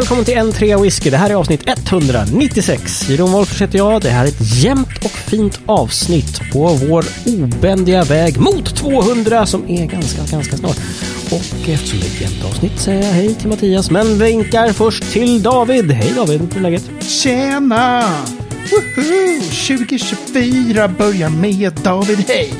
välkommen 0.00 0.24
till 0.24 0.34
N3 0.34 0.82
Whisky. 0.82 1.10
Det 1.10 1.16
här 1.16 1.30
är 1.30 1.34
avsnitt 1.34 1.62
196. 1.66 3.08
Jeroen 3.08 3.32
Wolffers 3.32 3.62
heter 3.62 3.78
jag. 3.78 4.02
Det 4.02 4.08
här 4.08 4.24
är 4.24 4.28
ett 4.28 4.62
jämnt 4.62 5.04
och 5.04 5.10
fint 5.10 5.60
avsnitt 5.66 6.40
på 6.52 6.66
vår 6.66 7.04
obändiga 7.26 8.04
väg 8.04 8.38
mot 8.38 8.76
200 8.76 9.46
som 9.46 9.68
är 9.68 9.86
ganska, 9.86 10.36
ganska 10.36 10.56
snart. 10.56 10.76
Och 11.30 11.68
eftersom 11.68 11.98
det 12.00 12.06
är 12.06 12.10
ett 12.10 12.20
jämnt 12.20 12.44
avsnitt 12.44 12.80
säger 12.80 13.02
jag 13.02 13.12
hej 13.12 13.34
till 13.34 13.48
Mattias, 13.48 13.90
men 13.90 14.18
vinkar 14.18 14.72
först 14.72 15.12
till 15.12 15.42
David. 15.42 15.90
Hej 15.90 16.12
David, 16.16 16.40
hur 16.40 16.56
är 16.56 16.60
läget? 16.60 16.90
Tjena! 17.00 18.02
Woho! 18.70 19.40
2024 19.68 20.88
börjar 20.88 21.28
med 21.28 21.72
David 21.72 22.24
Hej! 22.28 22.52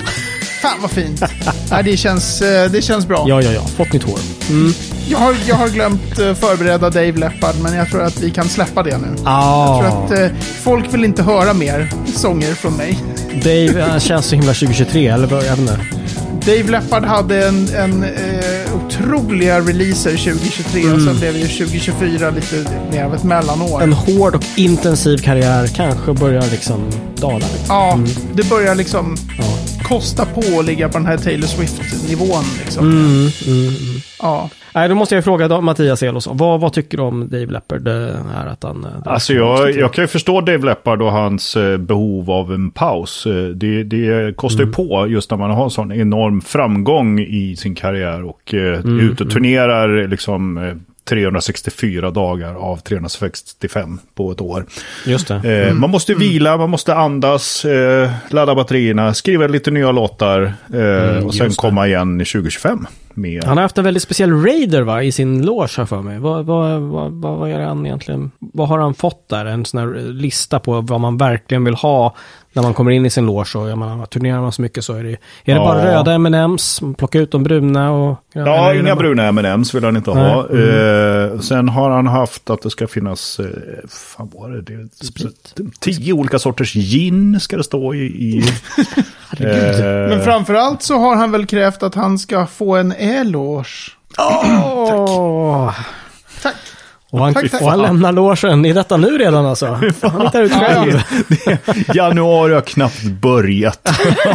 Fan 0.62 0.78
vad 0.80 0.90
fint. 0.90 1.22
ja, 1.70 1.82
det, 1.82 1.96
känns, 1.96 2.42
eh, 2.42 2.70
det 2.70 2.82
känns 2.82 3.06
bra. 3.06 3.24
Ja, 3.28 3.42
ja, 3.42 3.52
ja. 3.52 3.60
Fått 3.76 3.92
nytt 3.92 4.02
hår. 4.02 4.18
Mm. 4.50 4.72
Jag, 5.08 5.18
har, 5.18 5.36
jag 5.48 5.56
har 5.56 5.68
glömt 5.68 6.18
eh, 6.18 6.34
förbereda 6.34 6.90
Dave 6.90 7.12
Leppard, 7.12 7.54
men 7.62 7.74
jag 7.74 7.88
tror 7.90 8.02
att 8.02 8.20
vi 8.20 8.30
kan 8.30 8.48
släppa 8.48 8.82
det 8.82 8.98
nu. 8.98 9.16
Ah. 9.24 9.84
Jag 9.84 9.92
tror 9.92 10.04
att 10.04 10.30
eh, 10.32 10.36
folk 10.62 10.94
vill 10.94 11.04
inte 11.04 11.22
höra 11.22 11.54
mer 11.54 11.90
sånger 12.14 12.54
från 12.54 12.76
mig. 12.76 12.98
Dave 13.44 13.82
han 13.90 14.00
känns 14.00 14.26
så 14.26 14.34
himla 14.34 14.52
2023, 14.52 15.06
eller 15.06 15.26
vad? 15.26 15.44
Jag 15.44 15.50
vet 15.50 15.58
inte. 15.58 15.78
Dave 16.46 16.70
Leppard 16.70 17.04
hade 17.04 17.48
en, 17.48 17.68
en 17.74 18.04
eh, 18.04 18.74
otroliga 18.74 19.60
releaser 19.60 20.10
2023 20.10 20.92
och 20.92 21.00
sen 21.00 21.18
blev 21.18 21.36
ju 21.36 21.46
2024 21.48 22.30
lite 22.30 22.70
mer 22.90 23.04
av 23.04 23.14
ett 23.14 23.24
mellanår. 23.24 23.82
En 23.82 23.92
hård 23.92 24.34
och 24.34 24.44
intensiv 24.56 25.18
karriär 25.18 25.66
kanske 25.66 26.12
börjar 26.12 26.42
liksom 26.50 26.90
dala 27.16 27.34
lite. 27.36 27.64
Ja, 27.68 27.98
det 28.34 28.48
börjar 28.48 28.74
liksom 28.74 29.16
Ja. 29.38 29.44
Kosta 29.90 30.26
på 30.26 30.40
att 30.60 30.66
ligga 30.66 30.88
på 30.88 30.98
den 30.98 31.06
här 31.06 31.16
Taylor 31.16 31.46
Swift-nivån. 31.46 32.44
Liksom. 32.64 32.84
Mm, 32.84 33.00
mm, 33.46 33.68
mm. 33.68 34.00
Ja. 34.22 34.50
Nej, 34.74 34.88
då 34.88 34.94
måste 34.94 35.14
jag 35.14 35.24
fråga 35.24 35.48
då, 35.48 35.60
Mattias 35.60 36.02
Elosson. 36.02 36.36
Vad, 36.36 36.60
vad 36.60 36.72
tycker 36.72 36.96
du 36.96 37.02
om 37.02 37.28
Dave 37.28 37.46
Leppard? 37.46 37.82
Det 37.82 38.16
här 38.34 38.46
att 38.46 38.62
han... 38.62 38.84
eh, 38.84 38.90
Alltså 39.12 39.32
jag, 39.32 39.76
jag 39.76 39.92
kan 39.92 40.04
ju 40.04 40.08
förstå 40.08 40.40
Dave 40.40 40.64
Leppard 40.66 41.02
och 41.02 41.12
hans 41.12 41.56
eh, 41.56 41.76
behov 41.78 42.30
av 42.30 42.52
en 42.54 42.70
paus. 42.70 43.26
Eh, 43.26 43.32
Det, 43.48 43.82
det 43.82 44.36
kostar 44.36 44.64
ju 44.64 44.72
på 44.72 45.06
just 45.08 45.30
när 45.30 45.38
man 45.38 45.50
har 45.50 45.68
sån 45.68 45.92
enorm 45.92 46.40
framgång 46.40 47.20
i 47.20 47.56
sin 47.56 47.74
karriär 47.74 48.24
och 48.24 48.54
eh, 48.54 48.60
är 48.60 49.00
ute 49.00 49.24
och 49.24 49.30
turnerar 49.30 50.08
liksom 50.08 50.58
eh, 50.58 50.74
364 51.04 52.10
dagar 52.10 52.54
av 52.54 52.76
365 52.76 53.98
på 54.14 54.32
ett 54.32 54.40
år. 54.40 54.64
Just 55.06 55.28
det. 55.28 55.66
Eh, 55.68 55.74
Man 55.74 55.90
måste 55.90 56.14
vila, 56.14 56.56
man 56.56 56.70
måste 56.70 56.94
andas, 56.94 57.64
eh, 57.64 58.10
ladda 58.30 58.54
batterierna, 58.54 59.14
skriva 59.14 59.46
lite 59.46 59.70
nya 59.70 59.92
låtar 59.92 60.52
eh, 60.74 61.26
och 61.26 61.34
sen 61.34 61.50
komma 61.50 61.86
igen 61.86 62.20
i 62.20 62.24
2025. 62.24 62.86
Med, 63.14 63.44
Han 63.44 63.56
har 63.56 63.62
haft 63.62 63.78
en 63.78 63.84
väldigt 63.84 64.02
speciell 64.02 64.42
raider 64.42 64.82
va, 64.82 65.02
i 65.02 65.12
sin 65.12 65.42
loge 65.46 65.74
här 65.76 65.84
för 65.84 66.02
mig. 66.02 66.18
Vad, 66.18 66.46
vad, 66.46 66.80
vad, 66.80 67.12
vad, 67.12 67.50
är 67.50 67.60
han 67.60 67.86
egentligen? 67.86 68.30
Vad 68.38 68.68
har 68.68 68.78
han 68.78 68.94
fått 68.94 69.28
där? 69.28 69.44
En 69.46 69.64
sån 69.64 69.80
här 69.80 70.12
lista 70.12 70.58
på 70.60 70.80
vad 70.80 71.00
man 71.00 71.16
verkligen 71.16 71.64
vill 71.64 71.74
ha 71.74 72.14
när 72.52 72.62
man 72.62 72.74
kommer 72.74 72.90
in 72.90 73.06
i 73.06 73.10
sin 73.10 73.26
loge. 73.26 73.58
Och 73.58 73.68
jag 73.68 73.78
menar, 73.78 74.06
turnerar 74.06 74.40
man 74.40 74.52
så 74.52 74.62
mycket 74.62 74.84
så 74.84 74.94
är 74.94 75.02
det... 75.04 75.10
Är 75.10 75.16
det 75.44 75.52
Ja. 75.52 75.64
bara 75.64 75.84
röda 75.84 76.12
M&M's? 76.12 76.94
Plocka 76.94 77.18
ut 77.18 77.30
de 77.30 77.42
bruna 77.42 77.92
och... 77.92 78.16
Ja, 78.32 78.74
inga 78.74 78.96
bruna 78.96 79.26
M&M's 79.26 79.74
vill 79.74 79.84
han 79.84 79.96
inte 79.96 80.14
Nej. 80.14 80.32
ha. 80.32 80.40
Eh, 80.40 81.38
sen 81.40 81.68
har 81.68 81.90
han 81.90 82.06
haft 82.06 82.50
att 82.50 82.62
det 82.62 82.70
ska 82.70 82.86
finnas, 82.86 83.40
eh, 83.40 83.46
fan 83.88 84.30
var 84.34 84.48
det, 84.50 84.60
det 84.62 85.04
Sprit. 85.06 85.54
tio 85.80 86.12
olika 86.12 86.38
sorters 86.38 86.72
gin 86.74 87.40
ska 87.40 87.56
det 87.56 87.64
stå 87.64 87.94
i. 87.94 87.98
i 87.98 88.38
eh, 89.40 90.08
Men 90.08 90.22
framförallt 90.24 90.82
så 90.82 90.98
har 90.98 91.16
han 91.16 91.32
väl 91.32 91.46
krävt 91.46 91.82
att 91.82 91.94
han 91.94 92.18
ska 92.18 92.46
få 92.46 92.76
en 92.76 92.92
eloge. 93.00 93.90
Åh! 94.18 95.74
Tack. 96.42 96.54
Och 97.12 97.20
han, 97.20 97.34
Tack, 97.34 97.50
tack. 97.50 97.62
och 97.62 97.70
han 97.70 97.82
lämnar 97.82 98.12
logen 98.12 98.64
i 98.64 98.72
detta 98.72 98.96
nu 98.96 99.18
redan 99.18 99.46
alltså. 99.46 99.66
Han 100.02 100.20
hittar 100.22 100.42
ut 100.42 100.52
själv. 100.52 101.02
januari 101.94 102.54
har 102.54 102.60
knappt 102.60 103.02
börjat. 103.04 103.80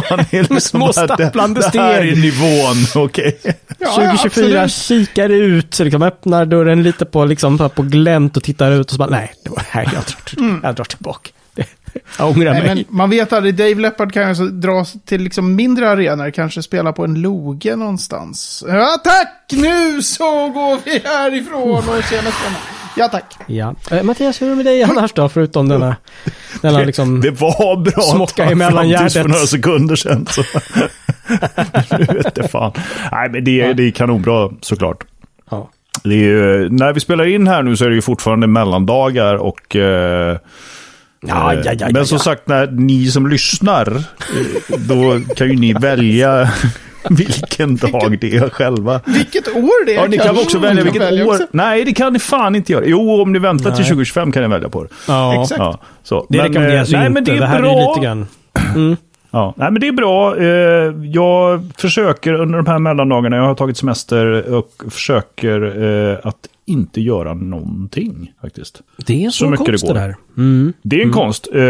Han 0.08 0.18
är 0.20 0.40
liksom 0.40 0.60
små 0.60 0.92
stapplande 0.92 1.60
det, 1.60 1.70
det 1.72 1.80
här 1.80 1.94
steg. 2.00 2.12
är 2.12 2.16
nivån, 2.16 3.04
okej. 3.04 3.38
Ja, 3.44 3.52
ja, 3.78 3.90
2024 3.94 4.62
absolut. 4.62 4.72
kikar 5.08 5.28
ut, 5.28 5.74
så 5.74 5.84
liksom 5.84 6.02
öppnar 6.02 6.44
dörren 6.46 6.82
lite 6.82 7.04
på, 7.04 7.24
liksom, 7.24 7.70
på 7.74 7.82
glänt 7.82 8.36
och 8.36 8.42
tittar 8.42 8.70
ut 8.70 8.86
och 8.86 8.90
så 8.92 8.98
bara, 8.98 9.10
nej, 9.10 9.32
det 9.44 9.50
var 9.50 9.62
här 9.68 9.82
jag 9.82 9.92
drar, 9.92 10.60
jag 10.62 10.74
drar 10.74 10.84
tillbaka. 10.84 11.30
Det- 11.56 11.66
Jag 12.18 12.28
ångrar 12.30 12.52
Nej, 12.52 12.62
mig. 12.62 12.74
men 12.74 12.84
man 12.88 13.10
vet 13.10 13.32
aldrig, 13.32 13.54
Dave 13.54 13.74
Leppard 13.74 14.12
kan 14.12 14.22
ju 14.22 14.28
alltså 14.28 14.44
dra 14.44 14.84
till 15.04 15.20
liksom 15.22 15.54
mindre 15.54 15.90
arenor, 15.90 16.30
kanske 16.30 16.62
spela 16.62 16.92
på 16.92 17.04
en 17.04 17.14
loge 17.22 17.76
någonstans. 17.76 18.64
Ja 18.68 18.96
tack! 19.04 19.52
Nu 19.52 20.02
så 20.02 20.48
går 20.48 20.78
vi 20.84 20.90
härifrån 21.04 21.78
och 21.78 22.02
tjena 22.10 22.22
tjena. 22.22 22.56
Ja 22.96 23.08
tack. 23.08 23.34
Ja. 23.46 23.74
Eh, 23.90 24.02
Mattias, 24.02 24.42
hur 24.42 24.46
är 24.46 24.50
det 24.50 24.56
med 24.56 24.64
dig 24.66 24.82
annars 24.82 25.12
då, 25.12 25.28
förutom 25.28 25.68
denna, 25.68 25.96
denna 26.62 26.78
liksom... 26.78 27.20
Det 27.20 27.30
var 27.30 27.76
bra 27.84 28.02
Smocka 28.02 28.46
tills 28.46 28.58
mellangärdet. 28.58 29.12
för 29.12 29.24
några 29.28 29.46
sekunder 29.46 29.96
sedan. 29.96 30.26
Så. 30.30 30.42
nu 31.98 32.04
vet 32.04 32.34
det 32.34 32.48
fan. 32.48 32.72
Nej, 33.12 33.30
men 33.30 33.44
det 33.44 33.60
är, 33.60 33.74
det 33.74 33.82
är 33.82 33.90
kanonbra 33.90 34.50
såklart. 34.60 35.04
Ja. 35.50 35.70
Det 36.04 36.14
är, 36.14 36.18
ju- 36.18 36.68
när 36.70 36.92
vi 36.92 37.00
spelar 37.00 37.26
in 37.26 37.46
här 37.48 37.62
nu 37.62 37.76
så 37.76 37.84
är 37.84 37.88
det 37.88 37.94
ju 37.94 38.02
fortfarande 38.02 38.46
mellandagar 38.46 39.34
och... 39.34 39.76
Eh, 39.76 40.38
Ja, 41.20 41.54
ja, 41.54 41.72
ja, 41.78 41.88
men 41.92 42.06
som 42.06 42.16
ja. 42.16 42.22
sagt, 42.22 42.48
när 42.48 42.66
ni 42.70 43.06
som 43.06 43.26
lyssnar, 43.28 43.96
eh, 43.96 44.02
då 44.88 45.20
kan 45.36 45.48
ju 45.50 45.56
ni 45.56 45.72
välja 45.72 46.50
vilken 47.10 47.76
dag 47.76 48.18
det 48.20 48.36
är 48.36 48.48
själva. 48.48 49.00
Vilket 49.06 49.48
år 49.48 49.86
det 49.86 49.92
är 49.94 49.96
Ja, 49.96 50.06
ni 50.06 50.16
kan 50.16 50.26
kanske 50.26 50.44
också 50.44 50.58
välja 50.58 50.84
vilket 50.84 51.02
välja 51.02 51.26
år. 51.26 51.32
också. 51.34 51.46
Nej, 51.50 51.84
det 51.84 51.92
kan 51.92 52.12
ni 52.12 52.18
fan 52.18 52.54
inte 52.54 52.72
göra. 52.72 52.84
Jo, 52.86 53.22
om 53.22 53.32
ni 53.32 53.38
väntar 53.38 53.70
till 53.70 53.80
Nej. 53.80 53.88
2025 53.88 54.32
kan 54.32 54.42
ni 54.42 54.48
välja 54.48 54.68
på 54.68 54.82
det. 54.84 54.88
ja. 55.08 55.42
Exakt. 55.42 55.58
Ja, 55.58 55.80
så. 56.02 56.26
Det 56.28 56.38
Men, 56.38 56.46
rekommenderas 56.48 56.92
eh, 56.92 56.98
nej, 56.98 57.06
inte. 57.06 57.14
men 57.14 57.24
det 57.24 57.32
är 57.32 57.40
det 57.40 57.46
här 57.46 57.60
bra. 57.62 57.70
är 57.72 57.88
lite 57.94 58.04
grann... 58.06 58.26
Mm. 58.74 58.96
Ja, 59.30 59.54
nej, 59.56 59.70
men 59.70 59.80
det 59.80 59.88
är 59.88 59.92
bra. 59.92 60.36
Eh, 60.36 60.46
Jag 61.12 61.70
försöker 61.78 62.32
under 62.34 62.56
de 62.62 62.66
här 62.66 62.78
mellandagarna, 62.78 63.36
jag 63.36 63.44
har 63.44 63.54
tagit 63.54 63.76
semester 63.76 64.52
och 64.54 64.70
försöker 64.90 66.20
att 66.28 66.36
inte 66.66 67.00
göra 67.00 67.34
någonting 67.34 68.32
faktiskt. 68.42 68.80
Det 69.06 69.24
är 69.24 69.30
Så 69.30 69.36
så, 69.36 69.50
mycket 69.50 69.66
det 69.66 69.72
konst 69.72 69.86
det, 69.86 69.92
går. 69.92 70.00
där. 70.00 70.16
Mm. 70.36 70.72
Det 70.82 70.96
är 70.96 71.04
en 71.04 71.12
konst, 71.12 71.48
eh, 71.54 71.60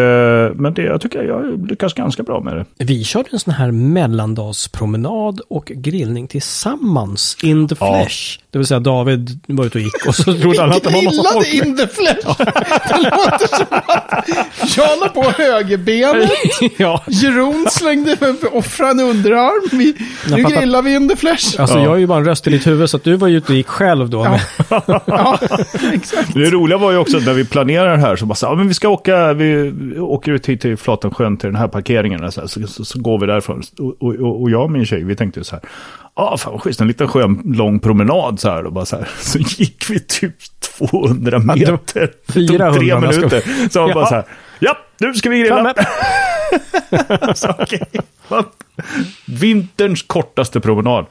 men 0.54 0.74
det, 0.74 0.82
jag 0.82 1.00
tycker 1.00 1.22
jag 1.22 1.70
lyckas 1.70 1.94
ganska 1.94 2.22
bra 2.22 2.40
med 2.40 2.56
det. 2.56 2.84
Vi 2.84 3.04
körde 3.04 3.28
en 3.32 3.38
sån 3.38 3.54
här 3.54 3.70
mellandagspromenad 3.70 5.40
och 5.48 5.64
grillning 5.74 6.28
tillsammans 6.28 7.36
in 7.42 7.68
the 7.68 7.74
Ja. 7.80 8.00
flesh. 8.02 8.38
Det 8.50 8.58
vill 8.58 8.66
säga 8.66 8.80
David 8.80 9.40
var 9.46 9.64
ute 9.66 9.78
och 9.78 9.84
gick 9.84 10.06
och 10.06 10.14
så 10.14 10.22
trodde 10.40 10.60
han 10.60 10.70
att 10.72 10.82
det 10.82 10.90
var 10.90 11.02
massa 11.04 11.16
Grillade 11.16 11.32
folk. 11.34 11.66
in 11.66 11.76
the 11.76 11.86
flesh. 11.86 12.38
Det 12.88 13.02
låter 13.02 13.56
som 13.56 13.66
att 13.70 14.76
jag 14.76 14.98
la 15.00 15.08
på 15.08 15.22
högerbenet. 15.42 16.30
ja. 16.76 17.02
Jeroen 17.06 17.66
slängde 17.70 18.16
offra 18.52 18.90
en 18.90 19.00
underarm. 19.00 19.78
Vi, 19.78 19.94
nu 20.30 20.42
fattar. 20.42 20.56
grillar 20.60 20.82
vi 20.82 20.94
in 20.94 21.08
the 21.08 21.16
flesh. 21.16 21.60
Alltså 21.60 21.76
Ja. 21.78 21.84
jag 21.84 21.94
är 21.94 21.98
ju 21.98 22.06
bara 22.06 22.18
en 22.18 22.24
röst 22.24 22.46
i 22.46 22.50
ditt 22.50 22.66
huvud 22.66 22.90
så 22.90 22.96
att 22.96 23.04
du 23.04 23.16
var 23.16 23.28
ju 23.28 23.36
ute 23.36 23.52
och 23.52 23.56
gick 23.56 23.66
själv 23.66 24.10
då. 24.10 24.38
Ja. 24.68 25.00
Ja, 25.06 25.38
exakt. 25.92 26.34
Det 26.34 26.50
roliga 26.50 26.78
var 26.78 26.92
ju 26.92 26.98
också 26.98 27.16
att 27.16 27.24
när 27.26 27.32
vi 27.34 27.44
planerar 27.44 27.90
det 27.96 27.98
här 28.02 28.16
så 28.16 28.26
bara 28.26 28.34
så, 28.34 28.46
ja, 28.46 28.54
men 28.56 28.68
vi 28.68 28.74
ska 28.74 28.88
åka, 28.88 29.32
vi 29.32 29.72
åker 29.98 30.32
ut 30.32 30.46
hit 30.48 30.60
till 30.60 30.76
Flatensjön 30.76 31.36
till 31.36 31.46
den 31.48 31.56
här 31.56 31.68
parkeringen. 31.68 32.32
Så, 32.32 32.40
här, 32.40 32.48
så, 32.48 32.66
så, 32.66 32.84
så 32.84 32.98
går 33.00 33.18
vi 33.18 33.26
därifrån. 33.26 33.62
Och, 33.78 34.02
och, 34.02 34.42
och 34.42 34.50
jag 34.50 34.62
och 34.62 34.70
min 34.70 34.86
tjej, 34.86 35.04
vi 35.04 35.16
tänkte 35.16 35.44
så 35.44 35.56
här, 35.56 35.64
ja 36.16 36.22
ah, 36.22 36.36
fan 36.36 36.52
vad 36.52 36.62
schysst, 36.62 36.80
en 36.80 36.88
liten 36.88 37.08
skön 37.08 37.42
lång 37.44 37.80
promenad 37.80 38.40
så 38.40 38.50
här. 38.50 38.64
Och 38.66 38.72
bara 38.72 38.84
så, 38.84 38.96
här. 38.96 39.08
så 39.20 39.38
gick 39.38 39.90
vi 39.90 40.00
typ 40.00 40.34
200 40.78 41.38
meter. 41.38 41.78
Det 41.94 42.06
tog 42.06 42.34
400 42.34 42.72
tre 42.74 42.86
jag 42.86 43.14
ska- 43.14 43.20
minuter. 43.26 43.68
Så 43.70 43.80
var 43.80 43.88
Ja. 43.88 43.94
bara 43.94 44.06
så 44.06 44.14
här, 44.14 44.24
ja, 44.58 44.76
nu 44.98 45.14
ska 45.14 45.30
vi 45.30 45.40
grilla. 45.40 45.74
Så, 47.34 47.54
okej. 47.58 47.82
Vinterns 49.26 50.02
kortaste 50.02 50.60
promenad. 50.60 51.06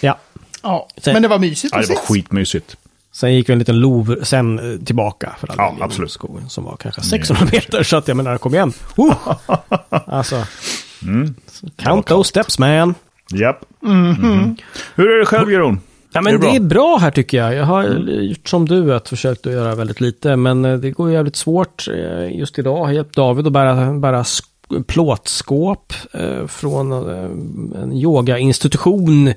ja. 0.00 0.18
Ja, 0.62 0.88
men 1.06 1.22
det 1.22 1.28
var 1.28 1.38
mysigt 1.38 1.74
Ja, 1.74 1.80
det 1.80 1.88
var 1.88 1.96
skitmysigt. 1.96 2.76
Sen 3.16 3.34
gick 3.34 3.48
vi 3.48 3.52
en 3.52 3.58
liten 3.58 3.78
lov 3.80 4.16
sen 4.22 4.58
eh, 4.58 4.78
tillbaka. 4.84 5.36
För 5.40 5.50
alla 5.52 5.62
Ja, 5.78 5.84
absolut. 5.84 6.10
Skogen, 6.10 6.48
som 6.48 6.64
var 6.64 6.76
kanske 6.76 7.00
600 7.02 7.46
meter. 7.52 7.82
Så 7.82 7.96
att 7.96 8.08
jag 8.08 8.16
menar, 8.16 8.38
kom 8.38 8.54
igen. 8.54 8.72
Oh! 8.96 9.14
Alltså, 10.06 10.44
Mm. 11.02 11.34
count 11.76 12.06
those 12.06 12.28
steps 12.28 12.58
man. 12.58 12.94
Japp. 13.34 13.60
Mhm. 13.82 14.56
Hur 14.94 15.10
är 15.10 15.18
det 15.18 15.26
själv, 15.26 15.52
Jeroen? 15.52 15.80
Ja, 16.12 16.20
men 16.20 16.34
Är 16.34 16.38
det 16.38 16.46
det 16.50 16.56
är, 16.56 16.60
bra? 16.60 16.96
här 17.00 17.10
tycker 17.10 17.36
jag. 17.38 17.54
Jag 17.54 17.64
har 17.64 17.84
gjort 18.08 18.48
som 18.48 18.68
du, 18.68 18.94
att 18.94 19.08
försökt 19.08 19.46
att 19.46 19.52
göra 19.52 19.74
väldigt 19.74 20.00
lite. 20.00 20.36
Men 20.36 20.64
eh, 20.64 20.76
det 20.78 20.90
går 20.90 21.10
jävligt 21.12 21.36
svårt. 21.36 21.88
Eh, 21.88 22.38
Just 22.38 22.58
idag 22.58 22.76
har 22.76 22.86
jag 22.86 22.94
hjälpt 22.94 23.16
David 23.16 23.46
att 23.46 23.52
bära, 23.52 23.92
bära 23.92 24.22
sk- 24.22 24.82
plåtskåp 24.86 25.92
från 26.48 26.92
en 27.82 27.92
yogainstitution 27.92 29.32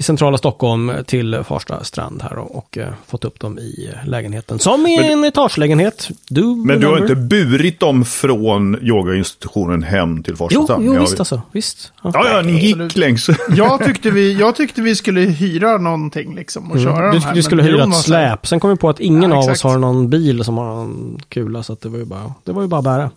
i 0.00 0.02
centrala 0.02 0.38
Stockholm 0.38 0.92
till 1.06 1.42
Farsta 1.48 1.84
strand 1.84 2.22
här 2.22 2.38
och, 2.38 2.56
och 2.58 2.78
eh, 2.78 2.88
fått 3.06 3.24
upp 3.24 3.40
dem 3.40 3.58
i 3.58 3.90
lägenheten. 4.06 4.58
Som 4.58 4.86
i 4.86 4.96
en 5.12 5.24
etagelägenhet. 5.24 6.08
Du 6.28 6.44
Men 6.44 6.80
du 6.80 6.86
har 6.86 6.98
inte 6.98 7.14
burit 7.14 7.80
dem 7.80 8.04
från 8.04 8.78
yogainstitutionen 8.82 9.82
hem 9.82 10.22
till 10.22 10.36
Farsta 10.36 10.54
Jo, 10.54 10.64
strand? 10.64 10.84
jo 10.84 10.94
Ja, 10.94 11.00
visst 11.00 11.14
vi- 11.14 11.18
alltså. 11.18 11.42
Visst. 11.52 11.92
Ja. 12.02 12.10
Ja, 12.14 12.28
ja, 12.32 12.42
ni 12.42 12.52
gick 12.52 12.72
Absolut. 12.74 12.96
längs. 12.96 13.28
Jag 13.56 13.84
tyckte, 13.84 14.10
vi, 14.10 14.32
jag 14.32 14.54
tyckte 14.56 14.80
vi 14.82 14.96
skulle 14.96 15.20
hyra 15.20 15.78
någonting 15.78 16.34
liksom 16.34 16.70
och 16.72 16.78
köra 16.78 16.98
Mm. 16.98 17.10
Du, 17.10 17.18
de 17.18 17.24
här. 17.24 17.34
du 17.34 17.42
skulle 17.42 17.62
hyra 17.62 17.84
ett 17.84 17.94
släp. 17.96 18.46
Sen 18.46 18.60
kom 18.60 18.70
vi 18.70 18.76
på 18.76 18.88
att 18.88 19.00
ingen 19.00 19.30
Ja, 19.30 19.36
av 19.44 19.50
oss 19.50 19.62
har 19.62 19.78
någon 19.78 20.10
bil 20.10 20.44
som 20.44 20.56
har 20.58 20.64
någon 20.66 21.20
kula. 21.28 21.62
Så 21.62 21.72
att 21.72 21.80
det 21.80 21.88
var 21.88 21.98
ju 21.98 22.04
bara, 22.04 22.34
det 22.44 22.52
var 22.52 22.62
ju 22.62 22.68
bara 22.68 22.78
att 22.78 22.84
bära. 22.84 23.10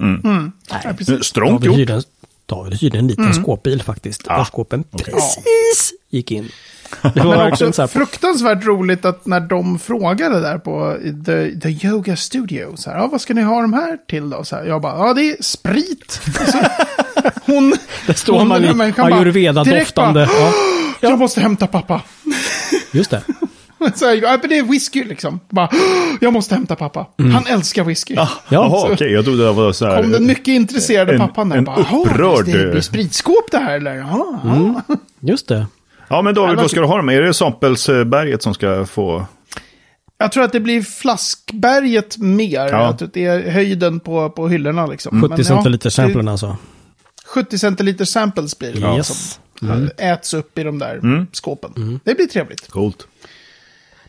Mm. 0.00 0.52
Ja, 0.84 0.92
precis. 0.98 1.24
Strångt 1.24 1.64
gjort. 1.64 1.76
David 2.46 2.74
hyrde 2.80 2.98
en 2.98 3.08
liten 3.08 3.24
Mm. 3.24 3.42
skåpbil 3.42 3.82
faktiskt. 3.82 4.22
Ja, 4.28 4.36
Där 4.36 4.44
skåpen 4.44 4.84
precis 4.84 5.92
gick 6.10 6.30
in. 6.30 6.48
Det 7.14 7.20
var 7.20 7.48
också 7.52 7.72
så 7.72 7.82
här, 7.82 7.86
fruktansvärt 7.86 8.64
roligt 8.64 9.04
att 9.04 9.26
när 9.26 9.40
de 9.40 9.78
frågade 9.78 10.40
där 10.40 10.58
på 10.58 10.96
the, 11.26 11.60
the 11.60 11.86
Yoga 11.86 12.16
Studio, 12.16 12.76
så 12.76 12.90
här, 12.90 12.98
ja, 12.98 13.06
vad 13.06 13.20
ska 13.20 13.34
ni 13.34 13.42
ha 13.42 13.60
de 13.60 13.72
här 13.72 13.98
till 14.08 14.30
då? 14.30 14.44
Så 14.44 14.56
här, 14.56 14.64
jag 14.64 14.82
bara, 14.82 15.06
ja 15.08 15.14
det 15.14 15.22
är 15.30 15.42
sprit. 15.42 16.20
Alltså, 16.40 16.58
hon, 17.46 17.74
det 18.06 18.14
står 18.14 18.38
hon, 18.38 18.48
man 18.48 18.64
i 18.64 18.68
ayurveda-doftande. 18.92 20.28
Ja, 20.32 20.52
jag 21.00 21.18
måste 21.18 21.40
hämta 21.40 21.66
pappa. 21.66 22.02
just 22.92 23.10
det. 23.10 23.22
Så 23.94 24.06
här, 24.06 24.14
ja, 24.22 24.38
men 24.40 24.50
det 24.50 24.58
är 24.58 24.62
whisky 24.62 25.04
liksom. 25.04 25.40
Bara, 25.50 25.68
jag 26.20 26.32
måste 26.32 26.54
hämta 26.54 26.76
pappa. 26.76 27.06
Mm. 27.18 27.32
Han 27.32 27.46
älskar 27.46 27.84
whisky. 27.84 28.14
Ja, 28.14 28.28
Jaha, 28.48 28.88
okej. 28.92 29.12
Jag 29.12 29.24
trodde 29.24 29.44
det 29.44 29.52
var 29.52 29.72
så 29.72 29.86
här. 29.86 30.02
Kom 30.02 30.12
den 30.12 30.26
mycket 30.26 30.48
intresserade 30.48 31.12
en- 31.12 31.18
pappan 31.20 31.48
där. 31.48 31.56
en 31.56 31.64
bara, 31.64 31.76
"Jaha, 31.90 32.04
upprörd- 32.04 32.44
Det 32.44 32.76
är 32.78 32.80
spritskåp 32.80 33.50
det 33.50 33.58
här 33.58 33.76
eller? 33.76 33.94
Jaha, 33.94 34.40
Mm. 34.44 34.74
ja. 34.88 34.96
Just 35.20 35.48
det. 35.48 35.66
Ja, 36.08 36.22
men 36.22 36.34
David, 36.34 36.56
vad 36.56 36.70
ska 36.70 36.80
du 36.80 36.86
ha 36.86 36.96
dem? 36.96 37.08
Är 37.08 37.22
det 37.22 37.34
Sampelsberget 37.34 38.42
som 38.42 38.54
ska 38.54 38.86
få... 38.86 39.26
Jag 40.18 40.32
tror 40.32 40.44
att 40.44 40.52
det 40.52 40.60
blir 40.60 40.82
flaskberget 40.82 42.18
mer. 42.18 42.60
Ja. 42.60 42.82
Jag 42.84 42.98
tror 42.98 43.08
att 43.08 43.14
det 43.14 43.24
är 43.24 43.50
höjden 43.50 44.00
på, 44.00 44.30
på 44.30 44.48
hyllorna 44.48 44.86
liksom. 44.86 45.22
70 45.22 45.28
Men 45.28 45.38
ja, 45.38 45.44
centiliter 45.44 45.90
samplen 45.90 46.28
alltså. 46.28 46.56
70 47.26 47.58
centiliter 47.58 48.04
samples 48.04 48.58
blir 48.58 48.72
det. 48.72 48.96
Yes. 48.96 49.40
Mm. 49.62 49.74
Som 49.76 49.90
äts 49.98 50.34
upp 50.34 50.58
i 50.58 50.62
de 50.62 50.78
där 50.78 51.26
skåpen. 51.32 52.00
Det 52.04 52.14
blir 52.14 52.26
trevligt. 52.26 52.68
Coolt. 52.70 53.06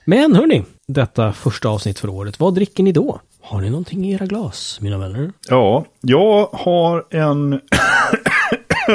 Men 0.09 0.35
hörni, 0.35 0.63
detta 0.87 1.33
första 1.33 1.69
avsnitt 1.69 1.99
för 1.99 2.09
året. 2.09 2.39
Vad 2.39 2.55
dricker 2.55 2.83
ni 2.83 2.91
då? 2.91 3.19
Har 3.41 3.61
ni 3.61 3.69
någonting 3.69 4.05
i 4.05 4.11
era 4.13 4.25
glas, 4.25 4.77
mina 4.81 4.97
vänner? 4.97 5.31
Ja, 5.49 5.85
jag 6.01 6.45
har 6.53 7.05
en... 7.09 7.53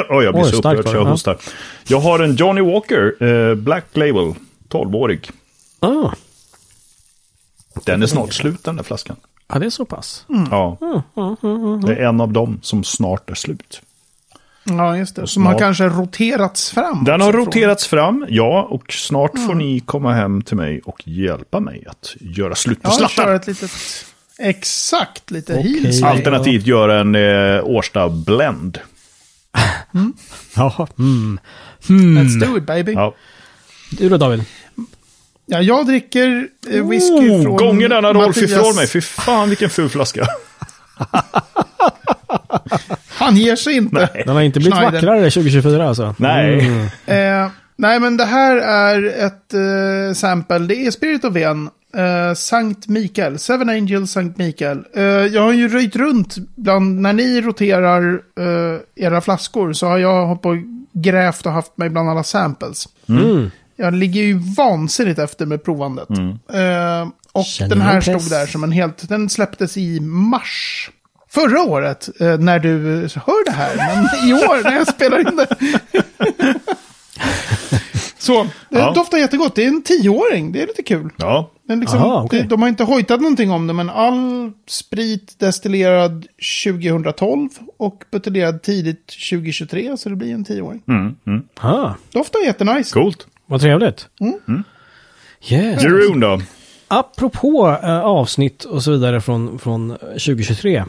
Oj, 0.09 0.23
jag 0.25 0.33
blir 0.33 0.43
Oj, 0.43 0.49
så 0.51 0.57
upprörd 0.57 0.83
så 0.89 0.95
jag 0.95 1.07
Ja. 1.07 1.09
hostar. 1.11 1.37
Jag 1.87 1.99
har 1.99 2.19
en 2.19 2.35
Johnny 2.35 2.61
Walker 2.61 3.23
eh, 3.23 3.55
Black 3.55 3.85
Label, 3.93 4.33
12-årig. 4.69 5.29
Ah, 5.79 6.11
Den 7.85 8.03
är 8.03 8.07
snart 8.07 8.33
slut 8.33 8.63
den 8.63 8.75
där 8.75 8.83
flaskan. 8.83 9.15
ja, 9.47 9.59
det 9.59 9.65
är 9.65 9.69
så 9.69 9.85
pass. 9.85 10.25
Ja, 10.51 10.77
det 11.85 11.95
är 11.95 12.07
en 12.07 12.21
av 12.21 12.31
dem 12.31 12.59
som 12.61 12.83
snart 12.83 13.29
är 13.29 13.35
slut. 13.35 13.81
Ja, 14.63 14.97
just 14.97 15.15
det. 15.15 15.27
Som 15.27 15.45
har 15.45 15.59
kanske 15.59 15.89
roterats 15.89 16.71
fram. 16.71 17.03
Den 17.03 17.21
har 17.21 17.31
från- 17.31 17.45
roterats 17.45 17.87
fram, 17.87 18.25
ja, 18.29 18.67
och 18.69 18.93
snart 18.93 19.39
får 19.39 19.55
ni 19.55 19.79
komma 19.79 20.13
hem 20.13 20.41
till 20.41 20.57
mig 20.57 20.81
och 20.85 21.07
hjälpa 21.07 21.59
mig 21.59 21.83
att 21.89 22.15
göra 22.19 22.55
slut 22.55 22.81
på 22.81 22.89
Ja, 22.89 22.93
slattar. 23.09 23.33
ett 23.35 23.47
litet... 23.47 23.71
Exakt, 24.39 25.31
lite 25.31 25.53
Okej. 25.59 25.81
heels. 25.81 26.03
Alternativt 26.03 26.65
göra 26.67 26.99
en 26.99 27.15
eh, 27.15 27.63
Årsta 27.65 28.09
Blend. 28.09 28.79
Ja, 30.55 30.87
mm. 30.99 31.39
Let's 31.87 32.39
do 32.39 32.57
it 32.57 32.65
baby. 32.65 32.91
Ja, 32.93 32.99
Ja. 33.01 33.15
Du 33.97 34.09
då 34.09 34.17
David? 34.17 34.43
jag 35.45 35.85
dricker 35.85 36.47
eh, 36.71 36.87
whisky 36.89 37.29
Oh, 37.29 37.43
från 37.43 37.57
gånger 37.57 37.89
denna 37.89 38.13
Rolf 38.13 38.37
ifrån 38.37 38.75
mig. 38.75 38.87
Fy 38.87 39.01
fan 39.01 39.49
vilken 39.49 39.69
ful 39.69 39.89
flaska. 39.89 40.27
Han 43.23 43.37
ger 43.37 43.55
sig 43.55 43.75
inte. 43.77 44.09
Den 44.25 44.35
har 44.35 44.41
inte 44.41 44.59
blivit 44.59 44.75
Schneider. 44.75 44.91
vackrare 44.97 45.29
2024 45.31 45.87
alltså. 45.87 46.15
Nej. 46.17 46.57
Eh, 47.05 47.47
nej, 47.75 47.99
men 47.99 48.17
det 48.17 48.25
här 48.25 48.55
är 48.57 49.25
ett 49.25 49.53
eh, 49.53 50.13
sample. 50.15 50.59
Det 50.59 50.75
är 50.75 50.91
Spirit 50.91 51.25
of 51.25 51.33
Ven. 51.35 51.69
Eh, 51.95 52.33
Sankt 52.35 52.87
Mikael. 52.87 53.39
Seven 53.39 53.69
Angels 53.69 54.11
Sankt 54.11 54.37
Mikael. 54.37 54.83
Eh, 54.95 55.03
jag 55.03 55.41
har 55.41 55.53
ju 55.53 55.67
röjt 55.69 55.95
runt 55.95 56.35
bland, 56.55 57.01
när 57.01 57.13
ni 57.13 57.41
roterar 57.41 58.13
eh, 58.39 58.79
era 59.05 59.21
flaskor 59.21 59.73
så 59.73 59.87
har 59.87 59.97
jag 59.97 60.41
på 60.41 60.49
och 60.49 60.57
grävt 60.93 61.45
och 61.45 61.51
haft 61.51 61.77
mig 61.77 61.89
bland 61.89 62.09
alla 62.09 62.23
samples. 62.23 62.87
Mm. 63.09 63.51
Jag 63.75 63.93
ligger 63.93 64.21
ju 64.21 64.39
vansinnigt 64.57 65.19
efter 65.19 65.45
med 65.45 65.63
provandet. 65.63 66.09
Eh, 66.09 67.07
och 67.31 67.45
Känner 67.45 67.69
den 67.69 67.81
här 67.81 68.01
stod 68.01 68.13
press? 68.13 68.29
där 68.29 68.45
som 68.45 68.63
en 68.63 68.71
helt, 68.71 69.09
den 69.09 69.29
släpptes 69.29 69.77
i 69.77 69.99
mars. 69.99 70.89
Förra 71.33 71.63
året, 71.63 72.09
eh, 72.21 72.37
när 72.37 72.59
du 72.59 72.69
hör 73.25 73.45
det 73.45 73.51
här, 73.51 73.75
men 73.77 74.29
i 74.29 74.33
år 74.33 74.63
när 74.63 74.75
jag 74.75 74.87
spelar 74.87 75.19
in 75.19 75.35
det. 75.35 75.47
Så, 78.17 78.43
det 78.69 78.79
Ja. 78.79 78.91
doftar 78.95 79.17
jättegott. 79.17 79.55
Det 79.55 79.63
är 79.63 79.67
en 79.67 79.81
tioåring, 79.83 80.51
det 80.51 80.61
är 80.61 80.67
lite 80.67 80.83
kul. 80.83 81.09
Ja, 81.17 81.49
Men 81.67 81.79
liksom, 81.79 81.99
Aha, 81.99 82.27
det, 82.31 82.41
de 82.41 82.61
har 82.61 82.69
inte 82.69 82.83
hojtat 82.83 83.21
någonting 83.21 83.51
om 83.51 83.67
det, 83.67 83.73
men 83.73 83.89
all 83.89 84.51
sprit 84.67 85.39
destillerad 85.39 86.25
2012 86.65 87.49
och 87.77 88.03
buteljerad 88.11 88.61
tidigt 88.61 89.07
2023, 89.29 89.97
så 89.97 90.09
det 90.09 90.15
blir 90.15 90.33
en 90.33 90.45
tioåring. 90.45 90.81
mm, 90.87 91.15
mm. 91.27 91.43
Ah, 91.59 91.91
Doftar 92.11 92.39
jättenice. 92.45 92.93
coolt. 92.93 93.27
vad 93.45 93.61
trevligt. 93.61 94.07
Mm. 94.19 94.63
Yes. 95.49 95.83
Jeroen 95.83 96.19
då? 96.19 96.41
Apropå 96.87 97.77
eh, 97.83 97.99
avsnitt 97.99 98.63
och 98.63 98.83
så 98.83 98.91
vidare 98.91 99.21
från, 99.21 99.59
från 99.59 99.91
eh, 99.91 99.97
2023. 99.97 100.83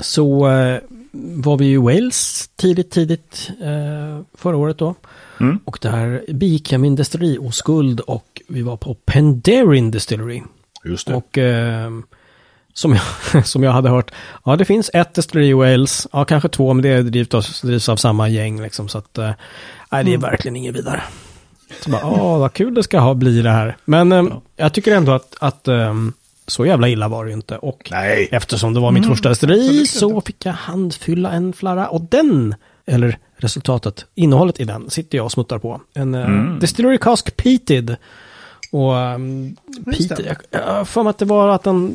Så 0.00 0.48
eh, 0.48 0.80
var 1.12 1.56
vi 1.56 1.72
i 1.72 1.76
Wales 1.76 2.50
tidigt, 2.56 2.90
tidigt 2.90 3.50
eh, 3.62 4.20
förra 4.34 4.56
året 4.56 4.78
då. 4.78 4.94
Mm. 5.40 5.58
Och 5.64 5.78
där 5.82 6.24
begick 6.32 6.72
jag 6.72 6.80
min 6.80 6.96
destillerioskuld 6.96 8.00
och 8.00 8.42
vi 8.48 8.62
var 8.62 8.76
på 8.76 8.94
Penderyn 8.94 9.90
Distillery. 9.90 10.42
Just 10.84 11.06
det. 11.06 11.14
Och 11.14 11.38
eh, 11.38 11.90
som, 12.72 12.92
jag, 12.92 13.46
som 13.46 13.62
jag 13.62 13.72
hade 13.72 13.88
hört, 13.88 14.10
ja 14.44 14.56
det 14.56 14.64
finns 14.64 14.90
ett 14.94 15.14
destilleri 15.14 15.48
i 15.48 15.52
Wales, 15.52 16.06
ja 16.12 16.24
kanske 16.24 16.48
två, 16.48 16.74
men 16.74 16.82
det 16.82 17.02
drivs 17.02 17.34
av, 17.34 17.44
drivs 17.62 17.88
av 17.88 17.96
samma 17.96 18.28
gäng 18.28 18.62
liksom. 18.62 18.88
Så 18.88 18.98
att, 18.98 19.18
nej 19.90 20.04
det 20.04 20.14
är 20.14 20.18
verkligen 20.18 20.56
ingen 20.56 20.74
vidare. 20.74 21.02
Så 21.80 21.90
bara, 21.90 22.06
åh 22.06 22.38
vad 22.38 22.52
kul 22.52 22.74
det 22.74 22.82
ska 22.82 22.98
ha 22.98 23.14
bli 23.14 23.42
det 23.42 23.50
här. 23.50 23.76
Men 23.84 24.12
eh, 24.12 24.24
jag 24.56 24.72
tycker 24.72 24.94
ändå 24.94 25.12
att, 25.12 25.36
att 25.40 25.68
eh, 25.68 25.94
så 26.46 26.66
jävla 26.66 26.88
illa 26.88 27.08
var 27.08 27.24
det 27.24 27.30
ju 27.30 27.36
inte. 27.36 27.58
Och 27.58 27.88
Nej. 27.90 28.28
eftersom 28.32 28.74
det 28.74 28.80
var 28.80 28.90
mitt 28.92 29.06
första 29.06 29.28
destilleri 29.28 29.86
så 29.86 30.20
fick 30.20 30.46
jag 30.46 30.52
handfylla 30.52 31.30
en 31.32 31.52
flarra. 31.52 31.88
Och 31.88 32.00
den, 32.00 32.54
eller 32.86 33.18
resultatet, 33.36 34.04
innehållet 34.14 34.60
i 34.60 34.64
den, 34.64 34.90
sitter 34.90 35.18
jag 35.18 35.24
och 35.24 35.32
smuttar 35.32 35.58
på. 35.58 35.80
En 35.94 36.14
eh, 36.14 36.58
Distillery 36.60 36.98
Cask 36.98 37.36
Peated. 37.36 37.96
Och 38.72 38.92
um, 38.92 39.56
peated, 39.84 40.16
det. 40.16 40.36
jag 40.50 40.62
jag 40.76 40.88
för 40.88 41.02
mig 41.02 41.10
att 41.10 41.18
det 41.18 41.24
var 41.24 41.48
att 41.48 41.62
den, 41.62 41.94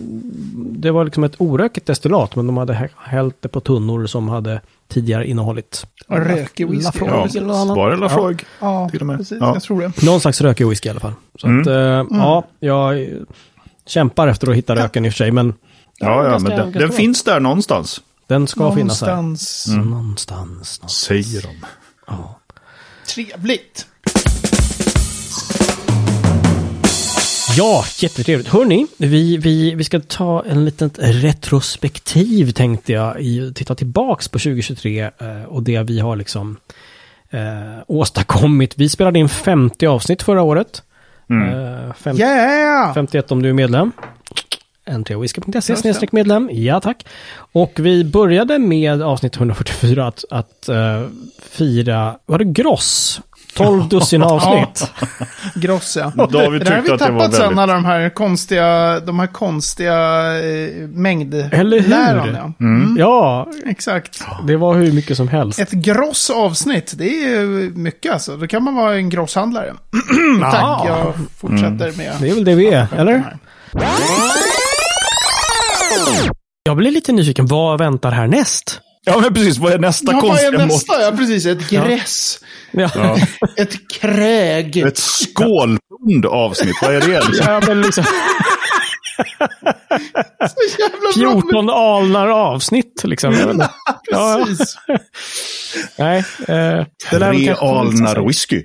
det 0.79 0.91
var 0.91 1.05
liksom 1.05 1.23
ett 1.23 1.35
orökigt 1.37 1.87
destillat, 1.87 2.35
men 2.35 2.47
de 2.47 2.57
hade 2.57 2.73
hä- 2.73 2.89
hällt 2.97 3.35
det 3.41 3.49
på 3.49 3.59
tunnor 3.59 4.05
som 4.05 4.29
hade 4.29 4.61
tidigare 4.87 5.27
innehållit 5.27 5.85
rökig 6.07 6.69
whisky. 6.69 6.99
Ja, 7.05 7.27
var 7.75 7.89
det 7.91 7.97
Lafroig? 7.97 8.43
Ja, 8.59 8.89
Till 8.89 8.99
och 9.01 9.07
med. 9.07 9.17
precis. 9.17 9.37
Ja. 9.41 9.53
Jag 9.53 9.63
tror 9.63 9.81
det. 9.81 10.05
Någon 10.05 10.19
slags 10.21 10.41
rökig 10.41 10.67
whisky 10.67 10.87
i 10.87 10.89
alla 10.89 10.99
fall. 10.99 11.13
Så 11.39 11.47
Mm. 11.47 11.61
att, 11.61 11.67
eh, 11.67 12.17
ja, 12.19 12.43
jag 12.59 13.07
kämpar 13.85 14.27
efter 14.27 14.51
att 14.51 14.55
hitta 14.55 14.75
röken 14.75 15.05
i 15.05 15.09
och 15.09 15.13
för 15.13 15.17
sig, 15.17 15.31
men 15.31 15.53
Ja, 15.97 16.25
ja, 16.25 16.39
men 16.39 16.57
den, 16.57 16.71
den 16.71 16.91
finns 16.91 17.23
där 17.23 17.39
någonstans. 17.39 18.01
den 18.27 18.47
ska 18.47 18.75
finnas 18.75 19.01
här. 19.01 19.15
Någonstans. 19.15 19.67
Någonstans. 19.77 20.49
någonstans. 20.49 20.93
Säger 20.93 21.41
de. 21.41 21.65
Ja. 22.07 22.39
Trevligt. 23.15 23.87
Ja, 27.57 27.85
jättetrevligt. 27.97 28.47
Hörni, 28.49 28.87
vi, 28.97 29.37
vi, 29.37 29.75
vi 29.75 29.83
ska 29.83 29.99
ta 29.99 30.43
en 30.45 30.65
liten 30.65 30.91
retrospektiv 30.97 32.51
tänkte 32.51 32.93
jag. 32.93 33.21
I, 33.21 33.53
titta 33.55 33.75
tillbaks 33.75 34.27
på 34.27 34.39
2023 34.39 35.01
eh, 35.01 35.43
och 35.47 35.63
det 35.63 35.83
vi 35.83 35.99
har 35.99 36.15
liksom 36.15 36.57
eh, 37.29 37.39
åstadkommit. 37.87 38.73
Vi 38.77 38.89
spelade 38.89 39.19
in 39.19 39.29
50 39.29 39.87
avsnitt 39.87 40.23
förra 40.23 40.41
året. 40.41 40.83
Eh, 41.31 41.93
50, 41.93 42.21
Yeah! 42.21 42.93
51 42.93 43.31
om 43.31 43.41
du 43.41 43.49
är 43.49 43.53
medlem. 43.53 43.91
n3whisky.se 44.89 45.57
Just 45.57 45.67
det. 45.67 45.75
snedstreck 45.75 46.11
medlem. 46.11 46.49
Ja, 46.53 46.79
tack. 46.81 47.05
Och 47.51 47.71
vi 47.79 48.03
började 48.03 48.59
med 48.59 49.01
avsnitt 49.01 49.35
144 49.37 50.07
att, 50.07 50.25
att 50.29 50.69
eh, 50.69 51.01
fira, 51.51 52.17
var 52.25 52.37
det 52.37 52.45
Gross? 52.45 53.21
12 53.55 53.89
dussin 53.89 54.23
avsnitt. 54.23 54.91
Gross 55.55 55.97
ja. 55.97 56.11
David 56.15 56.31
Det 56.31 56.39
här 56.39 56.45
har 56.45 56.51
vi 56.51 56.59
tyckte 56.59 56.93
att 56.93 56.99
det 56.99 57.11
var 57.11 57.19
tappat 57.19 57.33
sen, 57.33 57.41
väldigt... 57.41 57.59
alla 57.59 57.73
de 57.73 57.85
här 57.85 58.09
konstiga, 58.09 58.99
de 58.99 59.19
här 59.19 59.27
konstiga 59.27 59.93
eh. 60.39 61.59
Eller 61.59 61.79
hur? 61.79 62.33
Ja. 62.33 62.53
Mm. 62.59 62.95
Ja, 62.99 63.47
Exakt. 63.65 64.23
det 64.47 64.57
var 64.57 64.75
hur 64.75 64.91
mycket 64.91 65.17
som 65.17 65.27
helst. 65.27 65.59
Ett 65.59 65.71
gross 65.71 66.29
avsnitt, 66.29 66.93
det 66.97 67.23
är 67.23 67.29
ju 67.29 67.71
mycket 67.75 68.13
alltså. 68.13 68.37
Då 68.37 68.47
kan 68.47 68.63
man 68.63 68.75
vara 68.75 68.95
en 68.95 69.09
grosshandlare. 69.09 69.73
Tack, 70.51 70.87
jag 70.87 71.13
fortsätter 71.37 71.97
med... 71.97 72.13
Det 72.19 72.29
är 72.29 72.33
väl 72.33 72.43
det 72.43 72.55
vi 72.55 72.67
är, 72.67 72.87
eller? 72.97 73.37
Jag 76.63 76.77
blir 76.77 76.91
lite 76.91 77.11
nyfiken, 77.11 77.45
vad 77.45 77.79
väntar 77.79 78.11
härnäst? 78.11 78.81
Ja, 79.05 79.19
men 79.19 79.33
precis. 79.33 79.57
Vad 79.57 79.73
är 79.73 79.79
nästa 79.79 80.11
Ja, 80.11 80.13
vad 80.13 80.21
konstiga 80.21 80.47
är 80.47 80.51
mått? 80.57 80.67
nästa? 80.67 81.01
Ja, 81.01 81.11
precis. 81.11 81.45
Ett 81.45 81.69
gräs. 81.69 82.39
Ja, 82.71 82.89
Ja. 82.95 83.17
Ett 83.57 83.91
kräg. 83.91 84.77
Ett 84.77 84.97
skålpund 84.97 86.25
avsnitt, 86.25 86.75
vad 86.81 86.95
är 86.95 87.01
det? 87.01 87.21
Ja 87.45 87.61
men 87.67 87.81
liksom 87.81 88.03
Så 90.49 90.79
jävla 90.79 90.97
bra. 90.99 91.41
14 91.41 91.69
alnar 91.69 92.27
avsnitt 92.27 93.01
liksom. 93.03 93.59
Ja, 94.11 94.45
Precis. 94.47 94.75
nej, 95.97 96.17
eh, 96.47 96.85
Tre 97.09 97.49
alnar 97.59 98.27
whisky. 98.27 98.63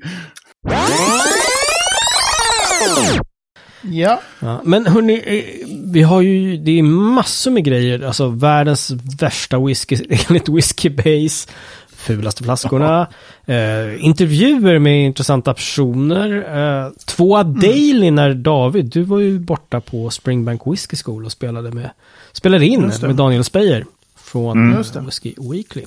Ja. 3.91 4.21
Ja, 4.41 4.61
men 4.65 4.87
hörni, 4.87 5.23
eh, 5.27 5.67
vi 5.93 6.03
har 6.03 6.21
ju, 6.21 6.57
det 6.57 6.79
är 6.79 6.83
massor 6.83 7.51
med 7.51 7.65
grejer. 7.65 8.03
Alltså 8.07 8.29
världens 8.29 8.91
värsta 9.21 9.59
whisky 9.59 9.97
enligt 10.29 10.49
Whiskey 10.49 10.91
Base. 10.91 11.49
Fulaste 11.97 12.45
flaskorna. 12.45 13.07
Eh, 13.47 14.05
intervjuer 14.05 14.79
med 14.79 15.07
intressanta 15.07 15.55
personer. 15.55 16.57
Eh, 16.85 16.91
två 17.05 17.37
Mm. 17.37 17.61
daily 17.61 18.11
när 18.11 18.35
David, 18.35 18.85
du 18.85 19.03
var 19.03 19.19
ju 19.19 19.39
borta 19.39 19.81
på 19.81 20.11
Springbank 20.11 20.63
Whisky 20.67 20.97
School 20.97 21.25
och 21.25 21.33
spelade 21.33 21.71
med, 21.73 21.91
spelade 22.33 22.67
in 22.67 22.93
med 23.03 23.17
Daniel 23.17 23.45
Speyer 23.45 23.85
från 24.17 24.71
Mm. 24.73 25.05
Whisky 25.07 25.35
Weekly. 25.53 25.83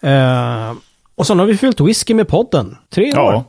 Eh, 0.00 0.72
och 1.20 1.26
sen 1.26 1.38
har 1.38 1.46
vi 1.46 1.56
fyllt 1.56 1.80
whisky 1.80 2.14
med 2.14 2.28
podden. 2.28 2.76
Tre 2.94 3.12
Ja. 3.14 3.36
år. 3.36 3.44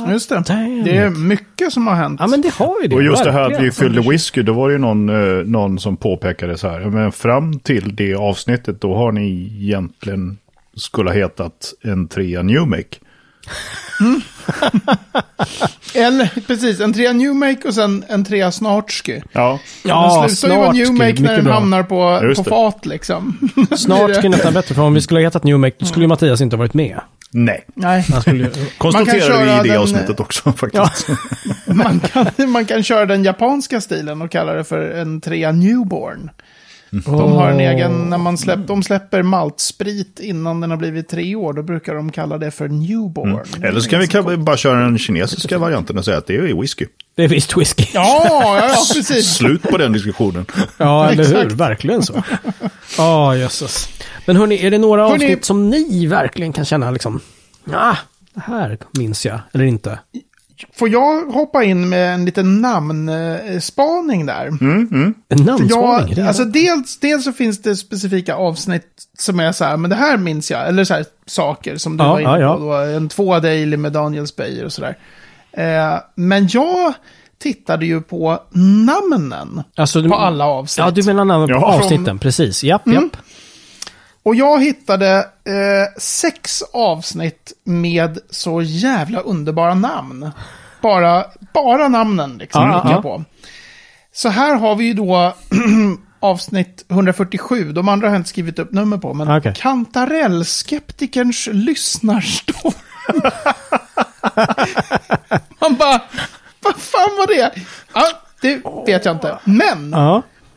God 0.00 0.10
Just 0.12 0.28
det. 0.28 0.34
damn 0.48 0.84
Det 0.84 0.96
är 0.96 1.10
mycket 1.10 1.72
som 1.72 1.86
har 1.86 1.94
hänt. 1.94 2.20
Ja 2.20 2.26
men 2.26 2.40
det 2.40 2.54
har 2.54 2.74
ju 2.82 2.88
det. 2.88 2.96
Och 2.96 3.02
just 3.02 3.24
det 3.24 3.32
här 3.32 3.52
att 3.52 3.60
vi 3.62 3.70
fyllde 3.70 4.00
whisky, 4.10 4.42
då 4.42 4.52
var 4.52 4.68
det 4.68 4.72
ju 4.72 4.78
någon, 4.78 5.08
eh, 5.08 5.44
någon 5.44 5.78
som 5.78 5.96
påpekade 5.96 6.58
så 6.58 6.68
här. 6.68 6.80
Men 6.80 7.12
fram 7.12 7.58
till 7.58 7.96
det 7.96 8.14
avsnittet, 8.14 8.80
då 8.80 8.94
har 8.96 9.12
ni 9.12 9.52
egentligen 9.60 10.38
skulle 10.76 11.10
ha 11.10 11.14
hetat 11.14 11.72
en 11.82 12.08
trea 12.08 12.42
New 12.42 12.66
Make. 12.66 12.84
Eller 15.94 16.30
precis, 16.46 16.80
en 16.80 16.92
trea 16.92 17.12
New 17.12 17.34
Make 17.34 17.68
och 17.68 17.74
sen 17.74 18.04
en 18.08 18.24
trea 18.24 18.52
Snartsky. 18.52 19.20
Ja, 19.32 19.58
Ja, 19.84 20.18
den 20.26 20.36
slutar 20.36 20.54
ju 20.56 20.60
vara 20.60 20.72
New 20.72 20.84
Snartsky, 20.86 21.06
Make 21.12 21.22
när 21.22 21.34
den 21.36 21.44
bra. 21.44 21.54
hamnar 21.54 21.82
på, 21.82 22.20
Just 22.22 22.36
på 22.38 22.42
det. 22.44 22.50
fat 22.50 22.86
liksom. 22.86 23.50
Snart 23.76 24.04
Blir 24.04 24.14
skulle 24.14 24.28
det- 24.28 24.36
nästan 24.36 24.54
bättre, 24.54 24.74
för 24.74 24.82
om 24.82 24.94
vi 24.94 25.00
skulle 25.00 25.20
ha 25.20 25.24
hetat 25.24 25.44
New 25.44 25.58
Make, 25.58 25.76
då 25.78 25.86
skulle 25.86 26.04
ju 26.04 26.08
Mattias 26.08 26.40
inte 26.40 26.56
ha 26.56 26.58
varit 26.58 26.74
med. 26.74 27.00
nej. 27.30 27.64
Nej, 27.74 28.04
Han 28.12 28.20
skulle. 28.22 28.50
Konstaterade 28.78 29.44
vi 29.44 29.50
i 29.50 29.62
det 29.62 29.74
den, 29.74 29.82
avsnittet 29.82 30.20
också 30.20 30.52
faktiskt. 30.52 31.08
man 31.66 32.00
kan, 32.00 32.50
man 32.50 32.64
kan 32.66 32.82
köra 32.82 33.06
den 33.06 33.24
japanska 33.24 33.80
stilen 33.80 34.22
och 34.22 34.30
kalla 34.30 34.52
det 34.52 34.64
för 34.64 34.90
en 34.90 35.20
trea 35.20 35.52
Newborn. 35.52 36.30
De 36.90 37.32
har 37.32 37.50
en 37.50 37.60
egen, 37.60 38.10
när 38.10 38.18
man 38.18 38.38
släpp, 38.38 38.66
de 38.66 38.82
släpper 38.82 39.22
maltsprit 39.22 40.20
innan 40.20 40.60
den 40.60 40.70
har 40.70 40.76
blivit 40.76 41.08
tre 41.08 41.34
år, 41.34 41.52
då 41.52 41.62
brukar 41.62 41.94
de 41.94 42.12
kalla 42.12 42.38
det 42.38 42.50
för 42.50 42.68
Newborn. 42.68 43.30
Mm. 43.30 43.62
Eller 43.64 43.80
så 43.80 43.88
kan 43.90 44.00
vi 44.00 44.06
kan 44.06 44.44
bara 44.44 44.56
köra 44.56 44.80
den 44.80 44.98
kinesiska 44.98 45.58
varianten 45.58 45.98
och 45.98 46.04
säga 46.04 46.18
att 46.18 46.26
det 46.26 46.36
är 46.36 46.60
whisky. 46.60 46.86
Det 47.14 47.24
är 47.24 47.28
visst 47.28 47.56
whisky. 47.56 47.84
Ja, 47.94 48.22
ja, 48.24 48.56
ja, 48.68 48.84
precis. 48.94 49.34
Slut 49.34 49.62
på 49.62 49.76
den 49.78 49.92
diskussionen. 49.92 50.46
Ja, 50.78 51.10
eller 51.10 51.24
hur? 51.24 51.50
Verkligen 51.50 52.02
så. 52.02 52.22
Ja, 52.98 53.36
jösses. 53.36 53.88
Men 54.26 54.36
hörni, 54.36 54.66
är 54.66 54.70
det 54.70 54.78
några 54.78 55.02
Hörni- 55.08 55.14
avsnitt 55.14 55.44
som 55.44 55.70
ni 55.70 56.06
verkligen 56.06 56.52
kan 56.52 56.64
känna 56.64 56.90
liksom, 56.90 57.20
ja, 57.70 57.96
det 58.34 58.40
här 58.40 58.78
minns 58.98 59.26
jag, 59.26 59.40
eller 59.52 59.64
inte? 59.64 59.98
Får 60.74 60.88
jag 60.88 61.24
hoppa 61.26 61.64
in 61.64 61.88
med 61.88 62.14
en 62.14 62.24
liten 62.24 62.60
namnspaning 62.60 64.26
där? 64.26 64.46
En 64.46 65.14
För 65.28 65.44
namnspaning? 65.44 66.14
jag, 66.16 66.26
alltså 66.28 66.44
dels, 66.44 66.98
dels 66.98 67.24
så 67.24 67.32
finns 67.32 67.62
det 67.62 67.76
specifika 67.76 68.34
avsnitt 68.34 68.86
som 69.18 69.40
är 69.40 69.52
så 69.52 69.64
här, 69.64 69.76
men 69.76 69.90
det 69.90 69.96
här 69.96 70.16
minns 70.16 70.50
jag. 70.50 70.68
Eller 70.68 70.84
så 70.84 70.94
här 70.94 71.04
saker 71.26 71.76
som 71.76 71.96
du 71.96 72.04
Ja, 72.04 72.10
var 72.12 72.20
inne 72.20 72.30
ja, 72.30 72.38
ja. 72.40 72.54
på. 72.56 72.60
Då, 72.60 72.72
en 72.72 73.08
två 73.08 73.38
daily 73.40 73.76
med 73.76 73.92
Daniel 73.92 74.26
Speyer 74.26 74.64
och 74.64 74.72
sådär. 74.72 74.98
Eh, 75.52 75.98
men 76.14 76.48
jag 76.50 76.92
tittade 77.42 77.86
ju 77.86 78.00
på 78.00 78.38
namnen 78.86 79.62
Alltså, 79.76 80.00
du, 80.02 80.08
på 80.08 80.14
alla 80.14 80.44
avsnitt. 80.46 80.84
Ja, 80.84 80.90
du 80.90 81.02
menar 81.02 81.24
namnen 81.24 81.48
på 81.48 81.54
Ja. 81.54 81.74
avsnitten, 81.74 82.18
precis. 82.18 82.64
Japp, 82.64 82.82
japp. 82.86 83.16
Och 84.28 84.34
jag 84.34 84.64
hittade 84.64 85.16
eh, 85.44 85.92
sex 85.96 86.62
avsnitt 86.72 87.52
med 87.64 88.18
så 88.30 88.62
jävla 88.62 89.20
underbara 89.20 89.74
namn. 89.74 90.30
Bara, 90.82 91.24
bara 91.52 91.88
namnen 91.88 92.38
liksom. 92.38 92.62
Ja. 92.62 92.90
jag 92.90 93.02
på. 93.02 93.24
Så 94.12 94.28
här 94.28 94.54
har 94.54 94.76
vi 94.76 94.84
ju 94.84 94.94
då 94.94 95.34
avsnitt 96.20 96.84
147. 96.88 97.72
De 97.72 97.88
andra 97.88 98.06
har 98.06 98.14
jag 98.14 98.20
inte 98.20 98.28
skrivit 98.28 98.58
upp 98.58 98.72
nummer 98.72 98.98
på. 98.98 99.14
Men 99.14 99.36
Okej. 99.36 99.54
Kantarellskeptikerns 99.56 101.48
lyssnarstorm. 101.52 102.74
Man 105.60 105.74
bara, 105.74 106.00
vad 106.60 106.76
fan 106.76 107.16
var 107.18 107.26
det? 107.26 107.52
Ja, 107.94 108.10
det 108.40 108.62
vet 108.86 109.04
jag 109.04 109.14
inte. 109.16 109.38
Men 109.44 109.96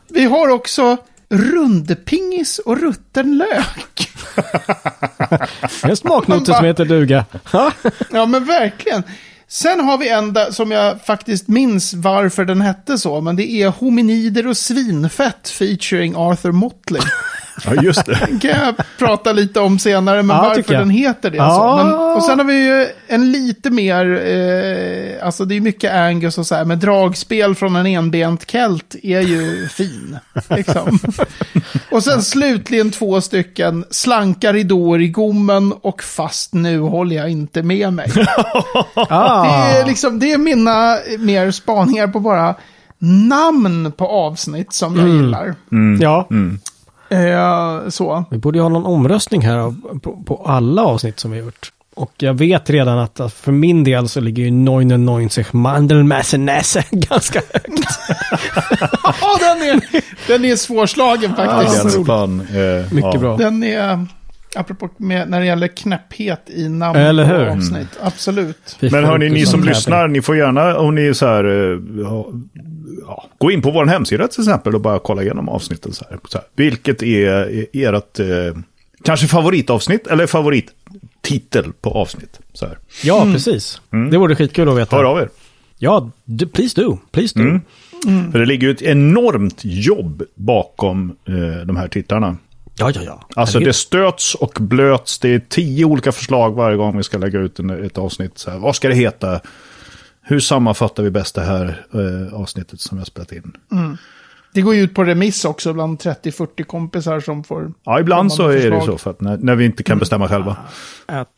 vi 0.08 0.24
har 0.24 0.48
också 0.48 0.96
rundpingis 1.32 2.58
och 2.58 2.80
rutten 2.80 3.36
lök. 3.36 4.08
En 5.82 5.96
smaknoter 5.96 6.52
som 6.52 6.64
heter 6.64 6.84
duga. 6.84 7.24
Ja. 7.52 7.72
Men 8.10 8.44
verkligen. 8.44 9.02
Sen 9.48 9.80
har 9.80 9.98
vi 9.98 10.08
en 10.08 10.32
där, 10.32 10.50
som 10.50 10.70
jag 10.70 11.04
faktiskt 11.04 11.48
minns 11.48 11.94
varför 11.94 12.44
den 12.44 12.60
hette 12.60 12.98
så, 12.98 13.20
men 13.20 13.36
det 13.36 13.50
är 13.50 13.68
Hominider 13.68 14.46
och 14.46 14.56
svinfett 14.56 15.48
featuring 15.48 16.16
Arthur 16.16 16.52
Motley. 16.52 17.02
Ja, 17.64 17.82
just 17.82 18.06
det. 18.06 18.14
Den 18.26 18.38
kan 18.40 18.50
jag 18.50 18.74
prata 18.98 19.32
lite 19.32 19.60
om 19.60 19.78
senare, 19.78 20.22
men 20.22 20.36
Ja, 20.36 20.42
varför 20.42 20.74
den 20.74 20.90
heter 20.90 21.30
det. 21.30 21.36
Ja. 21.36 21.50
Så. 21.50 21.84
Men, 21.84 21.94
och 22.16 22.24
sen 22.24 22.38
har 22.38 22.46
vi 22.46 22.64
ju 22.64 22.86
en 23.06 23.32
lite 23.32 23.70
mer, 23.70 24.06
eh, 24.26 25.26
alltså 25.26 25.44
det 25.44 25.56
är 25.56 25.60
mycket 25.60 25.92
Angus 25.92 26.38
och 26.38 26.46
så 26.46 26.54
här, 26.54 26.64
men 26.64 26.80
dragspel 26.80 27.54
från 27.54 27.76
en 27.76 27.86
enbent 27.86 28.50
kelt 28.50 28.94
är 29.02 29.20
ju 29.20 29.68
fin. 29.68 30.18
Liksom. 30.50 30.98
och 31.90 32.04
sen 32.04 32.22
slutligen 32.22 32.90
två 32.90 33.20
stycken 33.20 33.84
slanka 33.90 34.52
ridåer 34.52 35.00
i 35.00 35.08
gommen 35.08 35.72
och 35.72 36.02
fast 36.02 36.54
nu 36.54 36.78
håller 36.80 37.16
jag 37.16 37.30
inte 37.30 37.62
med 37.62 37.92
mig. 37.92 38.10
Ah. 38.94 39.42
Det 39.72 39.78
är, 39.78 39.86
liksom, 39.86 40.18
det 40.18 40.32
är 40.32 40.38
mina 40.38 40.98
mer 41.18 41.50
spaningar 41.50 42.06
på 42.08 42.20
bara 42.20 42.54
namn 42.98 43.92
på 43.92 44.08
avsnitt 44.08 44.72
som 44.72 44.96
jag 44.96 45.08
gillar. 45.08 45.54
ja. 46.00 46.28
Eh, 47.12 47.88
så. 47.88 48.24
Vi 48.30 48.38
borde 48.38 48.58
ju 48.58 48.62
ha 48.62 48.68
någon 48.68 48.86
omröstning 48.86 49.42
här 49.42 49.56
av- 49.58 50.00
på, 50.02 50.22
på 50.26 50.42
alla 50.46 50.82
avsnitt 50.84 51.20
som 51.20 51.30
vi 51.30 51.38
har 51.38 51.44
gjort. 51.44 51.72
Och 51.94 52.12
jag 52.18 52.34
vet 52.34 52.70
redan 52.70 52.98
att, 52.98 53.20
att 53.20 53.32
för 53.32 53.52
min 53.52 53.84
del 53.84 54.08
så 54.08 54.20
ligger 54.20 54.42
ju 54.42 54.50
99 54.50 55.44
Mandelmässenäse 55.52 56.84
ganska 56.90 57.40
högt. 57.52 57.98
Ja, 59.20 59.36
den 59.40 59.62
är, 59.68 59.80
den 60.26 60.44
är 60.44 60.56
svårslagen 60.56 61.34
faktiskt. 61.36 61.82
Den 61.82 62.00
är 62.00 62.04
fan, 62.04 62.40
eh, 62.40 62.92
Mycket 62.94 63.14
ja. 63.14 63.20
bra. 63.20 63.36
Den 63.36 63.62
är, 63.64 64.06
apropå 64.56 64.88
med, 64.96 65.30
när 65.30 65.40
det 65.40 65.46
gäller 65.46 65.68
knäpphet 65.68 66.50
i 66.50 66.68
namn 66.68 66.98
Eller 66.98 67.24
hur? 67.24 67.46
och 67.46 67.52
avsnitt. 67.52 67.88
Absolut. 68.02 68.76
Fy 68.80 68.90
Men 68.90 69.04
hörni, 69.04 69.30
ni 69.30 69.46
som 69.46 69.64
lyssnar, 69.64 70.08
ni 70.08 70.22
får 70.22 70.36
gärna, 70.36 70.76
om 70.76 70.94
ni 70.94 71.14
så 71.14 71.26
här, 71.26 71.44
eh, 71.44 71.78
ja, 72.02 72.26
ja, 73.06 73.28
gå 73.38 73.50
in 73.50 73.62
på 73.62 73.70
vår 73.70 73.86
hemsida 73.86 74.28
till 74.28 74.40
exempel 74.40 74.74
och 74.74 74.80
bara 74.80 74.98
kolla 74.98 75.22
igenom 75.22 75.48
avsnitten. 75.48 75.92
Så 75.92 76.04
här, 76.10 76.18
så 76.28 76.38
här. 76.38 76.46
Vilket 76.56 77.02
är 77.02 77.66
ert, 77.72 78.18
eh, 78.20 78.26
kanske 79.04 79.26
favoritavsnitt 79.26 80.06
eller 80.06 80.26
favorittitel 80.26 81.72
på 81.80 81.90
avsnitt? 81.90 82.40
Så 82.52 82.66
här. 82.66 82.78
Ja, 83.04 83.28
precis. 83.32 83.80
Det 84.10 84.18
vore 84.18 84.34
skitkul 84.36 84.68
att 84.68 84.76
veta. 84.78 84.96
Hör 84.96 85.04
av 85.04 85.18
er. 85.18 85.28
Ja, 85.78 86.10
du, 86.24 86.46
please 86.46 86.80
do. 86.80 86.98
Please 87.12 87.38
do. 87.38 87.60
För 88.32 88.38
det 88.38 88.46
ligger 88.46 88.66
ju 88.66 88.72
ett 88.74 88.82
enormt 88.82 89.60
jobb 89.62 90.22
bakom 90.34 91.16
eh, 91.28 91.66
de 91.66 91.76
här 91.76 91.88
titlarna. 91.88 92.36
Ja, 92.78 92.90
ja, 92.94 93.02
ja. 93.02 93.26
Alltså 93.36 93.58
Herregud. 93.58 93.68
det 93.68 93.72
stöts 93.72 94.34
och 94.34 94.58
blöts. 94.60 95.18
Det 95.18 95.28
är 95.28 95.38
tio 95.48 95.84
olika 95.84 96.12
förslag 96.12 96.54
varje 96.54 96.76
gång 96.76 96.96
vi 96.96 97.02
ska 97.02 97.18
lägga 97.18 97.38
ut 97.38 97.58
en, 97.58 97.84
ett 97.84 97.98
avsnitt. 97.98 98.38
Så 98.38 98.50
här, 98.50 98.58
vad 98.58 98.76
ska 98.76 98.88
det 98.88 98.94
heta? 98.94 99.40
Hur 100.22 100.40
sammanfattar 100.40 101.02
vi 101.02 101.10
bäst 101.10 101.34
det 101.34 101.42
här 101.42 101.84
eh, 101.94 102.34
avsnittet 102.34 102.80
som 102.80 102.98
jag 102.98 103.06
spelat 103.06 103.32
in? 103.32 103.52
Det 104.54 104.62
går 104.62 104.74
ju 104.74 104.82
ut 104.82 104.94
på 104.94 105.04
remiss 105.04 105.44
också 105.44 105.72
bland 105.72 105.98
30-40 105.98 106.62
kompisar 106.64 107.20
som 107.20 107.44
får... 107.44 107.72
Ja, 107.84 108.00
ibland 108.00 108.32
så 108.32 108.48
är 108.48 108.54
det 108.54 108.62
förslag. 108.62 108.84
så, 108.86 108.98
för 108.98 109.10
att 109.10 109.20
när, 109.20 109.36
när 109.36 109.54
vi 109.54 109.64
inte 109.64 109.82
kan 109.82 109.98
bestämma 109.98 110.28
själva. 110.28 110.56
Att, 111.06 111.28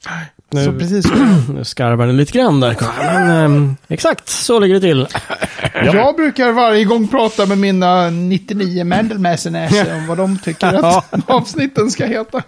Så 0.52 0.71
nu, 0.71 0.78
precis 0.78 1.09
så. 1.09 1.14
nu 1.52 1.64
skarvar 1.64 2.06
den 2.06 2.16
lite 2.16 2.38
grann 2.38 2.61
där. 2.61 2.76
Men 2.99 3.30
ehm, 3.30 3.76
exakt, 3.88 4.28
så 4.28 4.59
ligger 4.59 4.75
det 4.75 4.80
till. 4.80 5.06
Jag 5.85 6.16
brukar 6.16 6.52
varje 6.52 6.85
gång 6.85 7.09
prata 7.09 7.47
med 7.47 7.59
mina 7.59 8.11
99 8.11 8.85
Mandelmäsenäser 8.85 9.97
om 9.97 10.06
vad 10.06 10.18
de 10.18 10.38
tycker 10.38 10.66
att 10.85 11.30
avsnitten 11.30 11.90
ska 11.90 12.06
heta. 12.06 12.42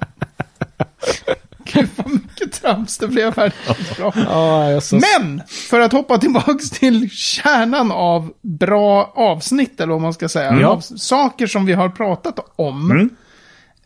Gud 1.73 1.89
vad 1.97 2.13
mycket 2.13 2.53
trams 2.63 2.99
det 2.99 3.09
blev 3.09 3.37
här. 3.37 3.53
Bra. 3.97 4.13
Ja, 4.17 4.71
jag 4.71 4.83
så... 4.83 4.97
Men, 5.19 5.43
för 5.49 5.81
att 5.81 5.93
hoppa 5.93 6.19
tillbaka 6.19 6.59
till 6.73 7.11
kärnan 7.11 7.93
av 7.93 8.33
bra 8.43 9.13
avsnitt, 9.17 9.81
eller 9.81 9.93
vad 9.93 10.03
man 10.03 10.15
ska 10.15 10.29
säga, 10.29 10.59
Ja. 10.61 10.69
av 10.69 10.81
saker 10.81 11.47
som 11.47 11.67
vi 11.67 11.73
har 11.73 11.89
pratat 11.89 12.39
om, 12.57 12.91
Mm. 12.91 13.11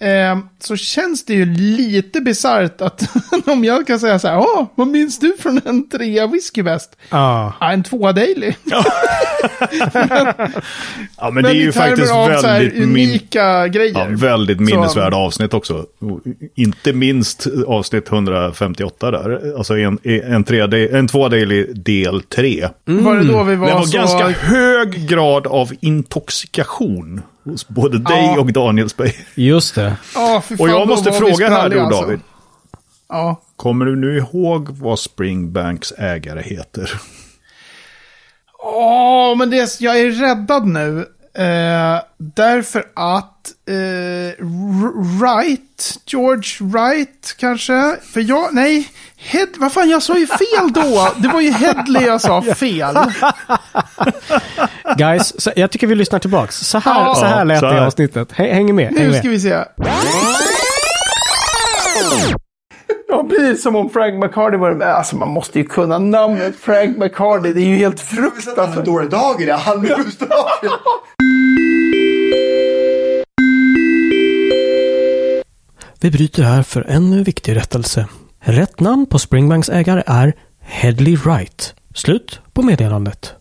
Eh, 0.00 0.38
så 0.58 0.76
känns 0.76 1.24
det 1.24 1.34
ju 1.34 1.44
lite 1.54 2.20
bisarrt 2.20 2.80
att 2.80 3.02
om 3.46 3.64
jag 3.64 3.86
kan 3.86 4.00
säga 4.00 4.18
så 4.18 4.28
här, 4.28 4.38
åh, 4.38 4.66
vad 4.74 4.88
minns 4.88 5.18
du 5.18 5.36
från 5.38 5.60
en 5.64 5.88
trea 5.88 6.26
whisky 6.26 6.62
bäst? 6.62 6.96
Ja. 7.10 7.52
Ja, 7.60 7.72
en 7.72 7.82
tvåa 7.82 8.12
daily. 8.12 8.52
Ja, 11.16 11.30
men, 11.30 11.42
det 11.42 11.50
är 11.50 11.54
ju 11.54 11.72
faktiskt 11.72 12.08
så 12.08 12.14
här 12.14 12.42
väldigt, 12.42 12.74
min, 12.74 13.08
unika 13.10 13.68
grejer. 13.68 13.94
ja, 13.94 14.06
väldigt 14.10 14.56
Så- 14.56 14.62
minnesvärda 14.62 15.16
avsnitt 15.16 15.54
också. 15.54 15.86
Inte 16.54 16.92
minst 16.92 17.46
avsnitt 17.66 18.08
158 18.08 19.10
där. 19.10 19.56
Alltså 19.56 19.78
en, 19.78 19.98
en, 20.04 20.44
tre, 20.44 20.88
en 20.96 21.08
två 21.08 21.28
daily 21.28 21.66
del 21.72 22.22
3. 22.22 22.68
Var 22.84 23.16
det 23.16 23.24
då 23.32 23.42
vi 23.42 23.56
var, 23.56 23.68
Det 23.68 23.74
var 23.74 23.82
så... 23.82 23.96
ganska 23.96 24.28
hög 24.28 25.08
grad 25.08 25.46
av 25.46 25.70
intoxikation 25.80 27.22
hos 27.44 27.68
både 27.68 27.98
dig 27.98 28.24
Ja. 28.24 28.40
och 28.40 28.52
Danielsberg. 28.52 29.14
Just 29.34 29.74
det. 29.74 29.96
Ja, 30.14 30.42
fan, 30.48 30.56
Och 30.60 30.68
jag 30.68 30.88
måste 30.88 31.12
fråga 31.12 31.48
här 31.50 31.68
då, 31.68 31.80
alltså. 31.80 32.00
David. 32.00 32.20
Ja. 33.08 33.40
Kommer 33.56 33.84
du 33.86 33.96
nu 33.96 34.16
ihåg 34.18 34.68
vad 34.70 34.98
Springbanks 34.98 35.92
ägare 35.98 36.42
heter? 36.42 37.00
Åh, 38.58 39.36
men 39.36 39.50
det, 39.50 39.80
jag 39.80 40.00
är 40.00 40.10
räddad 40.10 40.66
nu. 40.66 40.98
Eh, 41.34 42.00
därför 42.18 42.84
att 42.94 43.29
eh, 43.68 43.74
R- 43.74 45.18
Wright, 45.20 45.98
George 46.06 46.50
Wright 46.60 47.34
kanske? 47.38 47.96
För 48.12 48.20
jag, 48.20 48.54
nej, 48.54 48.88
Head, 49.16 49.46
vad 49.56 49.72
fan 49.72 49.90
jag 49.90 50.02
sa 50.02 50.18
ju 50.18 50.26
fel 50.26 50.72
då. 50.72 51.08
Det 51.16 51.28
var 51.28 51.40
ju 51.40 51.50
Headley 51.50 52.06
jag 52.06 52.20
sa 52.20 52.42
fel. 52.42 52.98
Guys, 54.96 55.40
så 55.42 55.50
jag 55.56 55.70
tycker 55.70 55.86
vi 55.86 55.94
lyssnar 55.94 56.18
tillbaks. 56.18 56.56
Så 56.56 56.78
här, 56.78 56.94
Ja. 57.00 57.14
så 57.14 57.24
här 57.26 57.44
lät 57.44 57.60
så 57.60 57.66
det 57.66 57.76
i 57.76 57.80
avsnittet. 57.80 58.32
Häng, 58.32 58.52
häng 58.54 58.74
med. 58.74 58.84
Häng 58.86 58.94
Nu 58.94 59.08
med. 59.10 59.18
ska 59.18 59.28
vi 59.28 59.40
se. 59.40 59.58
Ja, 63.08 63.26
precis 63.30 63.62
som 63.62 63.76
om 63.76 63.90
Frank 63.90 64.24
McCarthy 64.24 64.56
var 64.56 64.74
med. 64.74 64.88
Alltså 64.88 65.16
man 65.16 65.28
måste 65.28 65.58
ju 65.58 65.64
kunna 65.64 65.98
namnet 65.98 66.54
Frank 66.60 66.96
McCarthy. 66.98 67.52
Det 67.52 67.60
är 67.60 67.64
ju 67.64 67.76
helt 67.76 68.00
fruktansvärt. 68.00 68.84
Dåre 68.84 69.06
Dager, 69.08 69.52
han 69.56 69.80
med 69.80 69.90
Vi 76.02 76.10
bryter 76.10 76.42
här 76.42 76.62
för 76.62 76.82
en 76.82 77.24
viktig 77.24 77.56
rättelse. 77.56 78.06
Rätt 78.40 78.80
namn 78.80 79.06
på 79.06 79.18
Springbanks 79.18 79.68
ägare 79.68 80.02
är 80.06 80.32
Headley 80.60 81.16
Wright. 81.16 81.74
Slut 81.94 82.40
på 82.52 82.62
meddelandet. 82.62 83.34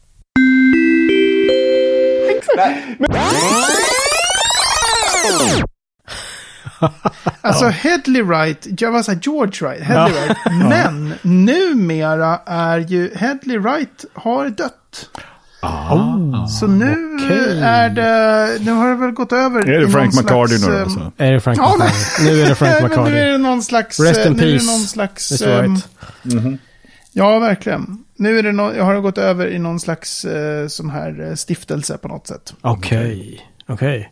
Alltså 7.42 7.66
Headley 7.66 8.22
Wright, 8.22 8.68
jag 8.82 8.92
var 8.92 9.04
så 9.04 9.12
här 9.12 9.20
George 9.24 9.68
Wright, 9.68 9.84
Headley 9.84 10.22
Wright. 10.22 10.38
Men 10.70 11.13
numera 11.22 12.39
är 12.46 12.80
ju 12.80 13.16
Headley 13.16 13.58
Wright 13.58 14.06
har 14.13 14.50
dött. 14.50 15.10
Så 16.60 16.68
nu 16.68 17.16
okej. 17.16 17.60
är 17.62 17.89
det, 17.89 18.66
nu 18.66 18.72
har 18.72 18.89
det 18.89 18.96
väl 18.96 19.12
gått 19.12 19.32
över. 19.32 19.70
Är 19.70 19.82
i 19.82 19.86
det 19.86 19.92
Frank 19.92 20.13
slags, 20.13 20.68
nu 20.68 20.75
ehm, 20.75 20.84
alltså? 20.84 21.12
Är 21.18 21.32
det 21.32 21.39
Frank 21.39 21.58
Ja, 21.58 21.75
McCarthy? 21.78 22.24
Nu 22.24 22.42
är 22.42 22.50
det 22.50 22.56
Frank 22.56 22.72
Nej, 22.82 22.98
men 22.98 23.12
nu 23.12 23.20
är 23.20 23.32
det 23.32 23.38
någon 23.38 23.63
slags... 23.63 24.00
Rest 24.00 24.20
eh, 24.20 24.28
in 24.28 24.34
nu 24.34 24.44
är 24.44 24.46
det 24.46 24.51
peace, 24.51 24.72
någon 24.72 24.80
slags... 24.80 25.42
Mr. 25.42 25.63
ehm, 25.63 25.74
Wright. 26.25 26.62
Ja, 27.12 27.39
verkligen. 27.39 28.04
Nu 28.18 28.39
är 28.39 28.44
det 28.44 28.51
no, 28.51 28.74
jag 28.78 28.84
har 28.84 28.96
det 28.96 29.01
gått 29.01 29.18
över 29.18 29.48
i 29.48 29.60
någon 29.60 29.80
slags 29.80 30.25
eh, 30.25 30.68
sån 30.68 30.89
här 30.89 31.28
eh, 31.28 31.36
stiftelse 31.36 31.98
på 31.98 32.08
något 32.08 32.28
sätt. 32.28 32.54
Okej. 32.62 33.42
Okej. 33.68 34.12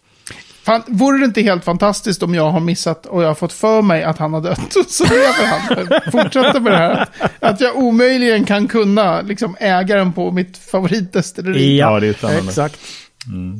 Fan, 0.68 0.84
vore 0.88 1.18
det 1.20 1.26
inte 1.26 1.42
helt 1.42 1.64
fantastiskt 1.64 2.24
om 2.24 2.36
jag 2.36 2.50
har 2.50 2.60
missat 2.60 3.06
och 3.06 3.24
jag 3.24 3.28
har 3.28 3.36
fått 3.36 3.54
för 3.54 3.82
mig 3.82 4.04
att 4.04 4.18
han 4.18 4.34
har 4.34 4.42
dött 4.42 4.76
så 4.88 5.04
lever 5.04 5.46
han. 5.46 6.12
Fortsätter 6.12 6.60
med 6.60 6.72
det 6.72 6.78
här. 6.78 7.02
Att, 7.02 7.44
att 7.44 7.62
jag 7.62 7.78
omöjligen 7.78 8.46
kan 8.46 8.68
kunna 8.68 9.22
liksom, 9.22 9.56
ägaren 9.60 10.14
på 10.14 10.32
mitt 10.32 10.58
favoritdestilleri. 10.58 11.78
Ja, 11.78 12.00
det 12.00 12.08
är 12.08 12.14
spännande. 12.14 12.50
Exakt. 12.50 12.80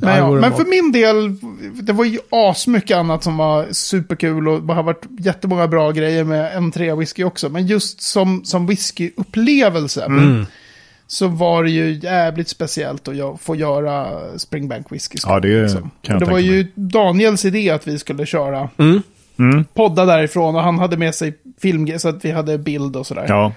Men, 0.02 0.18
Ja, 0.18 0.32
men 0.32 0.54
för 0.54 0.66
min 0.66 0.92
del, 0.92 1.36
det 1.84 1.94
var 1.94 2.06
ju 2.06 2.20
asmycket 2.30 2.98
annat 2.98 3.24
som 3.24 3.38
var 3.38 3.68
superkul 3.72 4.48
och 4.48 4.62
det 4.62 4.74
har 4.74 4.84
varit 4.84 5.06
jättemånga 5.20 5.68
bra 5.68 5.92
grejer 5.92 6.24
med 6.24 6.58
M3 6.58 7.00
whisky 7.00 7.24
också. 7.24 7.50
Men 7.50 7.68
just 7.68 8.02
som, 8.02 8.46
som 8.46 8.68
whiskyupplevelse 8.68 10.06
Mm. 10.06 10.46
Så 11.08 11.28
var 11.28 11.64
det 11.64 11.70
ju 11.70 12.00
jävligt 12.04 12.48
speciellt 12.50 13.08
att 13.08 13.16
jag 13.18 13.40
få 13.40 13.56
göra 13.56 14.08
Springbank 14.38 14.92
whisky. 14.92 15.18
Ja, 15.24 15.40
det 15.40 15.62
liksom. 15.62 15.92
kan 16.02 16.14
jag 16.14 16.22
Det 16.28 16.32
var 16.32 16.40
ju 16.40 16.68
Daniels 16.76 17.46
idé 17.46 17.70
att 17.70 17.88
vi 17.88 18.00
skulle 18.00 18.26
köra 18.26 18.70
Mm. 18.78 19.02
Mm. 19.40 19.66
podda 19.74 20.06
därifrån 20.06 20.56
och 20.56 20.62
han 20.64 20.80
hade 20.80 20.98
med 20.98 21.16
sig 21.16 21.34
film 21.62 22.00
så 22.00 22.10
att 22.10 22.26
vi 22.26 22.32
hade 22.32 22.58
bild 22.58 22.96
och 22.96 23.08
sådär. 23.08 23.26
Ja, 23.28 23.52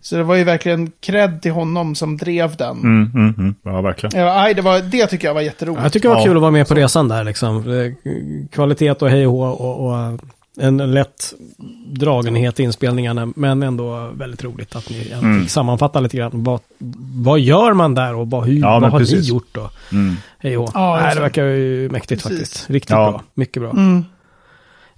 Så 0.00 0.16
det 0.16 0.22
var 0.22 0.34
ju 0.34 0.44
verkligen 0.44 0.92
cred 1.00 1.42
till 1.42 1.52
honom 1.52 1.94
som 1.94 2.16
drev 2.16 2.56
den. 2.56 2.76
mm, 2.78 3.10
mm, 3.14 3.34
mm. 3.38 3.54
ja 3.62 3.80
verkligen. 3.80 4.20
Ja, 4.20 4.34
nej, 4.34 4.54
det, 4.54 4.62
var, 4.62 4.80
det 4.80 5.06
tycker 5.06 5.28
jag 5.28 5.34
var 5.34 5.40
jätteroligt. 5.40 5.82
Jag 5.82 5.92
tycker 5.92 6.08
det 6.08 6.14
var 6.14 6.20
Ja. 6.20 6.26
kul 6.26 6.36
att 6.36 6.40
vara 6.40 6.50
med 6.50 6.68
på 6.68 6.74
resan 6.74 7.08
där 7.08 7.24
liksom. 7.24 7.56
Eh, 7.56 7.92
Kvalitet 8.52 8.90
och 8.90 9.08
hej 9.10 9.26
och 9.26 9.60
och, 9.60 9.86
och 9.86 10.20
en 10.58 10.76
lätt 10.76 11.34
dragenhet 11.86 12.60
i 12.60 12.62
inspelningarna. 12.62 13.32
Men 13.36 13.62
ändå 13.62 14.10
väldigt 14.14 14.44
roligt 14.44 14.76
att 14.76 14.90
ni 14.90 15.10
Mm. 15.12 15.40
fick 15.40 15.50
sammanfatta 15.50 16.00
lite 16.00 16.16
grann. 16.16 16.30
Vad, 16.44 16.60
vad 17.14 17.40
gör 17.40 17.72
man 17.72 17.94
där 17.94 18.14
och 18.14 18.30
vad, 18.30 18.44
hur, 18.46 18.60
Ja, 18.60 18.78
vad 18.80 18.90
har 18.90 18.98
ni 19.00 19.04
precis. 19.06 19.28
gjort 19.28 19.48
då? 19.52 19.70
Mm. 19.92 20.16
Hej 20.38 20.56
och. 20.56 20.70
Ja, 20.74 20.98
Nej, 21.02 21.14
det 21.14 21.20
verkar 21.20 21.44
ju 21.44 21.88
mäktigt 21.88 22.22
Precis. 22.22 22.38
faktiskt. 22.40 22.70
Riktigt 22.70 22.90
Ja. 22.90 23.10
bra. 23.10 23.22
Mycket 23.34 23.62
bra. 23.62 23.70
Mm. 23.70 24.04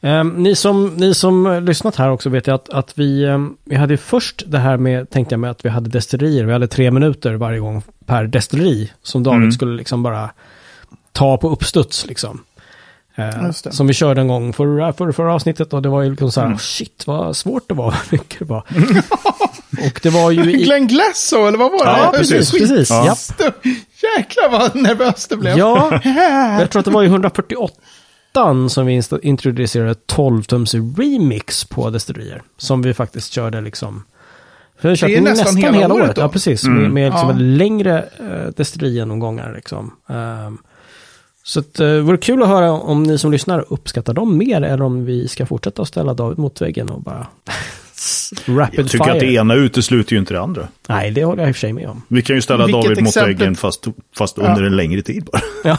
Ehm, 0.00 0.28
ni, 0.28 0.54
som, 0.54 0.86
ni 0.96 1.14
som 1.14 1.64
lyssnat 1.66 1.96
här 1.96 2.10
också 2.10 2.28
vet 2.30 2.46
jag 2.46 2.54
att, 2.54 2.68
att 2.70 2.98
vi, 2.98 3.24
ehm, 3.24 3.56
vi 3.64 3.76
hade 3.76 3.92
ju 3.92 3.98
först 3.98 4.42
det 4.46 4.58
här 4.58 4.76
med, 4.76 5.10
tänkte 5.10 5.32
jag 5.32 5.40
med 5.40 5.50
att 5.50 5.64
vi 5.64 5.68
hade 5.68 5.90
destillerier. 5.90 6.44
Vi 6.44 6.52
hade 6.52 6.68
tre 6.68 6.90
minuter 6.90 7.34
varje 7.34 7.58
gång 7.58 7.82
per 8.06 8.24
destilleri. 8.24 8.92
Som 9.02 9.22
David 9.22 9.38
Mm. 9.40 9.52
skulle 9.52 9.76
liksom 9.76 10.02
bara 10.02 10.30
ta 11.12 11.36
på 11.36 11.48
uppstuds 11.50 12.06
liksom. 12.06 12.40
Eh, 13.18 13.50
som 13.50 13.86
vi 13.86 13.94
körde 13.94 14.20
en 14.20 14.28
gång 14.28 14.52
förra, 14.52 14.92
förra, 14.92 15.12
förra 15.12 15.34
avsnittet 15.34 15.72
och 15.72 15.82
det 15.82 15.88
var 15.88 16.02
ju 16.02 16.10
liksom 16.10 16.32
så 16.32 16.40
här, 16.40 16.46
Mm. 16.46 16.58
shit 16.58 17.04
vad 17.06 17.36
svårt 17.36 17.68
det 17.68 17.74
var, 17.74 17.94
mycket 18.12 18.38
det 18.38 18.44
var. 18.44 18.58
och 19.86 20.00
det 20.02 20.10
var 20.10 20.30
ju 20.30 20.52
i... 20.52 20.64
Glenn 20.64 20.86
Glasso, 20.86 21.46
eller 21.46 21.58
vad 21.58 21.72
var 21.72 21.84
det? 21.84 21.90
Ja, 21.98 22.12
precis, 22.16 22.50
precis. 22.50 22.90
Ja. 22.90 23.04
Jäklar 24.18 24.50
vad 24.50 24.76
nervös 24.76 25.26
det 25.28 25.36
blev. 25.36 25.58
Ja, 25.58 26.00
jag 26.60 26.70
tror 26.70 26.80
att 26.80 26.84
det 26.84 26.90
var 26.90 27.02
i 27.02 27.06
148 27.06 27.74
som 28.68 28.86
vi 28.86 29.02
introducerade 29.22 29.94
12-tums 30.06 30.96
remix 30.98 31.64
på 31.64 31.90
destillerier. 31.90 32.42
Som 32.58 32.82
vi 32.82 32.94
faktiskt 32.94 33.32
körde 33.32 33.60
liksom. 33.60 34.04
För 34.80 34.88
vi 34.88 34.96
Det 34.96 35.16
är 35.16 35.20
nästan 35.20 35.56
hela 35.56 35.94
året 35.94 36.16
då. 36.16 36.22
Ja, 36.22 36.28
precis. 36.28 36.64
Med, 36.64 36.76
Mm. 36.78 36.92
med 36.94 37.12
liksom 37.12 37.28
Ja. 37.30 37.36
längre 37.38 38.04
uh, 38.20 38.50
destillerigenomgångar 38.56 39.52
liksom. 39.54 39.92
Ehm, 40.08 40.58
så 41.46 41.60
att, 41.60 41.74
det 41.74 42.00
vore 42.00 42.16
kul 42.16 42.42
att 42.42 42.48
höra 42.48 42.72
om 42.72 43.02
ni 43.02 43.18
som 43.18 43.32
lyssnar 43.32 43.64
uppskattar 43.72 44.14
dem 44.14 44.38
mer 44.38 44.62
eller 44.62 44.82
om 44.84 45.04
vi 45.04 45.28
ska 45.28 45.46
fortsätta 45.46 45.82
att 45.82 45.88
ställa 45.88 46.14
David 46.14 46.38
mot 46.38 46.62
väggen 46.62 46.88
och 46.90 47.00
bara 47.02 47.26
rapid 48.46 48.78
Jag 48.80 48.88
tycker 48.90 49.04
fire. 49.04 49.14
att 49.14 49.20
det 49.20 49.32
ena 49.32 49.54
utesluter 49.54 50.12
ju 50.12 50.18
inte 50.18 50.34
det 50.34 50.40
andra. 50.40 50.68
Nej, 50.88 51.10
det 51.10 51.24
håller 51.24 51.42
jag 51.42 51.48
i 51.48 51.52
och 51.52 51.56
för 51.56 51.60
sig 51.60 51.72
med 51.72 51.88
om. 51.88 52.02
Vi 52.08 52.22
kan 52.22 52.36
ju 52.36 52.42
ställa 52.42 52.66
Vilket 52.66 52.84
David 52.84 53.02
mot 53.04 53.16
väggen 53.16 53.54
fast, 53.56 53.84
fast 54.16 54.38
under 54.38 54.62
en 54.62 54.76
längre 54.76 55.02
tid 55.02 55.24
bara. 55.32 55.42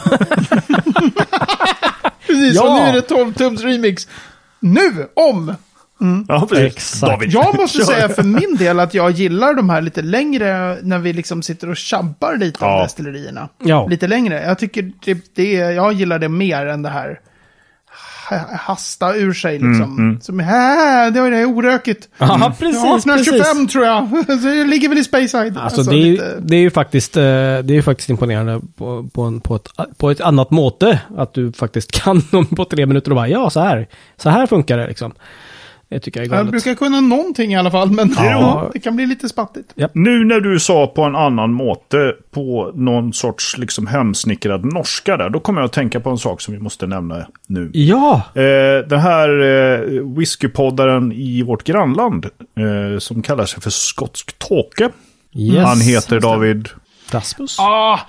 Precis, 2.26 2.54
Ja. 2.56 2.62
och 2.68 2.74
nu 2.74 2.88
är 2.88 2.92
det 2.92 3.00
12 3.02 3.32
tums 3.34 3.62
remix. 3.62 4.08
Nu, 4.60 5.08
om! 5.14 5.54
Ja, 6.28 6.46
precis. 6.48 6.64
Exakt. 6.66 7.00
David, 7.12 7.30
Jag 7.32 7.56
måste 7.56 7.84
säga 7.84 8.08
för 8.08 8.22
min 8.22 8.56
del 8.58 8.80
att 8.80 8.94
jag 8.94 9.10
gillar 9.10 9.54
de 9.54 9.70
här 9.70 9.80
lite 9.82 10.02
längre, 10.02 10.78
när 10.82 10.98
vi 10.98 11.12
liksom 11.12 11.42
sitter 11.42 11.70
och 11.70 11.76
tjabbar 11.76 12.36
lite 12.36 12.64
om 12.64 12.70
Ja. 12.70 12.82
destillerierna. 12.82 13.48
Ja. 13.64 13.86
Lite 13.86 14.06
längre. 14.06 14.42
Jag 14.42 14.58
tycker 14.58 14.92
det, 15.04 15.34
det, 15.34 15.52
jag 15.52 15.92
gillar 15.92 16.18
det 16.18 16.28
mer 16.28 16.66
än 16.66 16.82
det 16.82 16.88
här 16.88 17.20
ha- 18.30 18.56
hasta 18.58 19.14
ur 19.16 19.32
sig 19.32 19.52
liksom. 19.58 20.18
Som, 20.22 20.40
äh, 20.40 20.46
det 21.12 21.20
var 21.20 21.30
det, 21.30 21.44
orökigt. 21.44 22.08
Ja, 22.18 22.54
precis. 22.58 22.76
1825 22.84 23.40
precis. 23.40 23.72
tror 23.72 23.84
jag. 23.86 24.08
Så 24.26 24.46
det 24.48 24.64
ligger 24.64 24.88
väl 24.88 24.98
i 24.98 25.04
Speyside. 25.04 25.56
Alltså, 25.58 25.82
det, 25.82 25.96
är, 25.96 26.06
ju- 26.06 26.20
det 26.40 26.56
är 26.56 26.60
ju 26.60 26.70
faktiskt, 26.70 27.16
eh, 27.16 27.22
det 27.22 27.68
är 27.68 27.70
ju 27.74 27.82
faktiskt 27.82 28.10
imponerande 28.10 28.60
på, 28.76 29.08
på, 29.12 29.22
en, 29.22 29.40
på, 29.40 29.56
ett, 29.56 29.68
på 29.98 30.10
ett 30.10 30.20
annat 30.20 30.50
måte. 30.50 31.00
Att 31.16 31.34
du 31.34 31.52
faktiskt 31.52 31.92
kan 31.92 32.22
dem 32.30 32.46
på 32.46 32.64
tre 32.64 32.86
minuter 32.86 33.10
och 33.10 33.16
bara 33.16 33.28
ja, 33.28 33.50
så 33.50 33.60
här. 33.60 33.88
Så 34.16 34.30
här 34.30 34.46
funkar 34.46 34.78
det 34.78 34.86
liksom. 34.88 35.12
Det 35.90 36.00
tycker 36.00 36.20
jag 36.20 36.26
är 36.26 36.30
Jag 36.30 36.38
galet. 36.38 36.50
brukar 36.50 36.74
kunna 36.74 37.00
någonting 37.00 37.52
i 37.52 37.56
alla 37.56 37.70
fall, 37.70 37.90
men 37.90 38.14
Ja. 38.16 38.24
ja. 38.24 38.70
det 38.72 38.78
kan 38.80 38.96
bli 38.96 39.06
lite 39.06 39.28
spattigt. 39.28 39.72
Nu 39.92 40.24
när 40.24 40.40
du 40.40 40.60
sa 40.60 40.86
på 40.86 41.02
en 41.02 41.16
annan 41.16 41.52
måte 41.52 42.14
på 42.30 42.72
någon 42.74 43.12
sorts 43.12 43.58
liksom 43.58 43.86
hemsnickrad 43.86 44.64
norska 44.72 45.16
där, 45.16 45.30
då 45.30 45.40
kommer 45.40 45.60
jag 45.60 45.66
att 45.66 45.72
tänka 45.72 46.00
på 46.00 46.10
en 46.10 46.18
sak 46.18 46.40
som 46.40 46.54
vi 46.54 46.60
måste 46.60 46.86
nämna 46.86 47.26
nu. 47.46 47.70
Ja, 47.74 48.22
Eh, 48.34 48.88
den 48.88 49.00
här 49.00 49.28
eh, 49.40 49.80
whiskypoddaren 50.16 51.12
i 51.12 51.42
vårt 51.42 51.64
grannland 51.64 52.24
eh, 52.26 52.98
som 52.98 53.22
kallar 53.22 53.46
sig 53.46 53.60
för 53.60 53.70
Skotsk 53.70 54.38
Tåke. 54.38 54.88
yes. 55.34 55.64
Han 55.64 55.80
heter 55.80 56.20
David... 56.20 56.68
Rasmus. 57.10 57.56
Ah, 57.60 58.00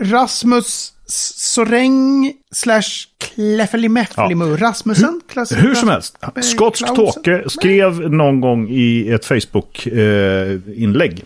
Rasmus 0.00 0.92
Soreng 1.08 2.32
slash 2.52 2.88
Kleffelimeffelimu. 3.18 4.56
Rasmussen? 4.56 5.20
Klass- 5.32 5.52
Hur 5.56 5.74
som 5.74 5.88
helst, 5.88 6.18
Skotsk. 6.42 6.86
Tåke 6.94 7.42
skrev 7.46 8.10
någon 8.10 8.40
gång 8.40 8.68
i 8.70 9.10
ett 9.12 9.24
Facebook-inlägg 9.24 11.24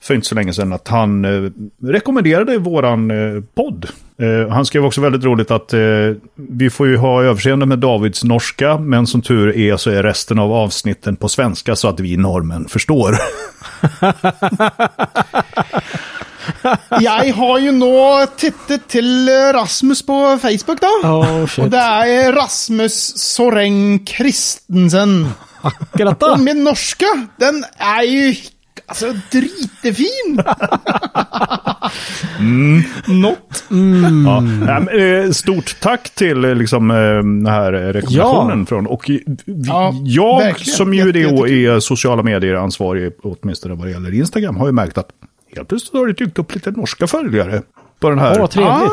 för 0.00 0.14
inte 0.14 0.26
så 0.26 0.34
länge 0.34 0.52
sedan 0.52 0.72
att 0.72 0.88
han 0.88 1.24
eh, 1.24 1.50
rekommenderade 1.82 2.58
våran 2.58 3.10
eh, 3.10 3.42
podd. 3.54 3.86
Eh, 4.18 4.48
han 4.52 4.66
skrev 4.66 4.84
också 4.84 5.00
väldigt 5.00 5.24
roligt 5.24 5.50
att 5.50 5.74
vi 6.34 6.70
får 6.70 6.86
ju 6.86 6.96
ha 6.96 7.22
överseende 7.22 7.66
med 7.66 7.78
Davids 7.78 8.24
norska, 8.24 8.78
men 8.78 9.06
som 9.06 9.22
tur 9.22 9.56
är 9.56 9.76
så 9.76 9.90
är 9.90 10.02
resten 10.02 10.38
av 10.38 10.52
avsnitten 10.52 11.16
på 11.16 11.28
svenska 11.28 11.76
så 11.76 11.88
att 11.88 12.00
vi 12.00 12.16
norrmän 12.16 12.68
förstår. 12.68 13.10
Jeg 17.08 17.34
har 17.34 17.58
jo 17.64 17.72
nå 17.76 17.92
tittet 18.38 18.86
til 18.92 19.28
Rasmus 19.56 20.02
på 20.06 20.18
Facebook, 20.42 20.80
da. 20.82 20.90
Oh, 21.04 21.44
Og 21.64 21.70
det 21.72 21.80
er 21.82 22.32
Rasmus 22.36 22.96
Soreng 23.22 24.02
Christensen. 24.08 25.26
Akkurat 25.66 26.20
da. 26.20 26.34
Og 26.36 26.40
min 26.44 26.62
norske, 26.66 27.08
den 27.42 27.64
er 27.80 28.02
jo 28.06 28.28
altså 28.86 29.14
dritefin! 29.32 30.36
Not. 33.06 33.64
Ja. 33.68 34.40
Nej, 34.40 34.80
men, 34.80 35.24
eh, 35.24 35.30
stort 35.30 35.80
tack 35.80 36.10
till 36.14 36.44
eh, 36.44 36.54
liksom, 36.54 36.90
eh, 36.90 36.96
den 36.96 37.46
här 37.46 37.72
rekommendationen. 37.72 38.58
Ja. 38.60 38.66
Från, 38.66 38.86
och 38.86 39.04
vi, 39.08 39.24
Ja, 39.46 39.94
jag 40.04 40.38
verkligen. 40.38 40.76
som 40.76 40.94
ju 40.94 41.12
det 41.12 41.22
är 41.22 41.80
sociala 41.80 42.22
medier 42.22 42.54
ansvarig, 42.54 43.12
åtminstone 43.22 43.74
vad 43.74 43.86
det 43.86 43.90
gäller 43.90 44.14
Instagram, 44.14 44.56
har 44.56 44.66
ju 44.66 44.72
märkt 44.72 44.98
att 44.98 45.08
helt 45.56 45.68
plötsligt 45.68 45.94
har 45.94 46.06
det 46.06 46.12
dykt 46.12 46.38
upp 46.38 46.54
lite 46.54 46.70
norska 46.70 47.06
följare 47.06 47.62
på 48.00 48.10
den 48.10 48.18
här 48.18 48.40
Åh, 48.40 48.46
trevligt. 48.46 48.92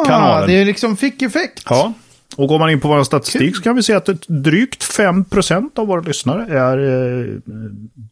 Ah, 0.00 0.04
kanalen. 0.06 0.48
det 0.48 0.64
liksom 0.64 0.96
fick 0.96 1.22
effekt. 1.22 1.62
Ja. 1.70 1.92
Och 2.36 2.48
går 2.48 2.58
man 2.58 2.70
in 2.70 2.80
på 2.80 2.88
vår 2.88 3.04
statistik 3.04 3.56
så 3.56 3.62
kan 3.62 3.76
vi 3.76 3.82
se 3.82 3.92
att 3.94 4.08
ett 4.08 4.28
drygt 4.28 4.82
5% 4.98 5.78
av 5.78 5.86
våra 5.86 6.00
lyssnare 6.00 6.58
är 6.58 6.78
eh, 6.78 7.26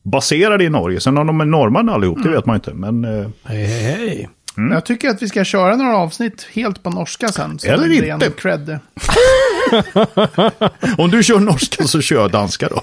baserade 0.03 0.65
i 0.65 0.69
Norge. 0.69 1.01
Sen 1.01 1.19
om 1.19 1.27
de 1.27 1.41
är 1.41 1.45
norrmän 1.45 1.89
allihop, 1.89 2.23
det 2.23 2.29
vet 2.29 2.47
man 2.47 2.57
inte. 2.57 2.75
Men, 2.75 3.05
eh, 3.05 3.29
Hej, 3.45 3.65
hej, 3.65 4.29
hej. 4.59 4.73
Jag 4.73 4.85
tycker 4.85 5.09
att 5.09 5.23
vi 5.23 5.29
ska 5.29 5.44
köra 5.44 5.77
några 5.77 5.97
avsnitt 5.97 6.49
helt 6.53 6.83
på 6.83 6.90
norska 6.90 7.29
sen. 7.29 7.59
Eller 7.66 8.12
inte. 8.12 8.31
Cred. 8.31 8.79
om 10.99 11.11
du 11.11 11.23
kör 11.23 11.40
norska 11.40 11.85
så 11.85 12.01
kör 12.01 12.16
jag 12.16 12.31
danska 12.31 12.68
då. 12.68 12.83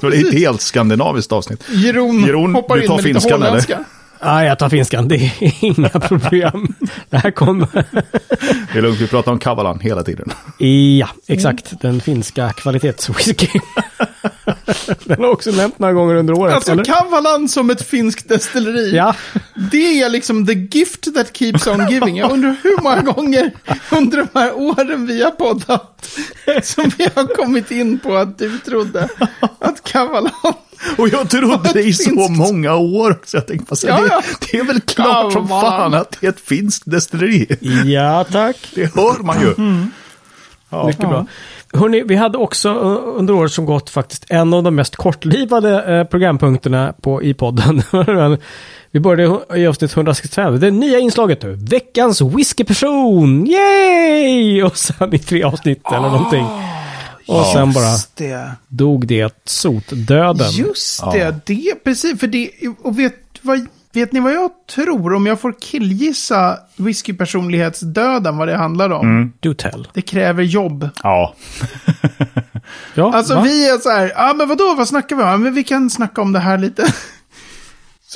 Så 0.00 0.08
det 0.10 0.16
är 0.16 0.28
ett 0.28 0.34
helt 0.34 0.60
skandinaviskt 0.60 1.32
avsnitt. 1.32 1.64
Jeroen, 1.70 2.20
Jeroen, 2.20 2.54
hoppar 2.54 2.76
du 2.76 2.82
in 2.82 2.88
tar 2.88 2.96
med 2.96 3.04
lite 3.14 3.34
eller? 3.34 3.84
Nej, 4.24 4.46
jag 4.46 4.58
tar 4.58 4.68
finskan. 4.68 5.08
Det 5.08 5.16
är 5.16 5.32
inga 5.64 5.88
problem. 5.88 6.74
Det 7.10 7.16
här 7.16 7.30
kommer... 7.30 7.68
Det 8.72 8.78
är 8.78 8.82
lugnt, 8.82 9.00
vi 9.00 9.06
pratar 9.06 9.32
om 9.32 9.38
Kavalan 9.38 9.80
hela 9.80 10.02
tiden. 10.02 10.32
Ja, 10.98 11.08
exakt. 11.26 11.80
Den 11.80 12.00
finska 12.00 12.52
kvalitetswhisky. 12.52 13.46
Den 15.04 15.20
har 15.20 15.30
också 15.30 15.50
nämnt 15.50 15.78
några 15.78 15.94
gånger 15.94 16.14
under 16.14 16.34
året. 16.34 16.54
Alltså 16.54 16.72
eller? 16.72 16.84
Kavalan 16.84 17.48
som 17.48 17.70
ett 17.70 17.86
finskt 17.86 18.28
destilleri. 18.28 18.96
Ja. 18.96 19.14
Det 19.70 20.02
är 20.02 20.08
liksom 20.08 20.46
the 20.46 20.52
gift 20.78 21.14
that 21.14 21.36
keeps 21.36 21.66
on 21.66 21.88
giving. 21.90 22.16
Jag 22.16 22.30
undrar 22.30 22.56
hur 22.62 22.82
många 22.82 23.02
gånger 23.02 23.50
under 23.90 24.18
de 24.18 24.40
här 24.40 24.54
åren 24.54 25.06
vi 25.06 25.22
har 25.22 25.30
poddat 25.30 26.08
som 26.62 26.90
vi 26.98 27.08
har 27.14 27.34
kommit 27.34 27.70
in 27.70 27.98
på 27.98 28.16
att 28.16 28.38
du 28.38 28.58
trodde 28.58 29.08
att 29.58 29.84
Kavalan... 29.84 30.32
Och 30.98 31.08
jag 31.08 31.30
trodde 31.30 31.70
det 31.72 31.82
i 31.82 31.92
så 31.92 32.28
många 32.28 32.74
år. 32.76 33.18
Så 33.24 33.36
jag 33.36 33.46
tänkte, 33.46 33.66
fast 33.68 33.84
Ja, 33.84 34.00
det, 34.00 34.06
ja. 34.10 34.22
det 34.50 34.58
är 34.58 34.64
väl 34.64 34.80
klart 34.80 35.32
som 35.32 35.48
Kavalan. 35.48 35.70
fan 35.70 35.94
att 35.94 36.16
det 36.20 36.26
är 36.26 36.30
ett 36.30 36.40
finskt 36.40 36.82
destilleri. 36.86 37.46
Ja, 37.84 38.24
tack. 38.32 38.56
Det 38.74 38.94
hör 38.94 39.22
man 39.22 39.40
ju. 39.40 39.54
Ja. 40.70 40.86
Mycket 40.86 41.08
bra. 41.08 41.26
Hörrni, 41.74 42.02
vi 42.06 42.16
hade 42.16 42.38
också 42.38 42.70
under 43.16 43.34
året 43.34 43.52
som 43.52 43.64
gått 43.66 43.90
faktiskt 43.90 44.24
en 44.28 44.54
av 44.54 44.62
de 44.62 44.74
mest 44.74 44.96
kortlivade 44.96 45.98
eh, 45.98 46.04
programpunkterna 46.04 46.94
på, 47.02 47.22
i 47.22 47.34
podden. 47.34 47.82
Men 48.06 48.38
vi 48.90 49.00
började 49.00 49.40
i 49.60 49.66
avsnitt 49.66 49.96
165. 49.96 50.60
Det 50.60 50.70
nya 50.70 50.98
inslaget 50.98 51.42
nu. 51.42 51.52
Veckans 51.52 52.20
whiskyperson! 52.20 53.46
Yay! 53.46 54.62
Och 54.62 54.76
sen 54.76 55.14
i 55.14 55.18
tre 55.18 55.42
avsnitt 55.42 55.82
eller 55.86 56.10
någonting. 56.10 56.46
Och 57.26 57.46
sen 57.46 57.72
bara 57.72 57.90
Just 57.92 58.16
det. 58.16 58.52
dog 58.68 59.06
det 59.06 59.34
sotdöden. 59.44 60.50
Just 60.50 61.02
det, 61.12 61.36
det 61.46 61.84
precis. 61.84 62.20
För 62.20 62.26
det, 62.26 62.50
och 62.82 62.98
vet, 62.98 63.14
vad, 63.42 63.66
vet 63.92 64.12
ni 64.12 64.20
vad 64.20 64.32
jag 64.32 64.50
tror? 64.74 65.14
Om 65.14 65.26
jag 65.26 65.40
får 65.40 65.54
killgissa 65.60 66.58
whiskypersonlighetsdöden, 66.76 68.36
vad 68.36 68.48
det 68.48 68.56
handlar 68.56 68.90
om. 68.92 69.32
Do 69.40 69.54
tell. 69.54 69.88
Det 69.94 70.02
kräver 70.02 70.42
jobb. 70.42 70.88
Ja. 71.02 71.34
Ja, 72.94 73.12
Alltså 73.14 73.34
va? 73.34 73.40
vi 73.42 73.68
är 73.68 73.78
så 73.78 73.90
här, 73.90 74.12
ja 74.16 74.34
men 74.36 74.48
vadå, 74.48 74.74
vad 74.74 74.88
snackar 74.88 75.16
vi 75.16 75.22
om? 75.22 75.28
Ja, 75.28 75.36
Men 75.36 75.54
vi 75.54 75.64
kan 75.64 75.90
snacka 75.90 76.22
om 76.22 76.32
det 76.32 76.38
här 76.38 76.58
lite. 76.58 76.94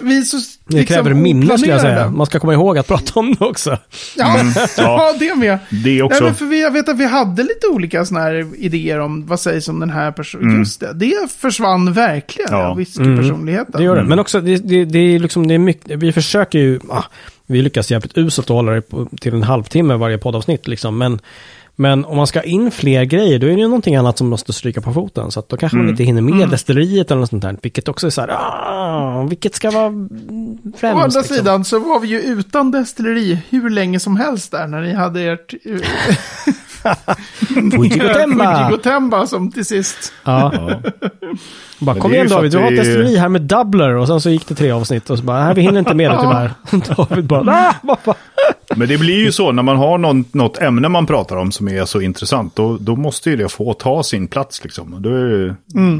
Vi 0.03 0.19
är 0.19 0.23
så 0.23 0.37
Det 0.37 0.77
liksom, 0.79 0.95
kräver 0.95 1.15
minne 1.15 1.59
skulle 1.59 1.73
jag 1.73 1.81
säga. 1.81 2.11
Man 2.11 2.27
ska 2.27 2.41
komma 2.41 2.53
ihåg 2.53 2.79
att 2.79 2.87
prata 2.89 3.21
om 3.21 3.35
det 3.39 3.45
också. 3.45 3.79
Ja, 4.17 4.39
ja. 4.57 4.69
ja, 4.77 5.15
det 5.19 5.35
med. 5.35 5.59
Det 5.85 6.03
också. 6.03 6.19
Ja, 6.19 6.25
men 6.25 6.35
för 6.35 6.45
vi, 6.47 6.63
jag 6.63 6.71
vet 6.71 6.89
att 6.89 6.99
vi 6.99 7.05
hade 7.05 7.43
lite 7.43 7.67
olika 7.73 8.05
såna 8.05 8.21
här 8.21 8.47
idéer 8.59 8.99
om 9.01 9.27
vad 9.27 9.41
sägs 9.41 9.69
om 9.69 9.81
den 9.81 9.91
här 9.91 10.13
personen. 10.13 10.59
Just 10.59 10.81
det, 10.81 10.93
det 10.93 11.31
försvann 11.39 11.93
verkligen, 11.93 12.49
Ja. 12.53 12.61
ja. 12.63 12.75
whiskypersonligheten. 12.75 13.75
Det 13.77 13.83
gör 13.83 13.97
det. 13.97 14.05
Men 14.05 14.19
också, 14.19 14.41
det, 14.41 14.57
det, 14.57 14.85
det 14.85 14.99
är 14.99 15.19
liksom, 15.19 15.49
det 15.49 15.55
är 15.55 15.59
mycket, 15.59 15.99
vi 15.99 16.13
försöker 16.13 16.59
ju, 16.59 16.81
ah, 16.89 17.05
vi 17.47 17.63
lyckas 17.63 17.91
jävligt 17.91 18.19
uselt 18.19 18.51
att 18.51 18.57
hålla 18.57 18.73
det 18.73 18.83
på, 18.83 19.09
till 19.21 19.35
en 19.35 19.43
halvtimme 19.43 19.95
varje 19.95 20.19
poddavsnitt 20.19 20.69
liksom. 20.69 20.99
Men, 20.99 21.21
men 21.79 22.05
om 22.05 22.17
man 22.17 22.27
ska 22.27 22.43
in 22.43 22.71
fler 22.71 23.05
grejer, 23.05 23.39
då 23.39 23.47
är 23.47 23.51
det 23.51 23.61
ju 23.61 23.69
någonting 23.69 23.97
annat 23.97 24.19
som 24.19 24.29
måste 24.29 24.53
stryka 24.53 24.81
på 24.81 24.93
foten. 24.93 25.31
Så 25.31 25.41
att 25.41 25.49
då 25.49 25.57
kanske 25.57 25.79
man 25.79 25.89
inte 25.89 26.05
hinner 26.05 26.23
med 26.23 26.49
destilleriet 26.49 27.11
eller 27.11 27.21
något 27.21 27.31
sånt 27.31 27.43
där. 27.43 27.57
Vilket 27.63 27.89
också 27.89 28.07
är 28.07 28.11
så 28.11 28.21
här, 28.21 28.31
ah, 28.31 29.23
vilket 29.23 29.55
ska 29.55 29.71
vara 29.71 29.93
främst. 30.77 30.85
Å 30.85 30.87
andra 30.87 31.05
liksom. 31.05 31.37
sidan 31.37 31.65
så 31.65 31.79
var 31.79 32.01
vi 32.01 32.09
ju 32.09 32.21
utan 32.21 32.71
destilleri 32.71 33.39
hur 33.51 33.71
länge 33.71 34.01
som 34.01 34.17
helst 34.17 34.53
där 34.53 34.67
när 34.67 34.81
ni 34.81 34.93
hade 34.93 35.23
ert 35.23 35.51
Fujigotemba! 37.77 38.57
Fujigotemba 38.69 39.27
som 39.27 39.53
till 39.53 39.65
sist. 39.65 40.13
Ja. 40.25 40.53
Bara, 41.79 41.95
Men 41.95 42.03
kom 42.03 42.15
igen 42.15 42.29
David, 42.29 42.53
du 42.53 42.59
har 42.59 42.73
ett 42.73 42.77
destilleri 42.77 43.17
här 43.17 43.29
med 43.29 43.43
Doubler. 43.43 43.95
Och 43.95 44.07
sen 44.07 44.21
så 44.21 44.31
gick 44.31 44.49
det 44.49 44.55
tre 44.55 44.71
avsnitt 44.71 45.11
och 45.11 45.19
så 45.19 45.25
bara, 45.25 45.45
nej 45.45 45.55
vi 45.55 45.63
hinner 45.63 45.79
inte 45.79 45.95
med 45.95 46.11
det 46.11 46.19
tyvärr. 46.21 46.51
David 46.97 47.25
bara, 47.25 47.75
ah, 47.83 47.97
fan. 48.05 48.15
Men 48.77 48.89
det 48.89 48.99
blir 48.99 49.25
ju 49.25 49.33
så 49.33 49.53
när 49.53 49.63
man 49.63 49.77
har 49.77 49.99
någon, 49.99 50.25
något 50.33 50.59
ämne 50.59 50.89
man 50.89 51.07
pratar 51.07 51.37
om 51.37 51.53
som 51.53 51.69
är 51.69 51.85
så 51.85 52.01
intressant. 52.01 52.57
Då, 52.57 52.77
då 52.77 52.97
måste 52.97 53.31
ju 53.31 53.37
det 53.37 53.49
få 53.49 53.73
ta 53.75 54.03
sin 54.03 54.29
plats 54.29 54.65
liksom. 54.65 54.97
Då, 55.03 55.11
är 55.11 55.25
det, 55.25 55.57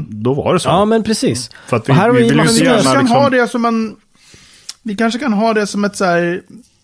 då 0.09 0.33
var 0.33 0.53
det 0.53 0.59
så. 0.59 0.69
Ja 0.69 0.85
men 0.85 1.03
precis. 1.03 1.49
För 1.67 1.77
att 1.77 1.89
vi- 1.89 1.93
här 1.93 2.11
vi 2.11 2.17
vi 2.17 2.23
vill 2.23 2.31
ju 2.31 2.37
med- 2.37 2.47
gärna- 2.51 2.73
kanske 2.73 2.91
kan 2.93 3.01
liksom- 3.03 3.17
ha 3.21 3.29
det 3.29 3.47
som 3.47 3.65
en... 3.65 3.95
Vi 4.83 4.95
kanske 4.95 5.19
kan 5.19 5.33
ha 5.33 5.53
det 5.53 5.67
som 5.67 5.85
ett 5.85 5.95
så 5.95 6.05
här... 6.05 6.41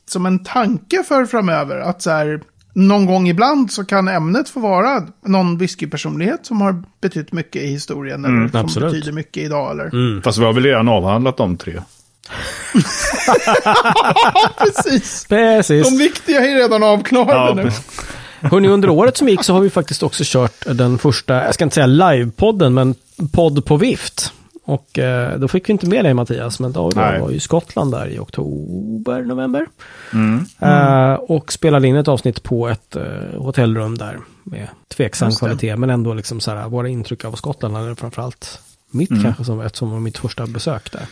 Som 0.10 0.26
en 0.26 0.43
tanke 0.43 1.04
för 1.08 1.26
framöver. 1.26 1.78
Att 1.80 2.02
så 2.02 2.10
här... 2.10 2.41
Någon 2.76 3.06
gång 3.06 3.28
ibland 3.28 3.72
så 3.72 3.86
kan 3.86 4.08
ämnet 4.08 4.50
få 4.50 4.60
vara 4.60 5.08
någon 5.26 5.58
whiskypersonlighet 5.58 6.46
som 6.46 6.62
har 6.62 6.84
betytt 7.02 7.32
mycket 7.32 7.62
i 7.62 7.67
historien. 7.67 8.26
eller 8.26 8.48
som 8.48 8.60
absolut. 8.60 8.91
betyder 8.91 9.12
mycket 9.12 9.43
idag. 9.43 9.72
Eller? 9.72 10.22
Fast 10.22 10.38
vi 10.39 10.43
har 10.46 10.54
väl 10.54 10.63
redan 10.63 10.89
avhandlat 10.89 11.38
de 11.38 11.58
tre. 11.58 11.82
Precis. 14.57 15.25
Precis. 15.29 15.89
De 15.89 15.97
viktiga 15.97 16.45
är 16.45 16.55
redan 16.55 16.83
avklarade 16.83 17.55
nu. 17.55 17.63
precis. 17.63 18.01
Hörrni, 18.41 18.67
under 18.67 18.89
året 18.89 19.17
som 19.17 19.29
gick 19.29 19.43
så 19.43 19.53
har 19.53 19.62
vi 19.62 19.69
faktiskt 19.69 20.03
också 20.03 20.23
kört 20.25 20.65
den 20.65 20.97
första, 20.97 21.33
jag 21.45 21.53
ska 21.53 21.63
inte 21.63 21.73
säga 21.73 21.86
livepodden, 21.88 22.73
men 22.73 22.95
podd 23.31 23.65
på 23.65 23.77
vift. 23.77 24.33
Och 24.65 24.99
eh, 24.99 25.39
då 25.39 25.47
fick 25.47 25.69
vi 25.69 25.71
inte 25.71 25.88
med 25.88 26.05
dig 26.05 26.13
Mattias, 26.13 26.59
men 26.59 26.71
då 26.71 26.91
Nej. 26.95 27.21
var 27.21 27.29
ju 27.29 27.39
Skottland 27.39 27.91
där 27.91 28.07
i 28.07 28.19
oktober, 28.19 29.21
november. 29.21 29.65
Mm. 30.13 30.45
Eh, 30.59 31.13
och 31.13 31.53
spelade 31.53 31.88
in 31.88 31.95
ett 31.95 32.07
avsnitt 32.07 32.43
på 32.43 32.67
ett 32.67 32.95
eh, 32.95 33.03
hotellrum 33.38 33.97
där 33.97 34.19
med 34.43 34.67
tveksam 34.95 35.31
kvalitet. 35.31 35.75
Men 35.75 35.89
ändå 35.89 36.13
liksom 36.13 36.39
så 36.39 36.51
här, 36.51 36.67
våra 36.67 36.89
intryck 36.89 37.25
av 37.25 37.31
Skottland, 37.31 37.77
eller 37.77 37.95
framförallt 37.95 38.59
mitt 38.91 39.12
Mm. 39.12 39.23
kanske 39.23 39.43
som, 39.43 39.62
eftersom 39.62 39.88
det 39.88 39.93
var 39.93 40.01
mitt 40.01 40.17
första 40.17 40.47
besök 40.47 40.91
där. 40.91 41.05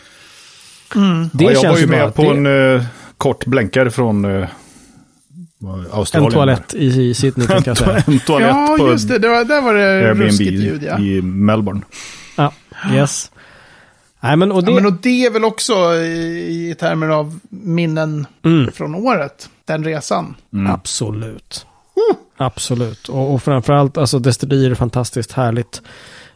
Mm. 0.96 1.30
Det 1.32 1.44
ja, 1.44 1.50
jag 1.50 1.60
känns 1.62 1.72
var 1.74 1.80
ju 1.80 1.86
med 1.86 2.14
på 2.14 2.22
det- 2.22 2.28
en 2.38 2.74
eh, 2.76 2.84
kort 3.18 3.46
blänkare 3.46 3.90
från 3.90 4.24
eh, 4.24 4.48
Australien. 5.92 6.26
En 6.28 6.32
toalett 6.34 6.74
i, 6.74 6.86
i 7.02 7.14
Sydney 7.14 7.46
tänkte 7.46 7.70
jag 7.70 7.76
säga. 7.78 7.96
en 8.06 8.18
toalett 8.20 8.48
Ja, 8.48 8.76
på 8.78 8.88
just 8.88 9.08
det. 9.08 9.18
det 9.18 9.28
var, 9.28 9.44
där 9.44 9.60
var 9.62 9.74
det 9.74 9.84
Airbnb 10.08 10.20
ruskigt 10.22 10.50
ljud, 10.52 10.82
ja. 10.82 10.98
i 10.98 11.22
Melbourne. 11.22 11.80
Ja, 12.36 12.52
yes. 12.92 13.30
Nej 14.20 14.36
men 14.36 14.52
och 14.52 14.64
det... 14.64 14.70
Ja, 14.70 14.74
men 14.74 14.86
och 14.86 14.92
det 14.92 15.26
är 15.26 15.30
väl 15.30 15.44
också 15.44 15.94
i, 15.94 16.70
i 16.70 16.74
termer 16.80 17.08
av 17.08 17.38
minnen 17.48 18.26
Mm. 18.44 18.72
från 18.72 18.94
året, 18.94 19.48
den 19.64 19.84
resan. 19.84 20.34
Absolut. 20.68 21.66
Absolut. 22.36 23.08
Och, 23.08 23.34
och 23.34 23.42
framförallt, 23.42 23.98
alltså 23.98 24.18
destillerier 24.18 24.70
är 24.70 24.74
fantastiskt 24.74 25.32
härligt. 25.32 25.82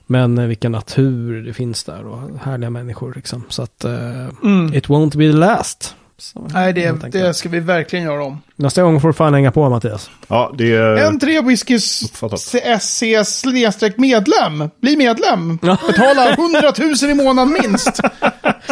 Men 0.07 0.39
eh, 0.39 0.47
vilken 0.47 0.73
natur 0.73 1.43
det 1.43 1.53
finns 1.53 1.85
där 1.85 2.07
och 2.07 2.39
härliga 2.43 2.71
människor 2.71 3.13
liksom. 3.17 3.45
Så 3.49 3.63
att 3.63 3.85
uh, 3.85 4.77
it 4.77 4.87
won't 4.89 5.17
be 5.17 5.33
the 5.33 5.37
last. 5.39 5.95
Så, 6.19 6.39
Mm. 6.39 6.51
Nej, 6.55 6.73
det, 6.73 7.11
det 7.13 7.35
ska 7.35 7.49
vi 7.49 7.61
verkligen 7.61 8.05
göra 8.05 8.25
om. 8.25 8.43
Nästa 8.57 8.83
gång 8.83 9.01
får 9.01 9.09
du 9.09 9.15
fan 9.15 9.35
hänga 9.35 9.53
på 9.53 9.69
Mattias. 9.69 10.11
Ja, 10.29 10.55
det 10.59 10.73
är... 10.75 10.97
En 10.97 11.21
tre 11.21 11.41
whiskys 11.41 12.03
Uppfattat. 12.03 12.41
SC 12.83 13.03
snedstreck 13.25 13.97
medlem. 13.99 14.71
Bli 14.81 14.97
medlem. 14.97 15.59
Ja. 15.63 15.79
Betala 15.87 16.31
100 16.31 16.73
000 17.03 17.11
i 17.11 17.15
månaden 17.15 17.53
minst. 17.63 18.01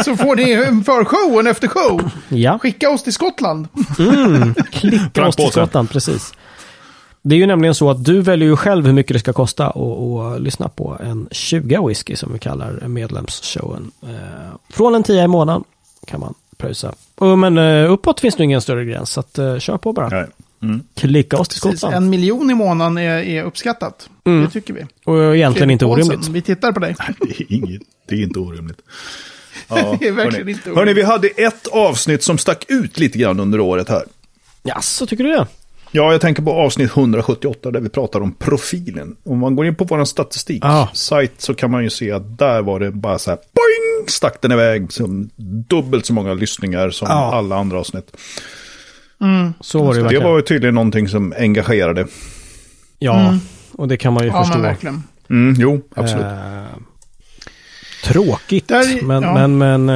Så 0.05 0.17
får 0.17 0.37
ni 0.37 0.53
en 0.53 0.85
förshow 0.85 1.35
och 1.35 1.41
en 1.41 1.47
eftershow. 1.47 2.11
Ja, 2.29 2.59
Skicka 2.59 2.91
oss 2.91 3.03
till 3.03 3.13
Skottland. 3.13 3.69
klicka 4.71 5.11
Frank 5.15 5.29
oss 5.29 5.37
till. 5.37 5.51
Skottland, 5.51 5.91
precis. 5.91 6.33
Det 7.27 7.35
är 7.35 7.39
ju 7.39 7.47
nämligen 7.47 7.75
så 7.75 7.91
att 7.91 8.05
du 8.05 8.21
väljer 8.21 8.49
ju 8.49 8.57
själv 8.57 8.87
hur 8.87 8.93
mycket 8.93 9.13
det 9.15 9.19
ska 9.19 9.33
kosta 9.33 9.67
att 9.67 10.41
lyssna 10.41 10.69
på 10.69 10.99
en 11.03 11.29
20 11.31 11.87
whisky 11.89 12.17
som 12.17 12.33
vi 12.33 12.39
kallar 12.39 12.89
medlemsshowen. 12.89 13.91
Eh, 14.03 14.09
från 14.71 14.95
en 14.95 15.03
10 15.03 15.25
i 15.25 15.27
månaden 15.29 15.65
kan 16.07 16.21
man 16.21 16.35
pröjsa. 16.57 16.95
Och, 17.15 17.39
men 17.39 17.59
eh, 17.59 17.93
uppåt 17.93 18.21
finns 18.21 18.37
det 18.37 18.45
ingen 18.45 18.61
större 18.61 18.85
gräns, 18.85 19.11
så 19.11 19.21
att, 19.21 19.39
eh, 19.39 19.59
kör 19.59 19.77
på 19.77 19.93
bara. 19.93 20.09
Nej. 20.09 20.27
Mm. 20.63 20.81
Klicka 20.95 21.37
oss 21.39 21.49
till 21.49 21.59
Skottland. 21.59 21.95
en 21.95 22.11
miljon 22.11 22.51
i 22.51 22.55
månaden 22.55 22.99
är, 22.99 23.19
är 23.23 23.43
uppskattat. 23.43 24.09
Mm. 24.25 24.45
Det 24.45 24.51
tycker 24.51 24.75
vi. 24.75 24.87
Och 25.05 25.37
egentligen 25.37 25.71
inte 25.71 25.85
orimligt. 25.87 26.29
Vi 26.29 26.43
tittar 26.43 26.73
på 26.73 26.81
dig. 26.81 26.97
Det 27.21 27.41
är, 27.41 27.53
inget, 27.53 27.83
det 28.09 28.15
är 28.15 28.23
inte 28.23 28.39
orimligt. 28.39 28.79
Ja, 29.69 29.97
Det 30.01 30.09
är 30.09 30.13
verkligen 30.13 30.17
hörni. 30.17 30.51
inte 30.51 30.71
orimligt. 30.71 30.77
Hörni, 30.79 30.93
vi 30.95 31.03
hade 31.03 31.29
ett 31.29 31.67
avsnitt 31.67 32.23
som 32.23 32.39
stack 32.39 32.65
ut 32.69 32.99
lite 32.99 33.19
grann 33.19 33.41
under 33.41 33.61
året 33.61 33.89
här. 33.89 34.03
Ja, 34.63 34.81
så 34.81 35.07
tycker 35.07 35.25
du 35.25 35.31
det? 35.31 35.47
Ja, 35.97 36.13
jag 36.13 36.21
tänker 36.21 36.43
på 36.43 36.53
avsnitt 36.53 36.91
178 36.97 37.71
där 37.71 37.81
vi 37.81 37.89
pratar 37.89 38.21
om 38.21 38.33
profilen. 38.35 39.17
Om 39.25 39.39
man 39.39 39.57
går 39.57 39.67
in 39.67 39.75
på 39.75 39.85
vår 39.85 40.05
statistik 40.05 40.65
Ah. 40.65 40.89
sajt 40.93 41.33
så 41.39 41.55
kan 41.55 41.71
man 41.71 41.83
ju 41.85 41.91
se 41.91 42.13
att 42.13 42.39
där 42.39 42.63
var 42.63 42.81
det 42.81 42.91
bara 42.91 43.19
så 43.19 43.31
här, 43.31 43.37
boing, 43.39 44.09
stack 44.09 44.43
den 44.43 44.53
iväg 44.53 44.93
som 44.93 45.31
dubbelt 45.69 46.07
så 46.07 46.13
många 46.13 46.35
lyssningar 46.35 46.91
som 46.91 47.09
Ja. 47.11 47.35
alla 47.35 47.57
andra 47.57 47.79
avsnitt. 47.79 48.17
Så 49.61 49.83
var 49.85 49.95
det 49.95 50.01
ju 50.01 50.09
Det 50.09 50.25
var 50.25 50.37
ju 50.37 50.43
tydligen 50.43 50.75
någonting 50.75 51.09
som 51.09 51.35
engagerade. 51.39 52.07
Ja, 52.99 53.39
och 53.73 53.89
det 53.89 53.97
kan 53.97 54.13
man 54.13 54.23
ju 54.25 54.29
Ja, 54.31 54.39
förstå. 54.39 54.53
men 54.59 54.63
verkligen. 54.63 55.03
Mm, 55.31 55.55
jo, 55.59 55.83
absolut. 55.97 56.25
Eh, 56.27 56.65
tråkigt, 58.05 58.69
Där- 58.69 59.03
men, 59.07 59.23
ja. 59.23 59.47
men, 59.47 59.59
men 59.59 59.89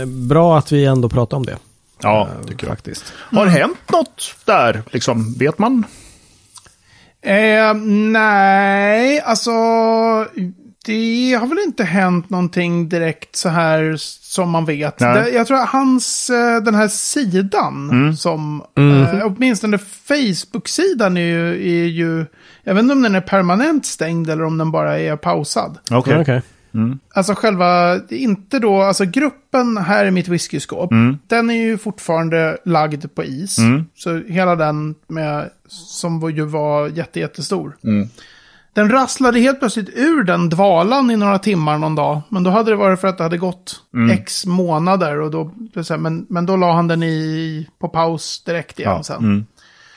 eh, 0.00 0.06
bra 0.06 0.58
att 0.58 0.72
vi 0.72 0.84
ändå 0.84 1.08
pratar 1.08 1.36
om 1.36 1.46
det. 1.46 1.56
Ja, 2.02 2.28
Eh, 2.40 2.46
tycker 2.46 2.66
jag. 2.66 2.76
Faktiskt. 2.76 3.12
Har 3.16 3.44
det 3.44 3.50
hänt 3.50 3.78
något 3.92 4.34
där, 4.44 4.82
liksom? 4.90 5.34
Vet 5.38 5.58
man? 5.58 5.84
Eh, 7.22 7.74
nej, 8.12 9.20
alltså 9.20 9.50
det 10.84 11.34
har 11.40 11.46
väl 11.46 11.58
inte 11.66 11.84
hänt 11.84 12.30
någonting 12.30 12.88
direkt 12.88 13.36
så 13.36 13.48
här 13.48 13.94
som 13.98 14.50
man 14.50 14.64
vet. 14.64 15.00
Nej. 15.00 15.34
Jag 15.34 15.46
tror 15.46 15.56
att 15.58 15.68
hans, 15.68 16.30
eh, 16.30 16.62
den 16.62 16.74
här 16.74 16.88
sidan 16.88 17.90
Mm. 17.90 18.16
som, 18.16 18.62
eh, 18.78 19.20
åtminstone 19.26 19.78
Facebook-sidan 19.78 21.16
är 21.16 21.20
ju, 21.20 21.50
är 21.82 21.86
ju, 21.86 22.26
jag 22.64 22.74
vet 22.74 22.82
inte 22.82 22.92
om 22.92 23.02
den 23.02 23.14
är 23.14 23.20
permanent 23.20 23.86
stängd 23.86 24.30
eller 24.30 24.44
om 24.44 24.58
den 24.58 24.70
bara 24.70 24.98
är 24.98 25.16
pausad. 25.16 25.78
Okej. 25.90 26.24
Ja, 26.26 26.40
okej. 26.72 26.98
Alltså 27.14 27.34
själva, 27.34 28.00
inte 28.10 28.58
då, 28.58 28.82
alltså 28.82 29.04
gruppen 29.04 29.76
här 29.76 30.04
i 30.06 30.10
mitt 30.10 30.28
whiskyskåp, 30.28 30.90
den 31.26 31.50
är 31.50 31.54
ju 31.54 31.78
fortfarande 31.78 32.58
lagd 32.64 33.14
på 33.14 33.24
is. 33.24 33.56
Så 33.94 34.16
hela 34.28 34.56
den 34.56 34.94
med, 35.06 35.50
som 35.68 36.30
ju 36.30 36.44
var 36.44 36.88
jätte, 36.88 37.20
jättestor. 37.20 37.76
Den 38.72 38.90
rasslade 38.90 39.40
helt 39.40 39.58
plötsligt 39.58 39.88
ur 39.96 40.22
den 40.24 40.48
dvalan 40.48 41.10
i 41.10 41.16
några 41.16 41.38
timmar 41.38 41.78
någon 41.78 41.94
dag. 41.94 42.20
Men 42.28 42.42
då 42.42 42.50
hade 42.50 42.70
det 42.70 42.76
varit 42.76 43.00
för 43.00 43.08
att 43.08 43.16
det 43.18 43.22
hade 43.24 43.38
gått 43.38 43.80
x 44.12 44.46
månader. 44.46 45.20
Och 45.20 45.30
då, 45.30 45.52
men, 45.98 46.26
men 46.28 46.46
då 46.46 46.56
la 46.56 46.72
han 46.72 46.88
den 46.88 47.02
i, 47.02 47.68
på 47.78 47.88
paus 47.88 48.42
direkt 48.46 48.78
igen 48.80 48.92
Ja. 48.96 49.02
sen. 49.02 49.46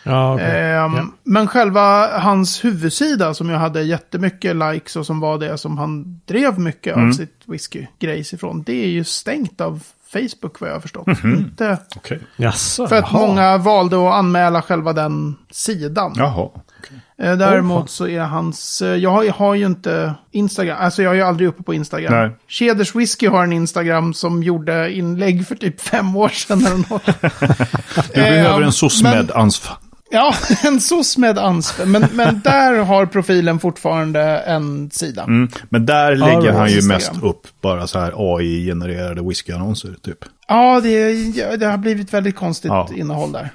Mm. 0.03 0.17
Ja, 0.17 0.33
okej. 0.33 0.71
Ehm, 0.73 1.11
Men 1.23 1.47
själva 1.47 2.07
hans 2.19 2.63
huvudsida 2.65 3.33
som 3.33 3.49
jag 3.49 3.59
hade 3.59 3.81
jättemycket 3.83 4.55
likes 4.55 4.95
och 4.95 5.05
som 5.05 5.19
var 5.19 5.37
det 5.37 5.57
som 5.57 5.77
han 5.77 6.21
drev 6.25 6.59
mycket 6.59 6.95
Mm. 6.95 7.09
av 7.09 7.13
sitt 7.13 7.41
whisky-grejs 7.45 8.33
ifrån. 8.33 8.63
Det 8.63 8.83
är 8.83 8.87
ju 8.89 9.03
stängt 9.03 9.61
av 9.61 9.83
Facebook 10.13 10.59
vad 10.59 10.69
jag 10.69 10.75
har 10.75 10.81
förstått. 10.81 11.07
Mhm. 11.07 11.37
Inte 11.37 11.77
Okej. 11.95 12.19
Jaså, 12.35 12.87
för 12.87 12.95
att 12.95 13.07
jaha. 13.13 13.27
många 13.27 13.57
valde 13.57 14.07
att 14.07 14.13
anmäla 14.13 14.61
själva 14.61 14.93
den 14.93 15.35
sidan. 15.51 16.13
Jaha. 16.17 16.49
okej. 16.53 16.99
Eh, 17.17 17.37
Däremot 17.37 17.89
så 17.89 18.07
är 18.07 18.19
hans, 18.19 18.81
eh, 18.81 18.95
jag 18.95 19.09
har, 19.11 19.23
jag 19.23 19.33
har 19.33 19.55
ju 19.55 19.65
inte 19.65 20.13
Instagram, 20.31 20.77
alltså 20.81 21.03
jag 21.03 21.11
är 21.11 21.15
ju 21.15 21.21
aldrig 21.21 21.49
uppe 21.49 21.63
på 21.63 21.73
Instagram. 21.73 22.13
Nej. 22.13 22.29
Keders 22.47 22.95
Whisky 22.95 23.27
har 23.27 23.43
en 23.43 23.53
Instagram 23.53 24.13
som 24.13 24.43
gjorde 24.43 24.93
inlägg 24.93 25.47
för 25.47 25.55
typ 25.55 25.81
fem 25.81 26.15
år 26.15 26.29
sedan 26.29 26.65
eller 26.65 26.77
något. 26.89 27.05
Du 28.13 28.21
behöver 28.21 28.57
Ehm, 28.57 28.63
en 28.63 28.71
SOSMED-ansv. 28.71 29.67
Ja, 30.11 30.35
en 30.63 30.81
SOS 30.81 31.17
med 31.17 31.37
ansvar. 31.37 31.85
Men, 31.85 32.05
men 32.13 32.41
där 32.43 32.77
har 32.77 33.05
profilen 33.05 33.59
fortfarande 33.59 34.21
en 34.37 34.91
sida. 34.91 35.23
Mm. 35.23 35.49
Men 35.69 35.85
där 35.85 36.15
lägger 36.15 36.41
right. 36.41 36.55
han 36.55 36.69
ju 36.69 36.75
Instagram. 36.75 36.97
mest 36.97 37.23
upp 37.23 37.47
bara 37.61 37.87
så 37.87 37.99
här 37.99 38.13
AI-genererade 38.37 39.21
whiskyannonser, 39.27 39.95
typ. 40.01 40.17
Ja, 40.47 40.81
det, 40.81 41.11
ja, 41.13 41.57
det 41.57 41.65
har 41.65 41.77
blivit 41.77 42.13
väldigt 42.13 42.35
konstigt 42.35 42.69
Ja. 42.69 42.89
innehåll 42.95 43.31
där. 43.31 43.49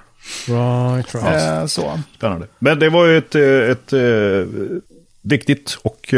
Right, 0.46 1.14
right. 1.14 1.42
Eh, 1.60 1.66
så. 1.66 2.00
Spännande. 2.16 2.46
Men 2.58 2.78
det 2.78 2.88
var 2.90 3.06
ju 3.06 3.18
ett, 3.18 3.34
eh, 3.34 3.42
ett, 3.42 3.92
eh, 3.92 4.00
viktigt 5.22 5.78
och 5.82 6.14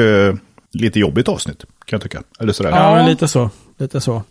lite 0.72 0.98
jobbigt 1.01 1.29
avsnitt, 1.29 1.64
kan 1.85 1.96
jag 1.96 2.03
tycka. 2.03 2.22
Eller 2.40 2.53
sådär. 2.53 2.70
Ja, 2.70 2.77
Ja. 2.77 2.94
men 2.94 3.07
lite 3.11 3.29
så. 3.29 3.51
Lite 3.79 4.01
så. 4.01 4.22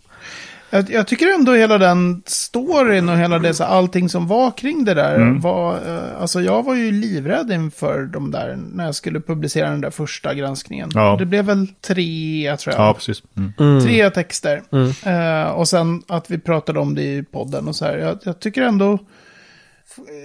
Jag, 0.70 0.90
jag 0.90 1.06
tycker 1.06 1.34
ändå 1.34 1.52
hela 1.52 1.78
den 1.78 2.22
storyn 2.26 3.08
och 3.08 3.16
hela 3.16 3.38
det, 3.38 3.54
så 3.54 3.64
allting 3.64 4.08
som 4.08 4.26
var 4.26 4.50
kring 4.50 4.84
det 4.84 4.94
där. 4.94 5.14
Mm. 5.14 5.40
Var, 5.40 5.74
eh, 5.74 6.20
alltså 6.20 6.40
jag 6.40 6.62
var 6.62 6.74
ju 6.74 6.92
livrädd 6.92 7.50
inför 7.50 8.04
de 8.04 8.30
där, 8.30 8.58
när 8.72 8.84
jag 8.84 8.94
skulle 8.94 9.20
publicera 9.20 9.70
den 9.70 9.80
där 9.80 9.90
första 9.90 10.34
granskningen. 10.34 10.90
Ja. 10.94 11.16
Det 11.18 11.26
blev 11.26 11.44
väl 11.44 11.66
tre, 11.66 12.56
tror 12.56 12.74
jag. 12.74 12.84
Ja, 12.84 12.94
precis. 12.94 13.22
Mm. 13.58 13.80
Tre 13.80 14.10
texter. 14.10 14.62
Eh, 15.06 15.50
och 15.50 15.68
sen 15.68 16.02
att 16.08 16.30
vi 16.30 16.38
pratade 16.38 16.80
om 16.80 16.94
det 16.94 17.02
i 17.02 17.22
podden 17.22 17.68
och 17.68 17.76
så 17.76 17.84
här. 17.84 17.98
Jag, 17.98 18.18
jag 18.22 18.40
tycker 18.40 18.62
ändå... 18.62 18.98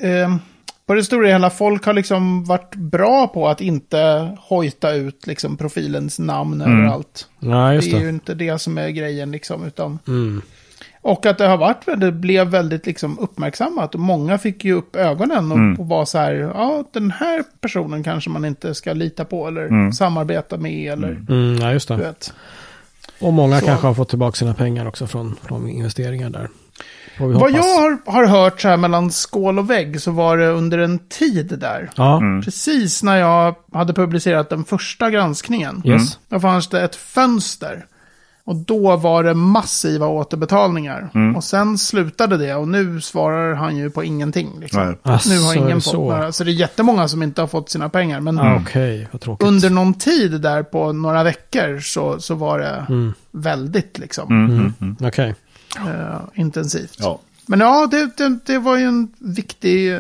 Eh, 0.01 0.35
på 0.85 0.93
det 0.93 1.03
stora 1.03 1.27
hela, 1.27 1.49
folk 1.49 1.85
har 1.85 1.93
liksom 1.93 2.43
varit 2.43 2.75
bra 2.75 3.27
på 3.27 3.47
att 3.47 3.61
inte 3.61 4.31
hojta 4.39 4.93
ut 4.93 5.27
liksom 5.27 5.57
profilens 5.57 6.19
namn 6.19 6.61
överallt. 6.61 7.27
Ja, 7.39 7.73
just 7.73 7.91
det 7.91 7.97
är 7.97 7.99
ju 7.99 8.05
det. 8.05 8.09
inte 8.09 8.33
det 8.33 8.59
som 8.59 8.77
är 8.77 8.89
grejen 8.89 9.31
liksom, 9.31 9.65
utan... 9.65 9.99
Mm. 10.07 10.41
Och 11.01 11.25
att 11.25 11.37
det 11.37 11.47
har 11.47 11.57
varit, 11.57 11.85
det 11.97 12.11
blev 12.11 12.47
väldigt 12.47 12.85
liksom 12.85 13.19
uppmärksammat. 13.19 13.93
Och 13.93 13.99
många 14.01 14.37
fick 14.37 14.65
ju 14.65 14.73
upp 14.73 14.95
ögonen 14.95 15.51
och, 15.51 15.79
och 15.79 15.87
var 15.87 16.05
så 16.05 16.17
här, 16.17 16.33
ja, 16.33 16.83
den 16.93 17.11
här 17.11 17.43
personen 17.61 18.03
kanske 18.03 18.29
man 18.29 18.45
inte 18.45 18.75
ska 18.75 18.93
lita 18.93 19.25
på 19.25 19.47
eller 19.47 19.91
samarbeta 19.91 20.57
med 20.57 20.93
eller, 20.93 21.25
Mm, 21.29 21.55
ja, 21.61 21.71
just 21.71 21.87
det. 21.87 22.13
Och 23.19 23.33
många 23.33 23.59
Så. 23.59 23.65
kanske 23.65 23.87
har 23.87 23.93
fått 23.93 24.09
tillbaka 24.09 24.35
sina 24.35 24.53
pengar 24.53 24.85
också 24.85 25.07
från, 25.07 25.35
från 25.43 25.69
investeringar 25.69 26.29
där. 26.29 26.49
Vad 27.19 27.33
hoppas. 27.33 27.51
jag 27.53 27.63
har, 27.63 27.97
har 28.11 28.25
hört 28.25 28.61
så 28.61 28.67
här 28.67 28.77
mellan 28.77 29.11
skål 29.11 29.59
och 29.59 29.69
vägg 29.69 30.01
så 30.01 30.11
var 30.11 30.37
det 30.37 30.47
under 30.47 30.77
en 30.77 30.99
tid 30.99 31.55
där. 31.59 31.89
Ja, 31.95 32.21
Precis 32.43 33.03
när 33.03 33.17
jag 33.17 33.55
hade 33.73 33.93
publicerat 33.93 34.49
den 34.49 34.63
första 34.63 35.09
granskningen. 35.09 35.81
yes. 35.85 36.19
Då 36.29 36.39
fanns 36.39 36.67
det 36.67 36.81
ett 36.81 36.95
fönster. 36.95 37.85
Och 38.45 38.55
då 38.55 38.95
var 38.95 39.23
det 39.23 39.33
massiva 39.33 40.07
återbetalningar. 40.07 41.09
Mm. 41.13 41.35
Och 41.35 41.43
sen 41.43 41.77
slutade 41.77 42.37
det 42.37 42.55
och 42.55 42.67
nu 42.67 43.01
svarar 43.01 43.53
han 43.55 43.77
ju 43.77 43.89
på 43.89 44.03
ingenting. 44.03 44.49
Liksom. 44.59 44.85
Nej. 44.85 44.95
nu 45.03 45.11
har 45.11 45.15
Asså, 45.51 45.53
ingen 45.53 45.81
fått 45.81 45.83
så? 45.83 46.09
några. 46.09 46.31
Så 46.31 46.43
det 46.43 46.51
är 46.51 46.53
jättemånga 46.53 47.07
som 47.07 47.23
inte 47.23 47.41
har 47.41 47.47
fått 47.47 47.69
sina 47.69 47.89
pengar. 47.89 48.19
Men 48.19 48.39
Ah, 48.39 48.55
Okej, 48.61 49.07
vad 49.11 49.21
tråkigt. 49.21 49.47
under 49.47 49.69
någon 49.69 49.93
tid 49.93 50.41
där 50.41 50.63
på 50.63 50.91
några 50.93 51.23
veckor 51.23 51.79
så, 51.79 52.19
så 52.19 52.35
var 52.35 52.59
det 52.59 52.85
Mm. 52.89 53.13
väldigt 53.31 53.97
liksom, 53.97 54.27
Mm, 54.31 54.51
mm, 54.59 54.73
mm. 54.81 54.95
Okej. 55.01 55.35
Eh, 55.77 56.21
intensivt. 56.33 56.95
Ja. 56.99 57.19
Men 57.45 57.59
ja, 57.59 57.87
det, 57.91 58.17
det, 58.17 58.37
det 58.45 58.57
var 58.59 58.77
ju 58.77 58.83
en 58.83 59.11
viktig, 59.19 59.93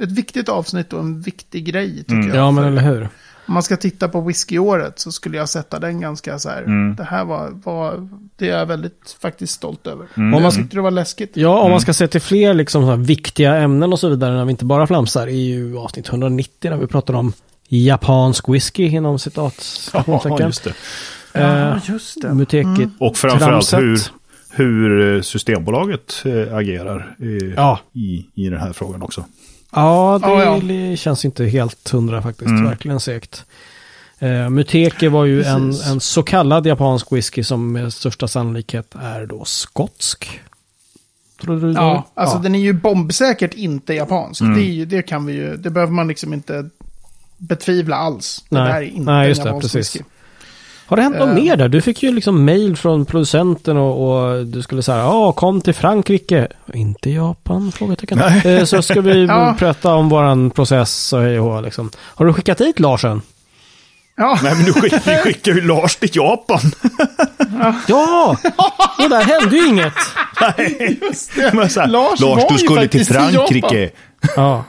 ett 0.00 0.12
viktigt 0.12 0.48
avsnitt 0.48 0.92
och 0.92 1.00
en 1.00 1.20
viktig 1.20 1.64
grej 1.64 1.96
tycker 1.98 2.12
Mm. 2.14 2.28
jag. 2.28 2.36
Ja, 2.36 2.50
men 2.50 2.64
eller 2.64 2.82
hur? 2.82 3.08
Om 3.46 3.54
man 3.54 3.62
ska 3.62 3.76
titta 3.76 4.08
på 4.08 4.20
whiskyåret 4.20 4.98
så 4.98 5.12
skulle 5.12 5.36
jag 5.36 5.48
sätta 5.48 5.78
den 5.78 6.00
ganska 6.00 6.38
så 6.38 6.48
här. 6.48 6.62
Mm. 6.62 6.96
Det 6.96 7.04
här 7.04 7.24
var, 7.24 7.50
var, 7.64 8.08
det 8.36 8.48
är 8.50 8.58
jag 8.58 8.66
väldigt 8.66 9.16
faktiskt 9.22 9.52
stolt 9.52 9.86
över. 9.86 10.06
Mm. 10.16 10.34
Om 10.34 10.42
man 10.42 10.52
tyckte 10.52 10.76
det 10.76 10.80
var 10.82 10.90
läskigt. 10.90 11.30
Ja, 11.36 11.58
om 11.60 11.70
man 11.70 11.80
ska 11.80 11.92
se 11.92 12.08
till 12.08 12.20
fler 12.20 12.54
liksom, 12.54 12.82
så 12.82 12.88
här, 12.90 12.96
viktiga 12.96 13.56
ämnen 13.56 13.92
och 13.92 14.00
så 14.00 14.08
vidare 14.08 14.34
när 14.34 14.44
vi 14.44 14.50
inte 14.50 14.64
bara 14.64 14.86
flamsar 14.86 15.26
är 15.26 15.30
ju 15.30 15.78
avsnitt 15.78 16.08
190 16.08 16.70
där 16.70 16.76
vi 16.76 16.86
pratar 16.86 17.14
om 17.14 17.32
japansk 17.68 18.48
whisky 18.48 18.84
inom 18.88 19.18
citat. 19.18 19.54
Ja, 19.92 20.38
just 20.40 20.64
det. 20.64 20.72
Eh, 21.32 21.76
just 21.88 22.22
det. 22.22 22.34
Muteki. 22.34 22.88
Och 22.98 23.16
framförallt 23.16 23.72
hur, 23.72 23.98
hur 24.50 25.16
eh, 25.16 25.22
Systembolaget 25.22 26.22
eh, 26.24 26.56
agerar 26.56 27.16
Ja. 27.56 27.80
i, 27.92 28.26
i 28.34 28.48
den 28.48 28.60
här 28.60 28.72
frågan 28.72 29.02
också. 29.02 29.24
Ja, 29.72 30.20
det 30.22 30.74
Ja, 30.90 30.96
känns 30.96 31.24
inte 31.24 31.44
helt 31.44 31.88
hundra 31.90 32.22
faktiskt. 32.22 32.50
Mm. 32.50 32.64
Verkligen 32.64 33.00
segt. 33.00 33.44
Uh, 34.22 34.48
Muteki 34.50 35.08
var 35.08 35.24
ju 35.24 35.42
en, 35.42 35.72
en 35.72 36.00
så 36.00 36.22
kallad 36.22 36.66
japansk 36.66 37.12
whisky 37.12 37.44
som 37.44 37.72
med 37.72 37.92
största 37.92 38.28
sannolikhet 38.28 38.94
är 39.02 39.26
då 39.26 39.44
skotsk. 39.44 40.40
Tror 41.40 41.60
du 41.60 41.72
det? 41.72 41.80
Ja, 41.80 42.06
alltså 42.14 42.36
ja. 42.36 42.42
den 42.42 42.54
är 42.54 42.60
ju 42.60 42.72
bombsäkert 42.72 43.54
inte 43.54 43.94
japansk. 43.94 44.40
Mm. 44.40 44.54
Det, 44.54 44.62
är 44.62 44.72
ju, 44.72 44.84
det 44.84 45.02
kan 45.02 45.26
vi 45.26 45.32
ju, 45.32 45.56
det 45.56 45.70
behöver 45.70 45.92
man 45.92 46.08
liksom 46.08 46.32
inte 46.32 46.68
betvivla 47.38 47.96
alls. 47.96 48.44
Nej. 48.48 48.62
Det 48.62 48.68
där 48.68 48.76
är 48.76 48.82
inte 48.82 49.12
Nej, 49.12 49.22
en 49.22 49.28
just 49.28 49.42
det, 49.42 49.48
japansk 49.48 49.72
precis. 49.72 49.96
whisky. 49.96 50.04
Har 50.90 50.96
det 50.96 51.02
hänt 51.02 51.18
något 51.18 51.28
Eh. 51.28 51.34
mer 51.34 51.56
där? 51.56 51.68
Du 51.68 51.80
fick 51.80 52.02
ju 52.02 52.12
liksom 52.14 52.44
mail 52.44 52.76
från 52.76 53.04
producenten 53.04 53.76
och, 53.76 54.08
och 54.28 54.46
du 54.46 54.62
skulle 54.62 54.82
säga 54.82 54.98
ja, 54.98 55.32
kom 55.32 55.60
till 55.60 55.74
Frankrike. 55.74 56.48
Inte 56.74 57.10
Japan? 57.10 57.72
Frågetecken. 57.72 58.18
Eh, 58.20 58.64
så 58.64 58.82
ska 58.82 59.00
vi 59.00 59.24
Ja. 59.28 59.54
prata 59.58 59.94
om 59.94 60.08
våran 60.08 60.50
process 60.50 61.12
och 61.12 61.20
hej 61.22 61.40
och 61.40 61.62
liksom. 61.62 61.90
Har 61.98 62.26
du 62.26 62.32
skickat 62.32 62.58
dit 62.58 62.78
Larsen? 62.80 63.22
Ja, 64.16 64.38
Nej, 64.42 64.54
men 64.54 64.64
du 64.64 64.72
skick, 64.72 64.92
vi 65.06 65.16
skickar 65.16 65.52
ju 65.52 65.60
Lars 65.60 65.96
till 65.96 66.10
Japan. 66.12 66.60
Ja! 67.88 68.36
Och 69.04 69.10
där 69.10 69.20
hände 69.22 69.56
ju 69.56 69.66
inget. 69.66 69.92
just 71.02 71.34
det. 71.36 71.50
Men 71.54 71.70
så 71.70 71.80
här, 71.80 71.88
Lars 71.88 72.20
Lars, 72.20 72.42
du 72.50 72.58
skulle 72.58 72.88
till. 72.88 73.06
Frankrike. 73.06 73.90
Ja. 74.36 74.64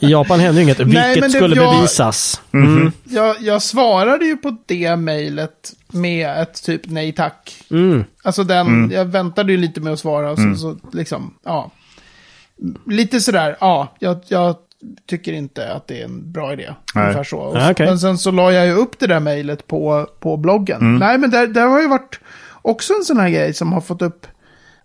I 0.00 0.10
Japan 0.10 0.40
hände 0.40 0.62
inget, 0.62 0.80
vilket 0.80 1.14
det- 1.22 1.30
skulle 1.30 1.56
jag- 1.56 1.74
bevisas. 1.76 2.40
Mhm. 2.50 2.92
Jag, 3.04 3.36
jag 3.40 3.62
svarade 3.62 4.24
ju 4.24 4.36
på 4.36 4.56
det 4.66 4.96
mejlet 4.96 5.72
med 5.92 6.42
ett 6.42 6.62
typ 6.62 6.80
nej 6.84 7.12
tack. 7.12 7.62
Mm. 7.70 8.04
Alltså 8.22 8.44
den, 8.44 8.90
jag 8.90 9.04
väntade 9.04 9.52
ju 9.52 9.58
lite 9.58 9.80
med 9.80 9.92
att 9.92 9.98
svara. 10.00 10.36
Så, 10.36 10.42
Mm. 10.42 10.56
så 10.56 10.76
liksom, 10.92 11.34
ja. 11.44 11.70
Lite 12.86 13.20
sådär, 13.20 13.56
ja, 13.60 13.94
jag, 13.98 14.18
jag 14.28 14.56
tycker 15.08 15.32
inte 15.32 15.72
att 15.72 15.86
det 15.88 16.00
är 16.00 16.04
en 16.04 16.32
bra 16.32 16.52
idé. 16.52 16.74
Nej. 16.94 17.04
Ungefär 17.04 17.24
så. 17.24 17.38
Och, 17.38 17.56
Ja, 17.56 17.70
okej. 17.70 17.86
Men 17.86 17.98
sen 17.98 18.18
så 18.18 18.30
la 18.30 18.52
jag 18.52 18.66
ju 18.66 18.72
upp 18.72 18.98
det 18.98 19.06
där 19.06 19.20
mejlet 19.20 19.66
på, 19.66 20.06
på 20.20 20.36
bloggen. 20.36 20.80
Mm. 20.80 20.96
Nej, 20.96 21.18
men 21.18 21.30
det 21.52 21.60
har 21.60 21.80
ju 21.80 21.88
varit 21.88 22.20
också 22.62 22.92
en 22.94 23.04
sån 23.04 23.16
här 23.20 23.30
grej 23.30 23.54
som 23.54 23.72
har 23.72 23.80
fått 23.80 24.02
upp 24.02 24.26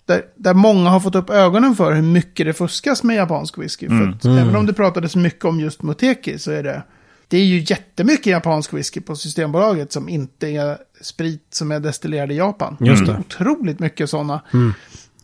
där, 0.05 0.21
där 0.35 0.53
många 0.53 0.89
har 0.89 0.99
fått 0.99 1.15
upp 1.15 1.29
ögonen 1.29 1.75
för 1.75 1.93
hur 1.93 2.01
mycket 2.01 2.45
det 2.45 2.53
fuskas 2.53 3.03
med 3.03 3.15
japansk 3.15 3.57
whisky. 3.57 3.87
För 3.87 4.09
att 4.09 4.25
även 4.25 4.55
om 4.55 4.65
det 4.65 4.73
pratades 4.73 5.15
mycket 5.15 5.45
om 5.45 5.59
just 5.59 5.81
Moteki 5.81 6.39
så 6.39 6.51
är 6.51 6.63
det, 6.63 6.83
det 7.27 7.37
är 7.37 7.43
ju 7.45 7.59
jättemycket 7.67 8.25
japansk 8.25 8.73
whisky 8.73 9.01
på 9.01 9.15
Systembolaget 9.15 9.91
som 9.91 10.09
inte 10.09 10.47
är 10.47 10.77
sprit 11.01 11.47
som 11.49 11.71
är 11.71 11.79
destillerad 11.79 12.31
i 12.31 12.35
Japan. 12.35 12.77
Just 12.79 13.05
det. 13.05 13.17
Otroligt 13.19 13.79
mycket 13.79 14.09
sådana. 14.09 14.41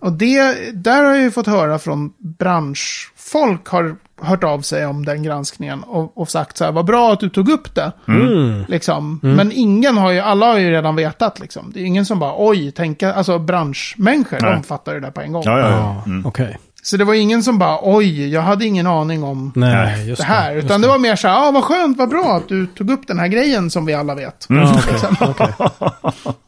Och 0.01 0.11
det, 0.11 0.55
där 0.73 1.03
har 1.03 1.11
jag 1.11 1.21
ju 1.21 1.31
fått 1.31 1.47
höra 1.47 1.79
från 1.79 2.13
branschfolk 2.19 3.67
har 3.67 3.95
hört 4.21 4.43
av 4.43 4.61
sig 4.61 4.85
om 4.85 5.05
den 5.05 5.23
granskningen 5.23 5.83
och, 5.83 6.17
och 6.17 6.29
sagt 6.29 6.57
så 6.57 6.65
här, 6.65 6.71
vad 6.71 6.85
bra 6.85 7.13
att 7.13 7.19
du 7.19 7.29
tog 7.29 7.49
upp 7.49 7.75
det. 7.75 7.91
Mm. 8.07 8.65
Liksom. 8.67 9.19
Men 9.21 9.51
ingen 9.51 9.97
har 9.97 10.11
ju, 10.11 10.19
alla 10.19 10.45
har 10.45 10.57
ju 10.57 10.71
redan 10.71 10.95
vetat 10.95 11.39
liksom. 11.39 11.71
Det 11.73 11.79
är 11.79 11.83
ingen 11.83 12.05
som 12.05 12.19
bara, 12.19 12.33
oj, 12.37 12.71
tänka, 12.71 13.13
alltså 13.13 13.39
branschmänniskor, 13.39 14.37
Nej. 14.41 14.53
de 14.53 14.63
fattar 14.63 14.93
det 14.93 14.99
där 14.99 15.11
på 15.11 15.21
en 15.21 15.31
gång. 15.31 15.43
Ja, 15.45 15.59
ja, 15.59 15.69
Ja. 15.69 16.03
Mm. 16.05 16.25
okej. 16.25 16.57
Så 16.83 16.97
det 16.97 17.03
var 17.05 17.13
ingen 17.13 17.43
som 17.43 17.59
bara, 17.59 17.79
oj, 17.81 18.29
jag 18.33 18.41
hade 18.41 18.65
ingen 18.65 18.87
aning 18.87 19.23
om 19.23 19.51
Nej, 19.55 19.75
Nej, 19.75 20.09
just 20.09 20.21
det 20.21 20.27
här. 20.27 20.51
just 20.53 20.65
Utan 20.65 20.81
det 20.81 20.87
var 20.87 20.97
mer 20.97 21.15
så 21.15 21.27
här, 21.27 21.47
ah, 21.47 21.51
vad 21.51 21.63
skönt, 21.63 21.97
vad 21.97 22.09
bra 22.09 22.35
att 22.35 22.47
du 22.47 22.67
tog 22.67 22.89
upp 22.91 23.07
den 23.07 23.19
här 23.19 23.27
grejen 23.27 23.69
som 23.69 23.85
vi 23.85 23.93
alla 23.93 24.15
vet. 24.15 24.45
Ja, 24.49 24.81
okej, 25.21 25.53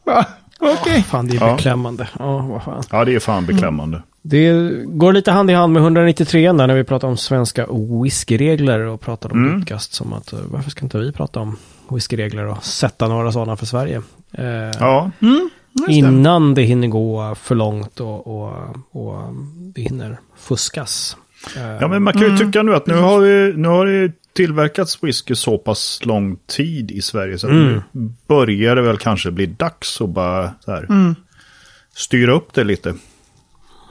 okej. 0.72 0.78
Okej. 0.80 1.02
Fan, 1.02 1.26
det 1.26 1.36
är 1.36 1.40
Ja. 1.40 1.54
beklämmande. 1.56 2.08
Ja, 2.18 2.38
vad 2.38 2.62
fan. 2.62 2.82
ja, 2.90 3.04
det 3.04 3.14
är 3.14 3.20
fan 3.20 3.46
beklämmande. 3.46 4.02
Det 4.22 4.52
går 4.86 5.12
lite 5.12 5.30
hand 5.32 5.50
i 5.50 5.54
hand 5.54 5.72
med 5.72 5.82
193 5.82 6.52
där 6.52 6.66
när 6.66 6.74
vi 6.74 6.84
pratar 6.84 7.08
om 7.08 7.16
svenska 7.16 7.66
whiskyregler 8.02 8.80
och 8.80 9.00
pratar 9.00 9.32
om 9.32 9.44
Mm. 9.46 9.60
utkast 9.60 9.92
som 9.94 10.12
att 10.12 10.32
eh, 10.32 10.38
varför 10.50 10.70
ska 10.70 10.82
inte 10.84 10.98
vi 10.98 11.12
prata 11.12 11.40
om 11.40 11.56
whiskyregler 11.90 12.46
och 12.46 12.64
sätta 12.64 13.08
några 13.08 13.32
sådana 13.32 13.56
för 13.56 13.66
Sverige? 13.66 14.02
Eh, 14.32 14.44
Ja, 14.80 15.10
det. 15.20 15.92
innan 15.92 16.54
det 16.54 16.62
hinner 16.62 16.88
gå 16.88 17.34
för 17.34 17.54
långt 17.54 18.00
och, 18.00 18.26
och, 18.26 18.52
och 18.92 19.22
det 19.74 19.82
hinner 19.82 20.18
fuskas. 20.38 21.16
Ja 21.80 21.88
men 21.88 22.02
man 22.02 22.12
kan 22.12 22.22
ju 22.22 22.36
tycka 22.38 22.62
nu 22.62 22.74
att 22.74 22.86
nu 22.86 22.94
har, 22.94 23.20
vi, 23.20 23.52
nu 23.56 23.68
har 23.68 23.86
det 23.86 24.12
tillverkats 24.34 25.02
whisky 25.04 25.34
så 25.34 25.58
pass 25.58 26.00
lång 26.04 26.36
tid 26.46 26.90
i 26.90 27.02
Sverige 27.02 27.38
så 27.38 27.46
att 27.46 27.52
Mm. 27.52 27.82
nu 27.92 28.12
börjar 28.28 28.76
det 28.76 28.82
väl 28.82 28.98
kanske 28.98 29.30
bli 29.30 29.46
dags 29.46 30.00
att 30.00 30.08
bara 30.10 30.52
så 30.60 30.70
här, 30.70 30.86
Mm. 30.90 31.14
styra 31.94 32.32
upp 32.34 32.54
det 32.54 32.64
lite. 32.64 32.94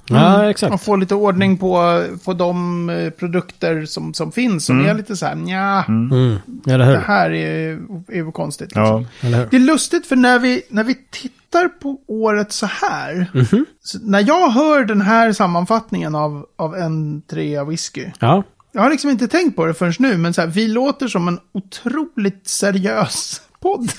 Ja, 0.10 0.50
exakt. 0.50 0.74
Och 0.74 0.82
få 0.82 0.96
lite 0.96 1.16
ordning 1.16 1.58
på, 1.58 2.04
på 2.26 2.34
de 2.34 2.90
eh, 2.90 3.10
produkter 3.10 3.86
som, 3.86 4.14
som 4.14 4.32
finns. 4.32 4.66
Som 4.66 4.86
är 4.86 4.94
lite 4.94 5.16
så 5.18 5.26
här, 5.26 5.36
nja, 5.36 5.86
Mm. 5.88 6.38
Eller 6.68 6.78
det 6.78 6.86
hur? 6.86 6.96
här 6.98 7.32
är, 7.32 7.72
är 8.08 8.32
konstigt. 8.32 8.68
liksom. 8.76 9.06
Ja? 9.22 9.30
Det 9.52 9.56
är 9.58 9.60
lustigt 9.60 10.06
för 10.06 10.16
när 10.16 10.40
vi, 10.40 10.62
när 10.70 10.84
vi 10.84 10.96
tittar 11.12 11.68
på 11.68 11.98
året 12.08 12.52
så 12.52 12.66
här. 12.66 13.26
Mhm. 13.34 13.66
Så 13.84 13.98
när 14.02 14.24
jag 14.28 14.50
hör 14.50 14.86
den 14.86 15.02
här 15.02 15.34
sammanfattningen 15.34 16.16
av, 16.16 16.46
av 16.56 16.76
en 16.76 17.22
trea 17.22 17.64
whisky. 17.64 18.06
Ja. 18.20 18.44
Jag 18.76 18.82
har 18.82 18.90
liksom 18.90 19.10
inte 19.10 19.28
tänkt 19.28 19.56
på 19.56 19.66
det 19.66 19.74
förrän 19.74 19.94
nu, 20.00 20.18
men 20.18 20.34
så 20.34 20.42
här, 20.42 20.48
vi 20.48 20.68
låter 20.68 21.08
som 21.08 21.28
en 21.28 21.40
otroligt 21.52 22.48
seriös 22.48 23.42
podd. 23.62 23.92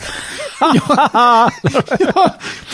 jag, 0.61 1.51
jag, 1.99 2.31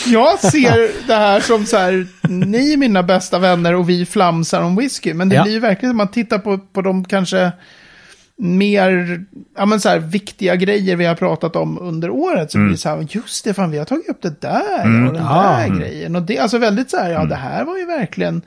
jag 0.07 0.39
ser 0.39 1.07
det 1.07 1.15
här 1.15 1.39
som 1.39 1.65
så 1.65 1.77
här, 1.77 2.07
ni 2.29 2.73
är 2.73 2.77
mina 2.77 3.03
bästa 3.03 3.39
vänner 3.39 3.75
och 3.75 3.89
vi 3.89 4.05
flamsar 4.05 4.61
om 4.61 4.75
whisky. 4.75 5.13
Men 5.13 5.29
det 5.29 5.35
Ja. 5.35 5.43
blir 5.43 5.53
ju 5.53 5.59
verkligen, 5.59 5.91
om 5.91 5.97
man 5.97 6.07
tittar 6.11 6.39
på, 6.39 6.57
på 6.57 6.81
de 6.81 7.05
kanske 7.05 7.51
mer 8.37 9.21
ja, 9.57 9.65
men 9.65 9.79
så 9.81 9.89
här, 9.89 9.99
viktiga 9.99 10.55
grejer 10.55 10.95
vi 10.95 11.05
har 11.05 11.15
pratat 11.15 11.55
om 11.55 11.79
under 11.79 12.09
året. 12.09 12.51
Så 12.51 12.57
blir 12.57 12.69
det 12.69 12.77
så 12.77 12.89
här, 12.89 13.07
just 13.09 13.43
det, 13.43 13.53
fan 13.53 13.71
vi 13.71 13.77
har 13.77 13.85
tagit 13.85 14.09
upp 14.09 14.21
det 14.21 14.41
där 14.41 15.07
och 15.07 15.13
den 15.13 15.23
där 15.23 15.67
grejen. 15.79 16.15
Och 16.15 16.21
det 16.21 16.37
alltså 16.39 16.57
väldigt 16.57 16.89
så 16.91 16.97
här, 16.97 17.09
ja 17.11 17.25
det 17.25 17.35
här 17.35 17.63
var 17.65 17.77
ju 17.77 17.85
verkligen... 17.85 18.41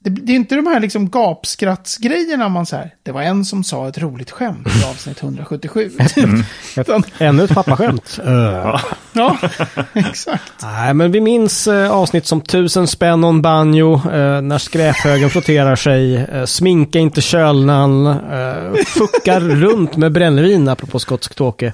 Det, 0.00 0.10
det 0.10 0.32
är 0.32 0.36
inte 0.36 0.54
de 0.54 0.66
här 0.66 0.80
liksom 0.80 1.10
gapskrattsgrejerna 1.10 2.48
man 2.48 2.66
säger. 2.66 2.94
Det 3.02 3.12
var 3.12 3.22
en 3.22 3.44
som 3.44 3.64
sa 3.64 3.88
ett 3.88 3.98
roligt 3.98 4.30
skämt 4.30 4.66
i 4.82 4.84
avsnitt 4.84 5.22
177. 5.22 5.90
Utan, 6.76 7.02
Ännu 7.18 7.44
ett 7.44 7.54
pappaskämt. 7.54 8.20
Uh. 8.26 8.80
ja, 9.12 9.38
exakt. 9.92 10.52
Nej, 10.62 10.94
men 10.94 11.12
vi 11.12 11.20
minns 11.20 11.66
eh, 11.66 11.90
avsnitt 11.90 12.26
som 12.26 12.40
tusen 12.40 12.86
spänn 12.86 13.24
och 13.24 13.30
en 13.30 13.42
banjo, 13.42 13.94
eh, 13.94 14.40
när 14.40 14.58
skräphögen 14.58 15.30
frotterar 15.30 15.76
sig, 15.76 16.16
eh, 16.16 16.44
sminka 16.44 16.98
inte 16.98 17.20
kölnan, 17.20 18.06
eh, 18.06 18.74
fuckar 18.86 19.40
runt 19.40 19.96
med 19.96 20.12
brännvin, 20.12 20.68
apropå 20.68 20.98
skotsk 20.98 21.34
tåke. 21.34 21.72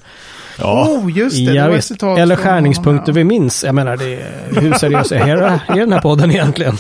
ja. 0.58 0.88
Oh, 0.88 1.18
just 1.18 1.36
det. 1.36 1.52
det 1.52 1.76
ett 1.76 2.02
Eller 2.02 2.36
skärningspunkter 2.36 3.12
vi 3.12 3.24
minns. 3.24 3.64
Jag 3.64 3.74
menar, 3.74 3.96
det 3.96 4.26
hur 4.60 4.72
seriös 4.72 5.12
är, 5.12 5.18
är 5.18 5.76
den 5.76 5.92
här 5.92 6.00
podden 6.00 6.30
egentligen? 6.30 6.78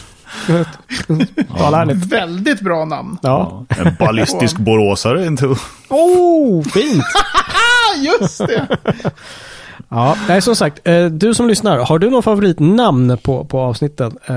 Tala 1.58 1.80
ärligt. 1.82 2.04
Väldigt 2.12 2.60
bra 2.60 2.84
namn. 2.84 3.18
Ja. 3.22 3.64
En 3.68 3.96
ballistisk 3.98 4.56
boråsare. 4.58 5.26
inte? 5.26 5.46
Oh, 5.88 6.62
fint! 6.62 7.04
Just 8.04 8.38
det! 8.38 8.66
Ja, 9.88 10.16
nej, 10.28 10.42
som 10.42 10.56
sagt, 10.56 10.88
eh, 10.88 11.06
du 11.06 11.34
som 11.34 11.48
lyssnar, 11.48 11.78
har 11.78 11.98
du 11.98 12.10
någon 12.10 12.22
favoritnamn 12.22 13.18
på, 13.22 13.44
på 13.44 13.60
avsnitten? 13.60 14.18
Eh, 14.26 14.34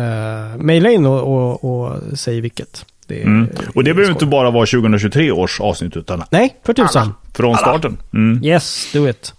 maila 0.63 0.89
in 0.89 1.05
och, 1.05 1.19
och, 1.37 1.63
och 1.85 1.93
säg 2.17 2.41
vilket. 2.41 2.85
Det 3.07 3.21
är, 3.21 3.25
Mm. 3.25 3.49
Och 3.75 3.83
det 3.83 3.93
behöver 3.93 4.11
inte 4.13 4.25
bara 4.25 4.51
vara 4.51 4.65
2023 4.65 5.31
års 5.31 5.61
avsnitt 5.61 5.97
utan 5.97 6.23
Nej, 6.29 6.55
för 6.65 6.73
tusan. 6.73 7.13
från 7.33 7.57
starten. 7.57 7.97
Mm. 8.13 8.43
Yes, 8.43 8.89
do 8.93 9.09
it. 9.09 9.33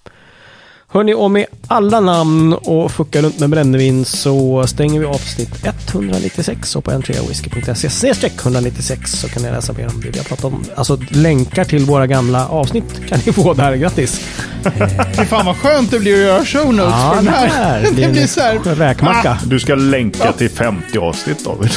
Hörni, 0.91 1.15
och 1.15 1.31
med 1.31 1.47
alla 1.67 2.01
namn 2.01 2.53
och 2.53 2.91
fucka 2.93 3.23
runt 3.23 3.39
med 3.39 3.51
brännvin 3.51 4.05
så 4.05 4.67
stänger 4.67 5.01
vi 5.01 5.07
avsnitt 5.07 5.51
196 5.65 6.77
och 6.77 6.85
på 6.85 6.91
entreawhisky.se 6.91 7.91
snedstreck 7.91 8.33
196 8.43 9.13
så 9.13 9.29
kan 9.29 9.43
ni 9.43 9.51
läsa 9.51 9.73
mer 9.73 9.87
om 9.89 10.01
det 10.01 10.11
vi 10.11 10.19
har 10.19 10.25
pratat 10.25 10.45
om. 10.45 10.65
Alltså 10.75 10.99
länkar 11.11 11.65
till 11.65 11.85
våra 11.85 12.07
gamla 12.07 12.49
avsnitt 12.49 13.09
kan 13.09 13.19
ni 13.27 13.33
få 13.33 13.55
där 13.55 13.75
gratis. 13.77 14.21
Fy 15.17 15.25
fan 15.25 15.47
vad 15.47 15.57
skönt 15.57 15.91
det 15.91 15.99
blir 15.99 16.15
att 16.15 16.21
göra 16.21 16.45
show 16.45 16.75
notes 16.75 16.95
Ja, 16.99 17.09
för 17.11 17.17
den 17.17 17.25
det 17.25 17.31
här. 17.31 17.47
här 17.49 17.83
Det 17.85 17.93
blir 17.93 18.09
blir 18.11 18.23
en 18.23 18.29
så 18.29 18.41
här. 18.41 18.59
räkmacka. 18.59 19.39
Du 19.47 19.61
ska 19.61 19.75
länka 19.75 20.33
till 20.33 20.51
50 20.51 20.99
avsnitt 20.99 21.45
David. 21.45 21.71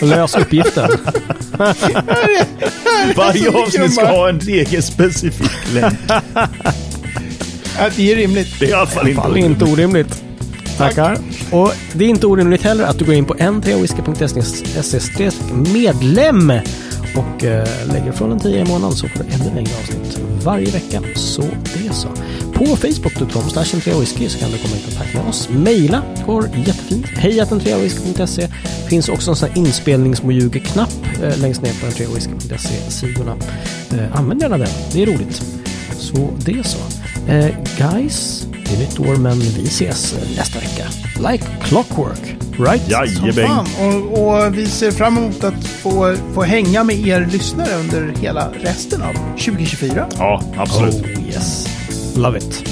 Lös 0.00 0.36
uppgiften. 0.36 0.90
Varje 3.16 3.50
avsnitt 3.50 3.94
ska 3.94 4.06
ha 4.06 4.28
en 4.28 4.40
egen 4.48 4.82
specifik 4.82 5.50
länk. 5.74 5.98
Det 7.96 8.12
är 8.12 8.16
rimligt. 8.16 8.48
Det 8.60 8.66
är 8.66 8.70
i 8.70 8.72
alla 8.72 8.86
fall 8.86 9.08
inte 9.08 9.22
fall 9.22 9.36
inte 9.36 9.64
orimligt. 9.64 10.22
Tackar. 10.78 11.18
Och 11.50 11.72
det 11.92 12.04
är 12.04 12.08
inte 12.08 12.26
orimligt 12.26 12.62
heller 12.62 12.84
att 12.84 12.98
du 12.98 13.04
går 13.04 13.14
in 13.14 13.24
på 13.24 13.34
n3whisky.se 13.34 15.30
medlem 15.72 16.52
och 17.16 17.44
eh, 17.44 17.68
lägger 17.92 18.12
från 18.12 18.32
en 18.32 18.38
10 18.40 18.60
i 18.60 18.64
månaden 18.64 18.96
så 18.96 19.08
får 19.08 19.24
du 19.24 19.34
ännu 19.34 19.54
längre 19.54 19.70
avsnitt 19.82 20.20
varje 20.44 20.70
vecka. 20.70 21.00
Så 21.14 21.42
det 21.42 21.86
är 21.88 21.92
så. 21.92 22.08
På 22.60 22.66
facebook.com 22.66 23.42
whisky 24.00 24.28
så 24.28 24.38
kan 24.38 24.50
du 24.50 24.58
komma 24.58 24.76
i 24.76 24.80
kontakt 24.80 25.14
med 25.14 25.28
oss. 25.28 25.48
Maila 25.48 26.02
går 26.26 26.48
jättefint. 26.56 27.06
Hejatentreawhisky.se 27.06 28.48
finns 28.88 29.08
också 29.08 29.30
en 29.30 29.36
sån 29.36 29.48
här 29.48 29.58
inspelningsmojugeknapp 29.58 30.90
eh, 31.22 31.38
längst 31.38 31.62
ner 31.62 31.72
på 31.80 31.86
entreawhisky.se-sidorna. 31.86 33.36
Eh, 33.92 34.18
använd 34.18 34.42
gärna 34.42 34.58
den. 34.58 34.68
Det 34.92 35.02
är 35.02 35.06
roligt. 35.06 35.42
Så 35.98 36.30
det 36.44 36.52
är 36.52 36.62
så. 36.62 36.78
Eh, 37.28 37.54
guys, 37.78 38.46
det 38.66 38.74
är 38.74 38.78
nytt 38.78 39.00
år 39.00 39.16
men 39.16 39.40
vi 39.40 39.64
ses 39.64 40.12
eh, 40.12 40.36
nästa 40.36 40.58
vecka. 40.58 40.84
Like 41.30 41.44
clockwork. 41.62 42.36
Right? 42.58 42.88
Fan. 43.46 43.66
Och, 43.80 44.28
och 44.28 44.58
vi 44.58 44.66
ser 44.66 44.90
fram 44.90 45.18
emot 45.18 45.44
att 45.44 45.64
få, 45.64 46.16
få 46.34 46.42
hänga 46.42 46.84
med 46.84 47.06
er 47.06 47.28
lyssnare 47.32 47.74
under 47.80 48.14
hela 48.20 48.52
resten 48.52 49.02
av 49.02 49.12
2024. 49.12 50.08
Ja, 50.18 50.42
absolut. 50.56 50.94
Oh 50.94 51.26
yes. 51.26 51.69
Love 52.16 52.38
it. 52.38 52.68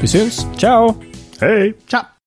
Vi 0.00 0.06
syns. 0.06 0.46
Ciao! 0.56 0.94
Hej! 1.40 1.74
Tja! 1.86 2.17